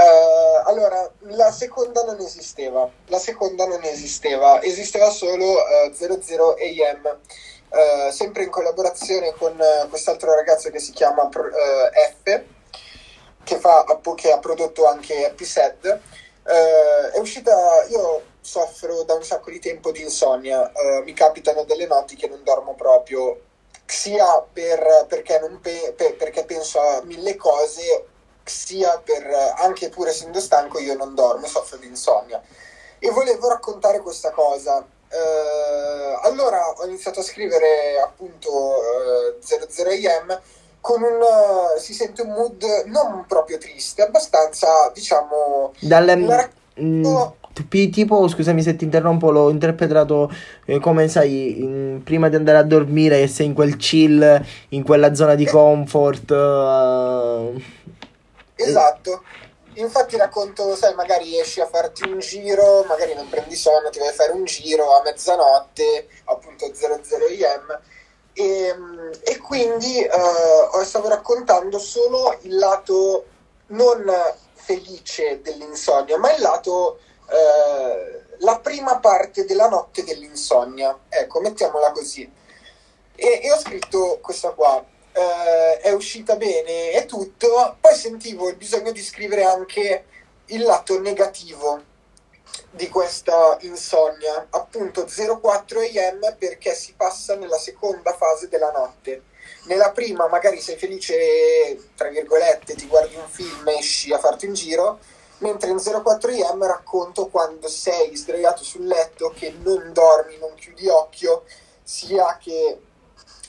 Uh, 0.00 0.66
allora, 0.66 1.12
la 1.24 1.52
seconda 1.52 2.02
non 2.04 2.18
esisteva, 2.20 2.90
la 3.08 3.18
seconda 3.18 3.66
non 3.66 3.84
esisteva, 3.84 4.62
esisteva 4.62 5.10
solo 5.10 5.56
uh, 5.56 5.92
00 5.92 6.54
AM, 6.54 7.18
uh, 7.68 8.10
sempre 8.10 8.44
in 8.44 8.48
collaborazione 8.48 9.34
con 9.34 9.60
uh, 9.60 9.90
quest'altro 9.90 10.34
ragazzo 10.34 10.70
che 10.70 10.78
si 10.78 10.92
chiama 10.92 11.24
uh, 11.24 11.30
F, 11.30 12.42
che, 13.44 13.58
fa, 13.58 13.84
che, 14.14 14.32
ha 14.32 14.38
prodotto 14.38 14.86
anche 14.86 15.26
Happy 15.26 15.44
Sad. 15.44 16.00
È 16.42 17.18
uscita, 17.18 17.84
io 17.90 18.22
soffro 18.40 19.02
da 19.02 19.12
un 19.14 19.22
sacco 19.22 19.50
di 19.50 19.60
tempo 19.60 19.92
di 19.92 20.00
insonnia, 20.00 20.72
mi 21.04 21.12
capitano 21.12 21.64
delle 21.64 21.86
notti 21.86 22.16
che 22.16 22.26
non 22.26 22.42
dormo 22.42 22.74
proprio, 22.74 23.38
sia 23.84 24.42
per, 24.50 25.04
perché, 25.06 25.38
pe- 25.60 25.92
per, 25.94 26.16
perché 26.16 26.44
penso 26.44 26.80
a 26.80 27.02
mille 27.04 27.36
cose 27.36 28.06
sia 28.50 29.00
per, 29.02 29.26
anche 29.58 29.88
pur 29.88 30.08
essendo 30.08 30.40
stanco, 30.40 30.78
io 30.78 30.94
non 30.94 31.14
dormo, 31.14 31.46
soffro 31.46 31.78
di 31.78 31.86
insonnia. 31.86 32.42
E 32.98 33.10
volevo 33.10 33.48
raccontare 33.48 34.00
questa 34.00 34.30
cosa. 34.30 34.78
Uh, 34.78 36.26
allora 36.26 36.68
ho 36.68 36.86
iniziato 36.86 37.18
a 37.18 37.24
scrivere 37.24 38.00
appunto 38.00 38.48
uh, 38.48 39.38
00am 39.44 40.38
con 40.80 41.02
un 41.02 41.18
uh, 41.18 41.80
si 41.80 41.92
sente 41.92 42.22
un 42.22 42.28
mood 42.28 42.62
non 42.86 43.24
proprio 43.26 43.58
triste, 43.58 44.02
abbastanza 44.02 44.88
diciamo 44.94 45.72
dalle 45.80 46.16
mm, 46.80 47.04
tipo 47.90 48.28
scusami 48.28 48.62
se 48.62 48.76
ti 48.76 48.84
interrompo 48.84 49.32
l'ho 49.32 49.50
interpretato 49.50 50.30
eh, 50.64 50.78
come 50.78 51.08
sai 51.08 51.60
in, 51.60 52.00
prima 52.04 52.28
di 52.28 52.36
andare 52.36 52.58
a 52.58 52.62
dormire 52.62 53.26
sei 53.26 53.46
in 53.46 53.52
quel 53.52 53.76
chill 53.76 54.44
in 54.68 54.84
quella 54.84 55.12
zona 55.14 55.34
di 55.34 55.44
comfort 55.44 56.30
uh, 56.30 57.60
Esatto. 58.62 59.22
Infatti 59.74 60.16
racconto, 60.16 60.74
sai, 60.74 60.94
magari 60.94 61.38
esci 61.38 61.60
a 61.60 61.66
farti 61.66 62.02
un 62.08 62.18
giro, 62.18 62.84
magari 62.84 63.14
non 63.14 63.28
prendi 63.28 63.54
sonno, 63.54 63.88
ti 63.90 64.00
vai 64.00 64.08
a 64.08 64.12
fare 64.12 64.32
un 64.32 64.44
giro 64.44 64.96
a 64.96 65.02
mezzanotte, 65.02 66.08
appunto 66.24 66.74
00 66.74 67.24
am, 67.54 67.80
e, 68.32 68.74
e 69.22 69.38
quindi 69.38 70.04
uh, 70.04 70.82
stavo 70.82 71.08
raccontando 71.08 71.78
solo 71.78 72.36
il 72.42 72.56
lato 72.56 73.26
non 73.68 74.12
felice 74.54 75.40
dell'insonnia, 75.40 76.18
ma 76.18 76.34
il 76.34 76.40
lato, 76.40 76.98
uh, 77.26 78.34
la 78.38 78.58
prima 78.58 78.98
parte 78.98 79.44
della 79.44 79.68
notte 79.68 80.02
dell'insonnia, 80.02 80.98
ecco, 81.08 81.40
mettiamola 81.40 81.92
così. 81.92 82.28
E, 83.14 83.40
e 83.42 83.52
ho 83.52 83.58
scritto 83.58 84.18
questa 84.20 84.50
qua, 84.50 84.84
eh, 85.12 85.78
è 85.80 85.92
uscita 85.92 86.36
bene 86.36 86.92
e 86.92 87.06
tutto, 87.06 87.76
poi 87.80 87.94
sentivo 87.94 88.48
il 88.48 88.56
bisogno 88.56 88.92
di 88.92 89.02
scrivere 89.02 89.44
anche 89.44 90.04
il 90.46 90.62
lato 90.62 91.00
negativo 91.00 91.88
di 92.70 92.88
questa 92.88 93.56
insonnia, 93.60 94.46
appunto 94.50 95.06
04 95.06 95.80
am 95.80 96.36
perché 96.38 96.74
si 96.74 96.94
passa 96.96 97.34
nella 97.36 97.58
seconda 97.58 98.12
fase 98.14 98.48
della 98.48 98.70
notte. 98.70 99.24
Nella 99.64 99.90
prima 99.90 100.28
magari 100.28 100.60
sei 100.60 100.76
felice, 100.76 101.90
tra 101.96 102.08
virgolette, 102.08 102.74
ti 102.74 102.86
guardi 102.86 103.16
un 103.16 103.28
film, 103.28 103.68
esci 103.68 104.12
a 104.12 104.18
farti 104.18 104.46
un 104.46 104.54
giro, 104.54 104.98
mentre 105.38 105.70
in 105.70 105.78
04 105.78 106.46
am 106.46 106.64
racconto 106.64 107.28
quando 107.28 107.68
sei 107.68 108.16
sdraiato 108.16 108.62
sul 108.62 108.86
letto, 108.86 109.32
che 109.34 109.54
non 109.62 109.92
dormi, 109.92 110.38
non 110.38 110.54
chiudi 110.54 110.88
occhio, 110.88 111.44
sia 111.82 112.38
che 112.40 112.78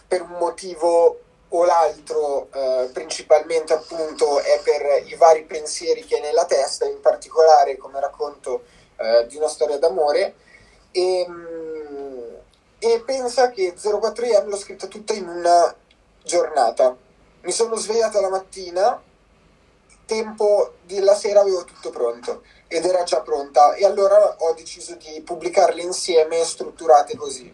per 0.07 0.21
un 0.21 0.37
motivo 0.39 1.19
o 1.53 1.65
l'altro 1.65 2.47
eh, 2.51 2.89
principalmente 2.93 3.73
appunto 3.73 4.39
è 4.39 4.61
per 4.63 5.05
i 5.05 5.15
vari 5.15 5.43
pensieri 5.43 6.05
che 6.05 6.15
hai 6.15 6.21
nella 6.21 6.45
testa, 6.45 6.85
in 6.85 7.01
particolare 7.01 7.77
come 7.77 7.99
racconto 7.99 8.63
eh, 8.97 9.25
di 9.27 9.35
una 9.37 9.47
storia 9.47 9.77
d'amore 9.77 10.35
E, 10.91 11.25
e 12.79 13.01
pensa 13.05 13.49
che 13.49 13.73
04am 13.75 14.47
l'ho 14.47 14.57
scritta 14.57 14.87
tutta 14.87 15.13
in 15.13 15.27
una 15.27 15.73
giornata. 16.23 16.95
Mi 17.41 17.51
sono 17.51 17.75
svegliata 17.75 18.19
la 18.19 18.29
mattina, 18.29 19.01
tempo 20.05 20.73
della 20.85 21.15
sera 21.15 21.39
avevo 21.39 21.63
tutto 21.63 21.89
pronto 21.89 22.43
ed 22.67 22.85
era 22.85 23.03
già 23.03 23.21
pronta 23.21 23.73
e 23.73 23.85
allora 23.85 24.35
ho 24.39 24.53
deciso 24.53 24.95
di 24.95 25.21
pubblicarle 25.21 25.81
insieme 25.81 26.43
strutturate 26.43 27.15
così. 27.15 27.53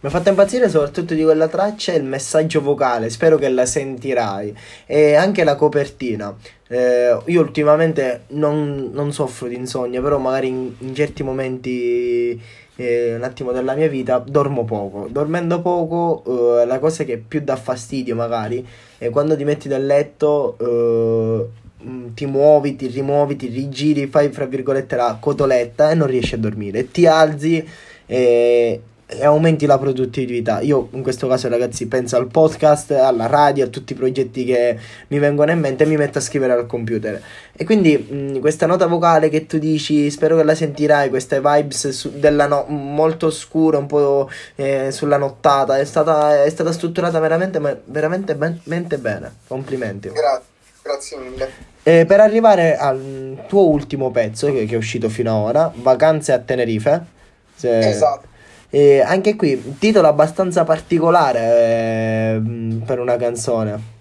Mi 0.00 0.08
ha 0.08 0.12
fatto 0.12 0.28
impazzire 0.28 0.68
soprattutto 0.68 1.12
di 1.12 1.24
quella 1.24 1.48
traccia 1.48 1.92
il 1.92 2.04
messaggio 2.04 2.60
vocale, 2.60 3.10
spero 3.10 3.36
che 3.36 3.48
la 3.48 3.66
sentirai. 3.66 4.56
E 4.86 5.14
anche 5.14 5.42
la 5.42 5.56
copertina. 5.56 6.36
Eh, 6.68 7.18
io 7.24 7.40
ultimamente 7.40 8.22
non, 8.28 8.90
non, 8.92 9.12
soffro 9.12 9.48
di 9.48 9.56
insonnia, 9.56 10.00
però 10.00 10.18
magari 10.18 10.48
in, 10.48 10.72
in 10.78 10.94
certi 10.94 11.24
momenti 11.24 12.40
eh, 12.76 13.16
un 13.16 13.24
attimo 13.24 13.50
della 13.50 13.74
mia 13.74 13.88
vita 13.88 14.22
dormo 14.24 14.64
poco. 14.64 15.08
Dormendo 15.10 15.60
poco, 15.60 16.60
eh, 16.60 16.64
la 16.64 16.78
cosa 16.78 17.02
che 17.02 17.18
più 17.18 17.40
dà 17.40 17.56
fastidio 17.56 18.14
magari 18.14 18.64
è 18.98 19.10
quando 19.10 19.36
ti 19.36 19.42
metti 19.42 19.66
nel 19.66 19.84
letto 19.84 20.56
eh, 20.60 21.84
mm, 21.84 22.14
ti 22.14 22.26
muovi, 22.26 22.76
ti 22.76 22.86
rimuovi, 22.86 23.34
ti 23.34 23.48
rigiri, 23.48 24.06
fai 24.06 24.30
fra 24.30 24.44
virgolette 24.46 24.94
la 24.94 25.16
cotoletta 25.18 25.90
e 25.90 25.94
non 25.96 26.06
riesci 26.06 26.36
a 26.36 26.38
dormire. 26.38 26.88
Ti 26.88 27.04
alzi 27.04 27.68
e 28.06 28.80
e 29.10 29.24
aumenti 29.24 29.64
la 29.64 29.78
produttività. 29.78 30.60
Io 30.60 30.88
in 30.92 31.02
questo 31.02 31.26
caso, 31.26 31.48
ragazzi, 31.48 31.86
penso 31.86 32.16
al 32.16 32.26
podcast, 32.26 32.90
alla 32.90 33.24
radio, 33.24 33.64
a 33.64 33.68
tutti 33.68 33.94
i 33.94 33.96
progetti 33.96 34.44
che 34.44 34.78
mi 35.08 35.18
vengono 35.18 35.50
in 35.50 35.58
mente 35.58 35.84
e 35.84 35.86
mi 35.86 35.96
metto 35.96 36.18
a 36.18 36.20
scrivere 36.20 36.52
al 36.52 36.66
computer. 36.66 37.20
E 37.52 37.64
quindi 37.64 37.96
mh, 37.96 38.40
questa 38.40 38.66
nota 38.66 38.86
vocale 38.86 39.30
che 39.30 39.46
tu 39.46 39.56
dici, 39.56 40.10
spero 40.10 40.36
che 40.36 40.42
la 40.42 40.54
sentirai, 40.54 41.08
queste 41.08 41.40
vibes 41.40 41.88
su, 41.88 42.18
della 42.18 42.46
no- 42.46 42.66
molto 42.68 43.30
scura, 43.30 43.78
un 43.78 43.86
po' 43.86 44.28
eh, 44.56 44.90
sulla 44.92 45.16
nottata, 45.16 45.78
è 45.78 45.84
stata, 45.86 46.44
è 46.44 46.50
stata 46.50 46.70
strutturata 46.70 47.18
veramente, 47.18 47.82
veramente 47.86 48.34
ben, 48.34 48.60
bene. 48.62 49.32
Complimenti. 49.46 50.10
Grazie, 50.10 50.44
grazie 50.82 51.16
mille. 51.16 51.50
E 51.82 52.04
per 52.04 52.20
arrivare 52.20 52.76
al 52.76 53.44
tuo 53.48 53.68
ultimo 53.68 54.10
pezzo 54.10 54.52
che, 54.52 54.66
che 54.66 54.74
è 54.74 54.76
uscito 54.76 55.08
fino 55.08 55.30
ad 55.30 55.48
ora, 55.48 55.72
Vacanze 55.74 56.32
a 56.32 56.38
Tenerife. 56.38 57.16
Se... 57.54 57.78
Esatto 57.78 58.27
e 58.70 59.00
anche 59.00 59.36
qui, 59.36 59.76
titolo 59.78 60.08
abbastanza 60.08 60.64
particolare 60.64 61.40
eh, 61.40 62.42
per 62.84 62.98
una 62.98 63.16
canzone. 63.16 63.96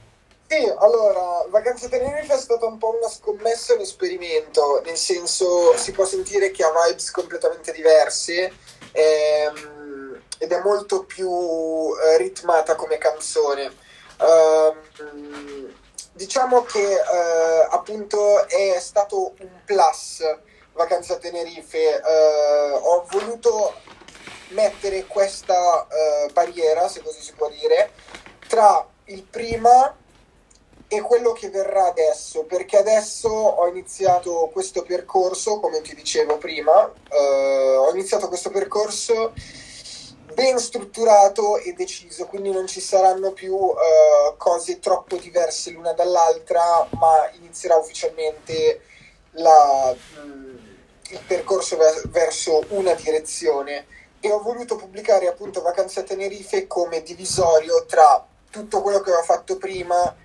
Sì, 0.47 0.63
allora, 0.77 1.45
Vacanze 1.49 1.89
Tenerife 1.89 2.33
è 2.33 2.37
stata 2.37 2.65
un 2.65 2.77
po' 2.77 2.95
una 2.97 3.09
scommessa, 3.09 3.73
un 3.73 3.81
esperimento, 3.81 4.81
nel 4.85 4.95
senso 4.95 5.75
si 5.75 5.91
può 5.91 6.05
sentire 6.05 6.51
che 6.51 6.63
ha 6.63 6.71
vibes 6.71 7.11
completamente 7.11 7.73
diverse 7.73 8.53
ehm, 8.93 10.21
ed 10.37 10.51
è 10.51 10.61
molto 10.61 11.03
più 11.03 11.29
eh, 11.29 12.17
ritmata 12.17 12.75
come 12.75 12.97
canzone. 12.97 13.71
Uh, 14.19 15.69
diciamo 16.13 16.63
che 16.63 16.79
uh, 16.79 17.67
appunto 17.69 18.47
è 18.47 18.79
stato 18.79 19.33
un 19.39 19.49
plus 19.65 20.23
Vacanze 20.73 21.19
Tenerife, 21.19 22.01
uh, 22.03 22.75
ho 22.83 23.05
voluto 23.11 23.73
mettere 24.49 25.05
questa 25.05 25.87
uh, 25.89 26.31
barriera, 26.31 26.87
se 26.87 27.01
così 27.01 27.21
si 27.21 27.33
può 27.33 27.49
dire, 27.49 27.91
tra 28.47 28.87
il 29.05 29.23
prima 29.23 29.95
e 30.89 31.01
quello 31.01 31.33
che 31.33 31.49
verrà 31.49 31.87
adesso, 31.87 32.45
perché 32.45 32.77
adesso 32.77 33.27
ho 33.27 33.67
iniziato 33.67 34.49
questo 34.53 34.83
percorso, 34.83 35.59
come 35.59 35.81
ti 35.81 35.93
dicevo 35.93 36.37
prima, 36.37 36.81
uh, 36.81 37.15
ho 37.15 37.91
iniziato 37.91 38.27
questo 38.27 38.49
percorso 38.49 39.33
ben 40.33 40.59
strutturato 40.59 41.57
e 41.57 41.73
deciso, 41.73 42.27
quindi 42.27 42.51
non 42.51 42.67
ci 42.67 42.79
saranno 42.79 43.31
più 43.31 43.55
uh, 43.55 43.75
cose 44.37 44.79
troppo 44.79 45.17
diverse 45.17 45.71
l'una 45.71 45.93
dall'altra, 45.93 46.87
ma 46.91 47.29
inizierà 47.33 47.75
ufficialmente 47.75 48.81
la, 49.31 49.93
mh, 49.93 50.19
mm, 50.19 50.57
il 51.09 51.19
percorso 51.25 51.77
verso 52.09 52.63
una 52.69 52.93
direzione 52.93 53.87
e 54.19 54.31
ho 54.31 54.41
voluto 54.41 54.75
pubblicare 54.75 55.27
appunto 55.27 55.61
Vacanze 55.61 56.01
a 56.01 56.03
Tenerife 56.03 56.67
come 56.67 57.03
divisorio 57.03 57.85
tra 57.85 58.25
tutto 58.49 58.81
quello 58.81 59.01
che 59.01 59.11
ho 59.11 59.21
fatto 59.21 59.57
prima 59.57 60.15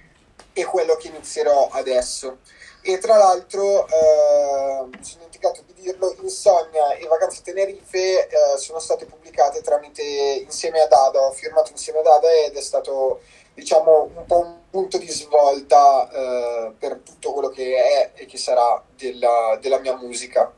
e 0.53 0.65
quello 0.65 0.97
che 0.97 1.09
inizierò 1.09 1.69
adesso. 1.73 2.39
E 2.85 2.99
tra 2.99 3.17
l'altro, 3.17 3.87
eh, 3.87 4.87
mi 4.87 5.05
sono 5.05 5.19
dimenticato 5.19 5.63
di 5.65 5.73
dirlo, 5.75 6.17
Insonnia 6.21 6.95
e 6.95 7.07
Vacanze 7.07 7.41
a 7.41 7.43
Tenerife 7.45 8.27
eh, 8.27 8.59
sono 8.59 8.81
state 8.81 9.07
pubblicate 9.07 9.61
tramite 9.61 10.03
insieme 10.03 10.81
ad 10.81 10.93
Ada, 10.93 11.21
ho 11.21 11.31
firmato 11.31 11.71
insieme 11.71 12.01
ad 12.01 12.07
Ada 12.07 12.29
ed 12.47 12.57
è 12.57 12.61
stato 12.61 13.21
diciamo 13.55 14.11
un 14.15 14.25
po' 14.27 14.41
un 14.41 14.57
punto 14.71 14.99
di 14.99 15.09
svolta 15.09 16.09
eh, 16.11 16.73
per 16.79 17.01
tutto 17.05 17.33
quello 17.33 17.51
che 17.51 17.77
è 17.77 18.11
e 18.15 18.27
che 18.27 18.39
sarà 18.39 18.83
della, 18.97 19.57
della 19.61 19.79
mia 19.79 19.97
musica. 19.97 20.53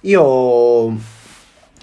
Io 0.00 0.92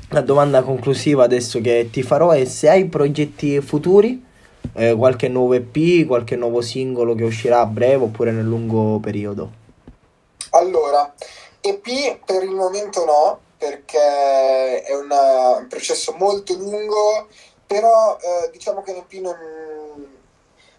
la 0.10 0.22
domanda 0.22 0.62
conclusiva 0.62 1.26
adesso 1.26 1.60
che 1.60 1.89
ti 1.91 2.01
farò 2.01 2.32
è 2.32 2.45
se 2.45 2.70
hai 2.70 2.88
progetti 2.88 3.60
futuri, 3.62 4.24
eh, 4.74 4.95
qualche 4.95 5.28
nuovo 5.28 5.53
EP, 5.53 6.05
qualche 6.05 6.36
nuovo 6.36 6.62
singolo 6.62 7.14
che 7.16 7.24
uscirà 7.24 7.60
a 7.60 7.66
breve 7.66 8.05
oppure 8.05 8.32
nel 8.32 8.45
lungo 8.45 8.99
periodo. 8.99 9.66
Allora, 10.51 11.14
EP 11.60 12.20
per 12.26 12.43
il 12.43 12.51
momento 12.51 13.03
no, 13.03 13.39
perché 13.58 14.84
è 14.84 14.95
una, 14.95 15.58
un 15.58 15.68
processo 15.68 16.16
molto 16.18 16.53
lungo, 16.53 17.28
però 17.66 18.18
eh, 18.18 18.49
diciamo 18.51 18.82
che 18.82 18.93
l'EP 18.93 19.12
non, 19.22 19.36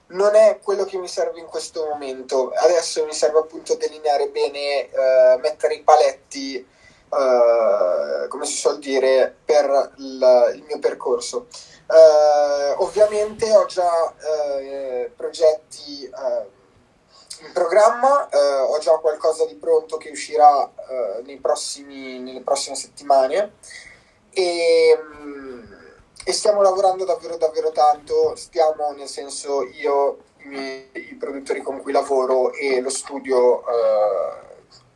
non 0.07 0.35
è 0.35 0.59
quello 0.63 0.85
che 0.85 0.97
mi 0.97 1.09
serve 1.09 1.39
in 1.39 1.47
questo 1.47 1.87
momento. 1.87 2.51
Adesso 2.51 3.05
mi 3.05 3.13
serve 3.13 3.41
appunto 3.41 3.75
delineare 3.75 4.29
bene, 4.29 4.89
eh, 4.89 5.39
mettere 5.43 5.75
i 5.75 5.83
paletti 5.83 6.67
uh, 7.09 8.29
come 8.29 8.45
si 8.45 8.57
suol 8.57 8.79
dire, 8.79 9.37
per 9.45 9.93
il, 9.97 10.53
il 10.55 10.63
mio 10.65 10.79
percorso. 10.79 11.47
Uh, 11.87 12.83
ovviamente 12.83 13.51
ho 13.55 13.65
già 13.67 13.91
uh, 13.91 15.11
progetti 15.17 16.11
in 17.41 17.53
programma, 17.53 18.29
ho 18.67 18.79
già 18.79 18.97
qualcosa 18.97 19.47
di 19.47 19.55
pronto 19.55 19.97
che 19.97 20.11
uscirà 20.11 20.69
prossimi, 21.41 22.19
nelle 22.19 22.41
prossime 22.41 22.75
settimane 22.75 23.53
e, 24.31 24.99
e, 26.25 26.33
stiamo 26.33 26.61
lavorando 26.61 27.05
davvero 27.05 27.37
davvero 27.37 27.71
tanto, 27.71 28.35
stiamo 28.35 28.91
nel 28.91 29.07
senso 29.07 29.63
io, 29.63 30.19
i, 30.39 31.17
produttori 31.17 31.63
con 31.63 31.81
cui 31.81 31.93
lavoro 31.93 32.53
e 32.53 32.81
lo 32.81 32.91
studio 32.91 33.63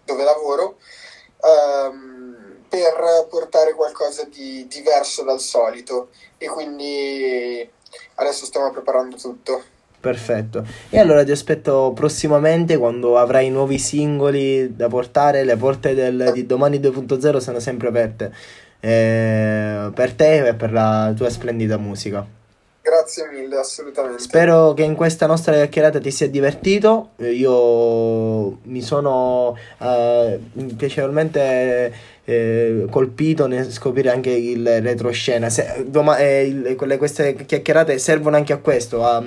dove 0.05 0.25
lavoro 0.25 0.79
um, 1.43 2.57
per 2.69 3.27
portare 3.29 3.75
qualcosa 3.75 4.25
di 4.25 4.67
diverso 4.69 5.23
dal 5.25 5.41
solito 5.41 6.09
e 6.39 6.47
quindi 6.47 7.69
adesso 8.15 8.47
stiamo 8.47 8.71
preparando 8.71 9.17
tutto. 9.17 9.63
Perfetto. 10.01 10.65
E 10.91 10.99
allora 10.99 11.23
ti 11.23 11.31
aspetto 11.31 11.93
prossimamente 11.95 12.77
quando 12.77 13.19
avrai 13.19 13.51
nuovi 13.51 13.79
singoli 13.79 14.75
da 14.75 14.89
portare. 14.89 15.45
Le 15.45 15.57
porte 15.57 15.95
del, 15.95 16.31
di 16.33 16.45
domani 16.45 16.79
2.0 16.79 17.37
sono 17.37 17.61
sempre 17.61 17.89
aperte 17.89 18.35
eh, 18.81 19.91
per 19.95 20.13
te 20.15 20.49
e 20.49 20.55
per 20.55 20.73
la 20.73 21.13
tua 21.15 21.31
splendida 21.31 21.77
musica. 21.77 22.27
Grazie 23.03 23.29
mille, 23.33 23.57
assolutamente. 23.57 24.23
Spero 24.23 24.75
che 24.75 24.85
in 24.85 24.95
questa 24.95 25.27
nostra 25.27 25.55
chiacchierata 25.55 25.99
ti 25.99 26.13
sia 26.13 26.29
divertito. 26.29 27.11
Io 27.17 28.59
mi 28.63 28.81
sono 28.81 29.57
uh, 29.79 30.77
piacevolmente 30.77 31.93
eh, 32.25 32.87
colpito 32.89 33.49
nel 33.49 33.73
scoprire 33.73 34.11
anche 34.11 34.31
il 34.31 34.81
retroscena. 34.81 35.51
Se, 35.51 35.85
doma, 35.85 36.19
eh, 36.19 36.47
il, 36.47 36.77
quelle, 36.77 36.97
queste 36.97 37.35
chiacchierate 37.35 37.99
servono 37.99 38.37
anche 38.37 38.53
a 38.53 38.59
questo, 38.59 39.05
a 39.05 39.21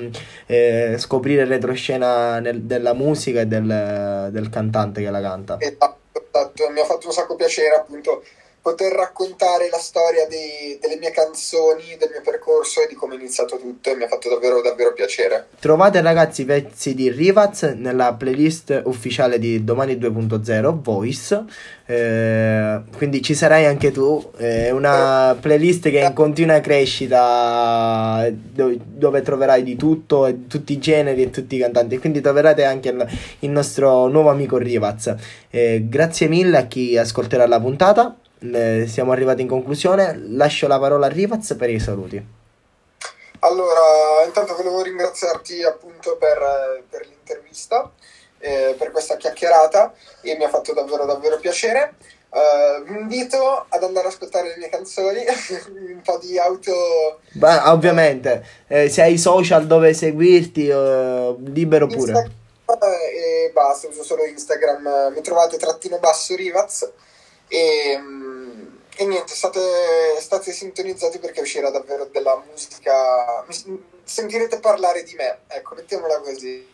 eh, 0.45 0.95
scoprire 0.97 1.41
il 1.41 1.49
retroscena 1.49 2.39
nel, 2.39 2.61
della 2.61 2.93
musica 2.93 3.41
e 3.41 3.45
del, 3.45 4.29
del, 4.31 4.49
cantante 4.49 5.01
che 5.01 5.09
la 5.09 5.19
canta. 5.19 5.57
Esatto, 5.59 5.97
esatto, 6.13 6.69
mi 6.69 6.79
ha 6.79 6.85
fatto 6.85 7.07
un 7.07 7.13
sacco 7.13 7.35
piacere 7.35 7.75
appunto 7.75 8.23
poter 8.65 8.93
raccontare 8.93 9.69
la 9.69 9.77
storia 9.77 10.25
dei, 10.27 10.79
delle 10.81 10.97
mie 10.97 11.11
canzoni, 11.11 11.97
del 11.99 12.09
mio 12.09 12.21
percorso 12.23 12.81
e 12.81 12.87
di 12.87 12.95
come 12.95 13.13
è 13.13 13.19
iniziato 13.19 13.59
tutto 13.59 13.91
e 13.91 13.95
mi 13.95 14.05
ha 14.05 14.07
fatto 14.07 14.27
davvero 14.27 14.59
davvero 14.59 14.91
piacere. 14.91 15.49
Trovate 15.59 16.01
ragazzi 16.01 16.41
i 16.41 16.45
pezzi 16.45 16.95
di 16.95 17.11
Rivaz 17.11 17.61
nella 17.61 18.15
playlist 18.15 18.81
ufficiale 18.85 19.37
di 19.37 19.63
Domani 19.63 19.97
2.0 19.97 20.81
Voice, 20.81 21.43
eh, 21.85 22.81
quindi 22.97 23.21
ci 23.21 23.35
sarai 23.35 23.65
anche 23.65 23.91
tu, 23.91 24.31
è 24.35 24.71
una 24.71 25.37
playlist 25.39 25.91
che 25.91 26.01
è 26.01 26.07
in 26.07 26.13
continua 26.13 26.59
crescita 26.59 28.27
dove, 28.31 28.79
dove 28.83 29.21
troverai 29.21 29.61
di 29.61 29.75
tutto, 29.75 30.27
tutti 30.47 30.73
i 30.73 30.79
generi 30.79 31.21
e 31.21 31.29
tutti 31.29 31.55
i 31.55 31.59
cantanti, 31.59 31.99
quindi 31.99 32.19
troverete 32.19 32.63
anche 32.63 32.89
il, 32.89 33.07
il 33.41 33.49
nostro 33.51 34.07
nuovo 34.07 34.31
amico 34.31 34.57
Rivaz. 34.57 35.13
Eh, 35.51 35.85
grazie 35.87 36.27
mille 36.27 36.57
a 36.57 36.65
chi 36.65 36.97
ascolterà 36.97 37.45
la 37.45 37.59
puntata 37.59 38.17
eh, 38.53 38.87
siamo 38.87 39.11
arrivati 39.11 39.41
in 39.41 39.47
conclusione. 39.47 40.19
Lascio 40.29 40.67
la 40.67 40.79
parola 40.79 41.05
a 41.05 41.09
Rivaz 41.09 41.55
per 41.57 41.69
i 41.69 41.79
saluti. 41.79 42.23
Allora, 43.39 44.23
intanto 44.25 44.55
volevo 44.55 44.81
ringraziarti 44.81 45.63
appunto 45.63 46.17
per, 46.17 46.83
per 46.89 47.05
l'intervista, 47.07 47.91
eh, 48.39 48.75
per 48.77 48.91
questa 48.91 49.17
chiacchierata 49.17 49.93
e 50.21 50.35
mi 50.35 50.43
ha 50.43 50.49
fatto 50.49 50.73
davvero 50.73 51.05
davvero 51.05 51.37
piacere. 51.37 51.95
Uh, 52.35 52.83
vi 52.83 52.99
invito 52.99 53.65
ad 53.69 53.81
andare 53.81 54.07
ad 54.07 54.11
ascoltare 54.11 54.49
le 54.49 54.57
mie 54.57 54.67
canzoni, 54.67 55.23
un 55.93 56.01
po' 56.03 56.17
di 56.17 56.37
auto. 56.37 57.19
Beh, 57.31 57.59
ovviamente, 57.67 58.45
eh, 58.67 58.89
se 58.89 59.03
hai 59.03 59.17
social 59.17 59.65
dove 59.65 59.93
seguirti, 59.93 60.67
eh, 60.67 61.35
libero 61.39 61.87
pure. 61.87 62.11
Instagram 62.11 62.43
e 62.67 63.51
basta, 63.53 63.87
uso 63.87 64.03
solo 64.03 64.25
Instagram. 64.25 65.13
Mi 65.13 65.21
trovate 65.21 65.57
trattino 65.57 65.99
basso 65.99 66.35
Rivaz 66.35 66.91
e, 67.47 67.99
e 68.97 69.05
niente, 69.05 69.33
state, 69.33 69.59
state 70.19 70.51
sintonizzati 70.51 71.19
perché 71.19 71.41
uscirà 71.41 71.69
davvero 71.69 72.07
della 72.11 72.41
musica. 72.49 73.43
Sentirete 74.03 74.59
parlare 74.59 75.03
di 75.03 75.15
me, 75.15 75.39
ecco, 75.47 75.75
mettiamola 75.75 76.19
così. 76.19 76.73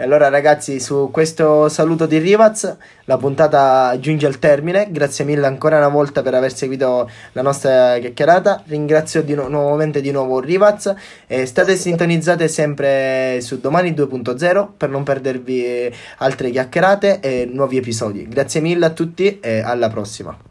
E 0.00 0.02
allora 0.02 0.30
ragazzi, 0.30 0.80
su 0.80 1.10
questo 1.12 1.68
saluto 1.68 2.06
di 2.06 2.16
Rivaz, 2.16 2.74
la 3.04 3.18
puntata 3.18 3.94
giunge 4.00 4.26
al 4.26 4.38
termine. 4.38 4.88
Grazie 4.90 5.26
mille 5.26 5.46
ancora 5.46 5.76
una 5.76 5.88
volta 5.88 6.22
per 6.22 6.32
aver 6.32 6.54
seguito 6.54 7.10
la 7.32 7.42
nostra 7.42 7.98
chiacchierata. 7.98 8.62
Ringrazio 8.66 9.22
di 9.22 9.34
nu- 9.34 9.48
nuovamente 9.48 10.00
di 10.00 10.10
nuovo 10.10 10.40
Rivaz 10.40 10.94
e 11.26 11.44
state 11.44 11.76
sintonizzate 11.76 12.48
sempre 12.48 13.42
su 13.42 13.60
Domani 13.60 13.92
2.0 13.92 14.72
per 14.74 14.88
non 14.88 15.02
perdervi 15.02 15.94
altre 16.16 16.48
chiacchierate 16.48 17.20
e 17.20 17.44
nuovi 17.44 17.76
episodi. 17.76 18.26
Grazie 18.26 18.62
mille 18.62 18.86
a 18.86 18.90
tutti 18.90 19.38
e 19.38 19.60
alla 19.60 19.90
prossima. 19.90 20.49